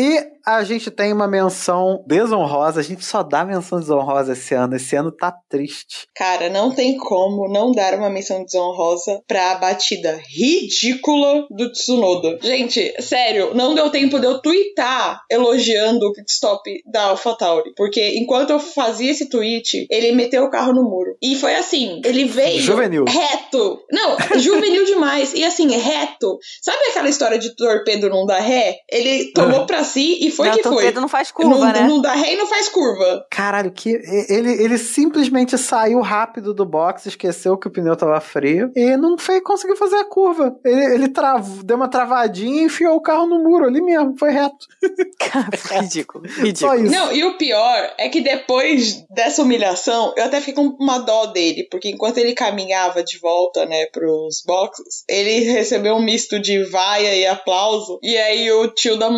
E 0.00 0.18
a 0.46 0.64
gente 0.64 0.90
tem 0.90 1.12
uma 1.12 1.28
menção 1.28 2.02
desonrosa. 2.06 2.80
A 2.80 2.82
gente 2.82 3.04
só 3.04 3.22
dá 3.22 3.44
menção 3.44 3.78
desonrosa 3.78 4.32
esse 4.32 4.54
ano. 4.54 4.74
Esse 4.76 4.96
ano 4.96 5.12
tá 5.12 5.30
triste. 5.46 6.08
Cara, 6.16 6.48
não 6.48 6.74
tem 6.74 6.96
como 6.96 7.46
não 7.52 7.70
dar 7.70 7.92
uma 7.94 8.08
menção 8.08 8.42
desonrosa 8.42 9.20
pra 9.28 9.56
batida 9.56 10.18
ridícula 10.26 11.46
do 11.50 11.70
Tsunoda. 11.70 12.38
Gente, 12.40 12.94
sério, 13.02 13.54
não 13.54 13.74
deu 13.74 13.90
tempo 13.90 14.18
de 14.18 14.26
eu 14.26 14.40
twittar 14.40 15.20
elogiando 15.30 16.06
o 16.06 16.12
pit 16.14 16.32
stop 16.32 16.62
da 16.90 17.02
AlphaTauri. 17.08 17.74
Porque 17.76 18.18
enquanto 18.18 18.50
eu 18.50 18.58
fazia 18.58 19.10
esse 19.10 19.28
tweet, 19.28 19.86
ele 19.90 20.12
meteu 20.12 20.44
o 20.44 20.50
carro 20.50 20.72
no 20.72 20.82
muro. 20.82 21.14
E 21.20 21.36
foi 21.36 21.54
assim, 21.56 22.00
ele 22.04 22.24
veio 22.24 22.60
Juvenil. 22.60 23.04
reto. 23.06 23.82
Não, 23.92 24.16
juvenil 24.38 24.86
demais. 24.88 25.34
E 25.34 25.44
assim, 25.44 25.68
reto. 25.76 26.38
Sabe 26.62 26.78
aquela 26.88 27.10
história 27.10 27.38
de 27.38 27.54
torpedo 27.54 28.08
não 28.08 28.24
dá 28.24 28.40
ré? 28.40 28.78
Ele 28.90 29.30
tomou 29.32 29.66
pra 29.66 29.84
nasci 29.90 30.18
e 30.20 30.30
foi 30.30 30.48
Não, 30.48 30.56
que 30.56 30.62
foi. 30.62 30.92
não 30.92 31.08
faz 31.08 31.30
curva, 31.30 31.50
não, 31.50 31.72
né? 31.72 31.80
não 31.80 32.00
dá 32.00 32.12
ré 32.12 32.34
e 32.34 32.36
não 32.36 32.46
faz 32.46 32.68
curva. 32.68 33.26
Caralho, 33.30 33.70
que 33.72 33.90
ele, 34.28 34.52
ele 34.52 34.78
simplesmente 34.78 35.58
saiu 35.58 36.00
rápido 36.00 36.54
do 36.54 36.64
box, 36.64 37.06
esqueceu 37.06 37.58
que 37.58 37.68
o 37.68 37.70
pneu 37.70 37.96
tava 37.96 38.20
frio 38.20 38.70
e 38.74 38.96
não 38.96 39.18
fez, 39.18 39.42
conseguiu 39.42 39.76
fazer 39.76 39.96
a 39.96 40.04
curva. 40.04 40.56
Ele, 40.64 40.94
ele 40.94 41.08
travou, 41.08 41.62
deu 41.62 41.76
uma 41.76 41.88
travadinha 41.88 42.62
e 42.62 42.64
enfiou 42.64 42.96
o 42.96 43.00
carro 43.02 43.26
no 43.26 43.42
muro 43.42 43.66
ali 43.66 43.80
mesmo, 43.80 44.16
foi 44.18 44.30
reto. 44.30 44.66
ridículo, 45.80 46.28
Só 46.28 46.42
ridículo. 46.42 46.84
isso. 46.84 46.92
Não, 46.92 47.12
e 47.12 47.24
o 47.24 47.36
pior 47.36 47.94
é 47.98 48.08
que 48.08 48.20
depois 48.20 49.04
dessa 49.10 49.42
humilhação, 49.42 50.14
eu 50.16 50.24
até 50.24 50.40
fiquei 50.40 50.54
com 50.54 50.76
uma 50.80 50.98
dó 50.98 51.26
dele, 51.26 51.66
porque 51.70 51.88
enquanto 51.90 52.18
ele 52.18 52.34
caminhava 52.34 53.02
de 53.02 53.18
volta, 53.18 53.66
né, 53.66 53.86
pros 53.86 54.42
boxes, 54.46 55.04
ele 55.08 55.40
recebeu 55.50 55.94
um 55.94 56.02
misto 56.02 56.40
de 56.40 56.62
vaia 56.64 57.14
e 57.14 57.26
aplauso, 57.26 57.98
e 58.02 58.16
aí 58.16 58.50
o 58.50 58.68
tio 58.68 58.96
da 58.98 59.10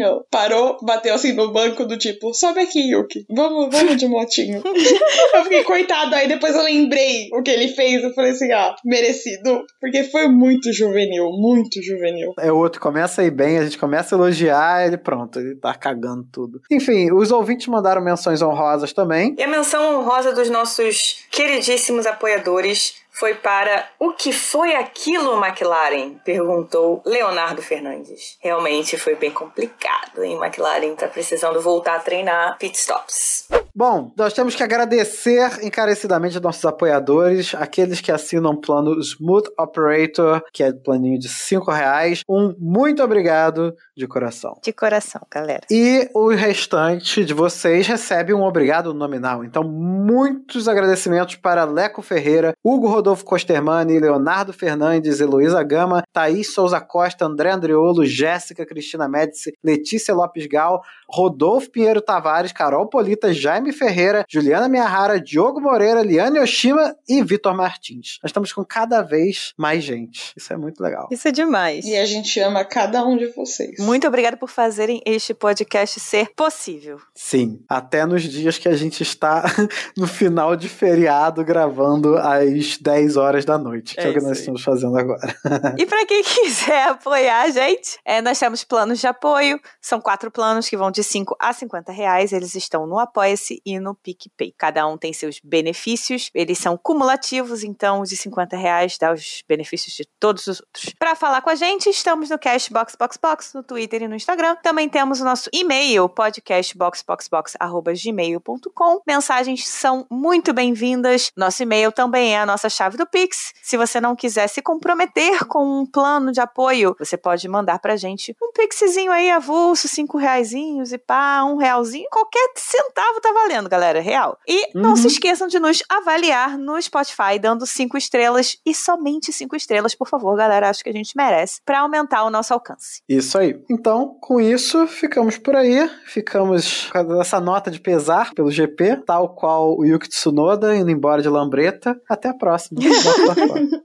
motinho 0.00 0.24
parou, 0.30 0.78
bateu 0.82 1.14
assim 1.14 1.32
no 1.32 1.52
banco 1.52 1.84
do 1.84 1.96
tipo, 1.98 2.32
sobe 2.32 2.60
aqui, 2.60 2.90
Yuki, 2.90 3.26
vamos, 3.28 3.68
vamos 3.70 3.96
de 3.96 4.08
motinho. 4.08 4.62
eu 5.34 5.42
fiquei 5.44 5.62
coitado, 5.64 6.14
aí 6.14 6.26
depois 6.26 6.54
eu 6.54 6.62
lembrei 6.62 7.28
o 7.32 7.42
que 7.42 7.50
ele 7.50 7.68
fez, 7.68 8.02
eu 8.02 8.14
falei 8.14 8.32
assim, 8.32 8.50
ah, 8.52 8.74
merecido, 8.84 9.64
porque 9.80 10.04
foi 10.04 10.28
muito 10.28 10.72
juvenil, 10.72 11.30
muito 11.32 11.82
juvenil. 11.82 12.32
É 12.38 12.50
o 12.50 12.56
outro 12.56 12.80
começa 12.80 13.22
a 13.22 13.24
ir 13.24 13.30
bem, 13.30 13.58
a 13.58 13.64
gente 13.64 13.78
começa 13.78 14.14
a 14.14 14.18
elogiar, 14.18 14.86
ele 14.86 14.96
pronto, 14.96 15.38
ele 15.38 15.54
tá 15.56 15.74
cagando 15.74 16.26
tudo. 16.32 16.60
Enfim, 16.70 17.12
os 17.12 17.30
ouvintes 17.30 17.66
mandaram 17.66 18.02
menções 18.02 18.42
honrosas 18.42 18.92
também. 18.92 19.34
E 19.38 19.42
a 19.42 19.48
menção 19.48 20.00
honrosa 20.00 20.32
dos 20.32 20.48
nossos 20.48 21.24
queridíssimos 21.30 22.06
apoiadores 22.06 22.94
foi 23.20 23.34
para 23.34 23.86
o 23.98 24.12
que 24.12 24.32
foi 24.32 24.74
aquilo, 24.74 25.36
McLaren? 25.44 26.14
Perguntou 26.24 27.02
Leonardo 27.04 27.60
Fernandes. 27.60 28.38
Realmente 28.40 28.96
foi 28.96 29.14
bem 29.14 29.30
complicado, 29.30 30.24
hein? 30.24 30.38
McLaren 30.42 30.94
tá 30.94 31.06
precisando 31.06 31.60
voltar 31.60 31.96
a 31.96 31.98
treinar 31.98 32.56
pitstops. 32.56 33.46
Bom, 33.80 34.12
nós 34.14 34.34
temos 34.34 34.54
que 34.54 34.62
agradecer 34.62 35.64
encarecidamente 35.64 36.36
aos 36.36 36.44
nossos 36.44 36.66
apoiadores, 36.66 37.54
aqueles 37.54 37.98
que 37.98 38.12
assinam 38.12 38.50
o 38.50 38.60
plano 38.60 39.00
Smooth 39.00 39.48
Operator, 39.58 40.42
que 40.52 40.62
é 40.62 40.70
planinho 40.70 41.18
de 41.18 41.30
5 41.30 41.70
reais. 41.70 42.20
Um 42.28 42.54
muito 42.58 43.02
obrigado 43.02 43.74
de 43.96 44.06
coração. 44.06 44.58
De 44.62 44.70
coração, 44.70 45.22
galera. 45.30 45.62
E 45.70 46.10
o 46.14 46.28
restante 46.28 47.24
de 47.24 47.32
vocês 47.32 47.86
recebe 47.86 48.34
um 48.34 48.42
obrigado 48.42 48.92
nominal. 48.92 49.42
Então, 49.46 49.64
muitos 49.64 50.68
agradecimentos 50.68 51.36
para 51.36 51.64
Leco 51.64 52.02
Ferreira, 52.02 52.52
Hugo 52.62 52.86
Rodolfo 52.86 53.24
Costermani, 53.24 53.98
Leonardo 53.98 54.52
Fernandes, 54.52 55.20
Heloísa 55.20 55.62
Gama, 55.62 56.02
Thaís 56.12 56.52
Souza 56.52 56.82
Costa, 56.82 57.24
André 57.24 57.50
Andriolo, 57.50 58.04
Jéssica 58.04 58.66
Cristina 58.66 59.08
Médici, 59.08 59.54
Letícia 59.64 60.14
Lopes 60.14 60.46
Gal, 60.46 60.82
Rodolfo 61.08 61.70
Pinheiro 61.70 62.02
Tavares, 62.02 62.52
Carol 62.52 62.86
Polita, 62.86 63.32
Jaime 63.32 63.69
Ferreira, 63.72 64.24
Juliana 64.28 64.68
Miyahara, 64.68 65.20
Diogo 65.20 65.60
Moreira, 65.60 66.02
Liane 66.02 66.38
Oshima 66.38 66.94
e 67.08 67.22
Vitor 67.22 67.54
Martins. 67.54 68.18
Nós 68.22 68.30
estamos 68.30 68.52
com 68.52 68.64
cada 68.64 69.02
vez 69.02 69.52
mais 69.56 69.82
gente. 69.84 70.32
Isso 70.36 70.52
é 70.52 70.56
muito 70.56 70.80
legal. 70.82 71.08
Isso 71.10 71.28
é 71.28 71.32
demais. 71.32 71.84
E 71.84 71.96
a 71.96 72.04
gente 72.06 72.38
ama 72.40 72.64
cada 72.64 73.04
um 73.04 73.16
de 73.16 73.26
vocês. 73.28 73.78
Muito 73.78 74.06
obrigada 74.06 74.36
por 74.36 74.48
fazerem 74.48 75.00
este 75.06 75.34
podcast 75.34 75.98
ser 76.00 76.32
possível. 76.34 76.98
Sim, 77.14 77.62
até 77.68 78.04
nos 78.06 78.22
dias 78.22 78.58
que 78.58 78.68
a 78.68 78.76
gente 78.76 79.02
está 79.02 79.44
no 79.96 80.06
final 80.06 80.56
de 80.56 80.68
feriado 80.68 81.44
gravando 81.44 82.16
às 82.16 82.76
10 82.78 83.16
horas 83.16 83.44
da 83.44 83.58
noite, 83.58 83.94
que 83.94 84.00
é, 84.00 84.04
É 84.06 84.08
o 84.08 84.12
que 84.12 84.18
isso 84.18 84.26
nós 84.28 84.36
aí. 84.36 84.40
estamos 84.40 84.62
fazendo 84.62 84.96
agora. 84.96 85.36
E 85.78 85.86
para 85.86 86.04
quem 86.06 86.22
quiser 86.24 86.88
apoiar 86.88 87.42
a 87.42 87.50
gente, 87.50 87.98
é, 88.04 88.20
nós 88.20 88.38
temos 88.38 88.64
planos 88.64 88.98
de 88.98 89.06
apoio. 89.06 89.58
São 89.80 90.00
quatro 90.00 90.30
planos 90.30 90.68
que 90.68 90.76
vão 90.76 90.90
de 90.90 91.02
5 91.02 91.36
a 91.40 91.52
50 91.52 91.92
reais. 91.92 92.32
Eles 92.32 92.54
estão 92.54 92.86
no 92.86 92.98
Apoia-se 92.98 93.49
e 93.64 93.80
no 93.80 93.94
PicPay. 93.94 94.52
Cada 94.56 94.86
um 94.86 94.98
tem 94.98 95.12
seus 95.12 95.40
benefícios. 95.42 96.30
Eles 96.34 96.58
são 96.58 96.76
cumulativos, 96.76 97.64
então 97.64 98.00
os 98.00 98.10
de 98.10 98.16
50 98.16 98.56
reais 98.56 98.96
dá 98.98 99.12
os 99.12 99.42
benefícios 99.48 99.94
de 99.94 100.04
todos 100.18 100.46
os 100.46 100.60
outros. 100.60 100.94
Para 100.98 101.14
falar 101.14 101.40
com 101.40 101.48
a 101.50 101.54
gente, 101.54 101.88
estamos 101.88 102.30
no 102.30 102.38
Cashboxboxbox, 102.38 103.54
no 103.54 103.62
Twitter 103.62 104.02
e 104.02 104.08
no 104.08 104.14
Instagram. 104.14 104.56
Também 104.62 104.86
temos 104.88 105.20
o 105.20 105.24
nosso 105.24 105.48
e-mail, 105.52 106.08
podcastboxboxbox.gmail.com. 106.08 109.02
Mensagens 109.06 109.68
são 109.68 110.06
muito 110.10 110.52
bem-vindas. 110.52 111.30
Nosso 111.36 111.62
e-mail 111.62 111.92
também 111.92 112.34
é 112.34 112.40
a 112.40 112.46
nossa 112.46 112.68
chave 112.68 112.96
do 112.96 113.06
Pix. 113.06 113.52
Se 113.62 113.76
você 113.76 114.00
não 114.00 114.16
quiser 114.16 114.48
se 114.48 114.60
comprometer 114.62 115.46
com 115.46 115.80
um 115.80 115.86
plano 115.86 116.32
de 116.32 116.40
apoio, 116.40 116.96
você 116.98 117.16
pode 117.16 117.46
mandar 117.48 117.78
pra 117.78 117.96
gente 117.96 118.36
um 118.42 118.50
pixzinho 118.52 119.12
aí 119.12 119.30
avulso, 119.30 119.86
cinco 119.88 120.18
reaisinhos 120.18 120.92
e 120.92 120.98
pá, 120.98 121.44
um 121.44 121.56
realzinho. 121.56 122.08
Qualquer 122.10 122.50
centavo 122.56 123.20
tá 123.20 123.32
valendo, 123.42 123.68
galera, 123.68 124.00
real. 124.00 124.38
E 124.46 124.68
não 124.74 124.90
Uhum. 124.90 124.96
se 124.96 125.06
esqueçam 125.06 125.46
de 125.48 125.58
nos 125.58 125.82
avaliar 125.88 126.58
no 126.58 126.80
Spotify, 126.80 127.38
dando 127.40 127.66
cinco 127.66 127.96
estrelas 127.96 128.56
e 128.66 128.74
somente 128.74 129.32
cinco 129.32 129.56
estrelas, 129.56 129.94
por 129.94 130.08
favor, 130.08 130.36
galera. 130.36 130.68
Acho 130.68 130.82
que 130.82 130.90
a 130.90 130.92
gente 130.92 131.16
merece, 131.16 131.60
pra 131.64 131.80
aumentar 131.80 132.24
o 132.24 132.30
nosso 132.30 132.52
alcance. 132.52 133.02
Isso 133.08 133.38
aí. 133.38 133.58
Então, 133.70 134.16
com 134.20 134.40
isso, 134.40 134.86
ficamos 134.86 135.38
por 135.38 135.56
aí. 135.56 135.88
Ficamos 136.06 136.88
com 136.90 137.20
essa 137.20 137.40
nota 137.40 137.70
de 137.70 137.80
pesar 137.80 138.32
pelo 138.34 138.50
GP, 138.50 139.02
tal 139.06 139.28
qual 139.34 139.76
o 139.78 139.84
Yuki 139.84 140.08
Tsunoda 140.08 140.74
indo 140.76 140.90
embora 140.90 141.22
de 141.22 141.28
lambreta. 141.28 142.00
Até 142.08 142.28
a 142.28 142.34
próxima. 142.34 142.80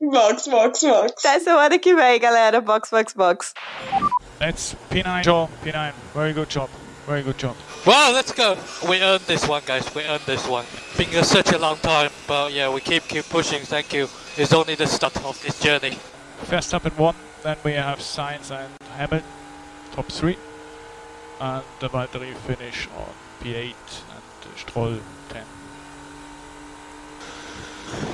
Box, 0.01 0.47
box, 0.49 0.81
box. 0.83 1.13
Até 1.25 1.39
semana 1.39 1.77
que 1.79 1.95
vem, 1.95 2.19
galera. 2.19 2.61
Box, 2.61 2.89
box, 2.89 3.13
box. 3.13 3.53
That's 4.39 4.75
P9, 4.91 5.23
Joe. 5.23 5.47
P9, 5.63 5.93
very 6.13 6.33
good 6.33 6.47
job. 6.53 6.69
Very 7.05 7.21
good 7.21 7.37
job. 7.37 7.55
Well, 7.85 8.13
let's 8.13 8.31
go. 8.31 8.57
We 8.89 8.99
earned 9.01 9.21
this 9.27 9.47
one, 9.47 9.61
guys. 9.63 9.93
We 9.93 10.03
earned 10.03 10.23
this 10.25 10.47
one. 10.47 10.65
Been 10.97 11.09
a, 11.15 11.23
such 11.23 11.51
a 11.51 11.57
long 11.59 11.77
time, 11.77 12.09
but 12.27 12.51
yeah, 12.51 12.73
we 12.73 12.81
keep 12.81 13.03
keep 13.07 13.25
pushing. 13.29 13.61
Thank 13.61 13.93
you. 13.93 14.09
It's 14.37 14.53
only 14.53 14.73
the 14.73 14.87
start 14.87 15.15
of 15.23 15.39
this 15.43 15.59
journey. 15.59 15.97
First 16.45 16.73
up 16.73 16.85
in 16.85 16.93
one, 16.93 17.15
then 17.43 17.57
we 17.63 17.73
have 17.73 17.99
Sainz 17.99 18.49
and 18.49 18.71
Hamilton, 18.97 19.27
top 19.91 20.07
three. 20.11 20.37
And 21.39 21.63
the 21.79 21.89
Valtteri 21.89 22.33
finish 22.47 22.87
on 22.97 23.09
P8 23.41 23.65
and 23.65 24.57
Stroll 24.57 24.97
10. 25.29 25.43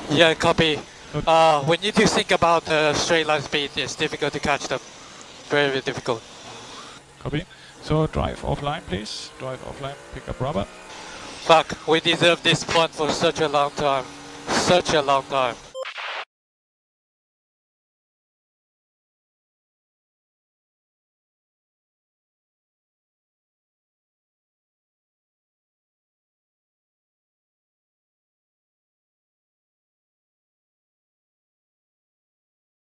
Yeah, 0.10 0.34
copy. 0.34 0.80
Okay. 1.16 1.24
Uh, 1.28 1.64
we 1.68 1.78
need 1.78 1.96
to 1.96 2.08
think 2.08 2.32
about 2.32 2.68
uh, 2.70 2.94
straight 2.94 3.28
line 3.28 3.42
speed. 3.42 3.72
It's 3.76 3.96
difficult 3.96 4.34
to 4.34 4.40
catch 4.40 4.68
them. 4.68 4.80
Very, 5.50 5.70
Very 5.70 5.82
difficult. 5.82 6.22
Copy. 7.20 7.46
So 7.84 8.08
drive 8.08 8.42
offline, 8.42 8.82
please. 8.88 9.32
Drive 9.40 9.64
offline, 9.66 9.96
pick 10.14 10.28
up 10.30 10.40
rubber. 10.40 10.66
Fuck, 11.46 11.88
we 11.88 12.00
deserve 12.00 12.42
this 12.44 12.64
point 12.64 12.92
for 12.92 13.10
such 13.10 13.42
a 13.42 13.48
long 13.48 13.72
time. 13.72 14.06
Such 14.48 14.94
a 14.94 15.02
long 15.02 15.24
time. 15.24 15.56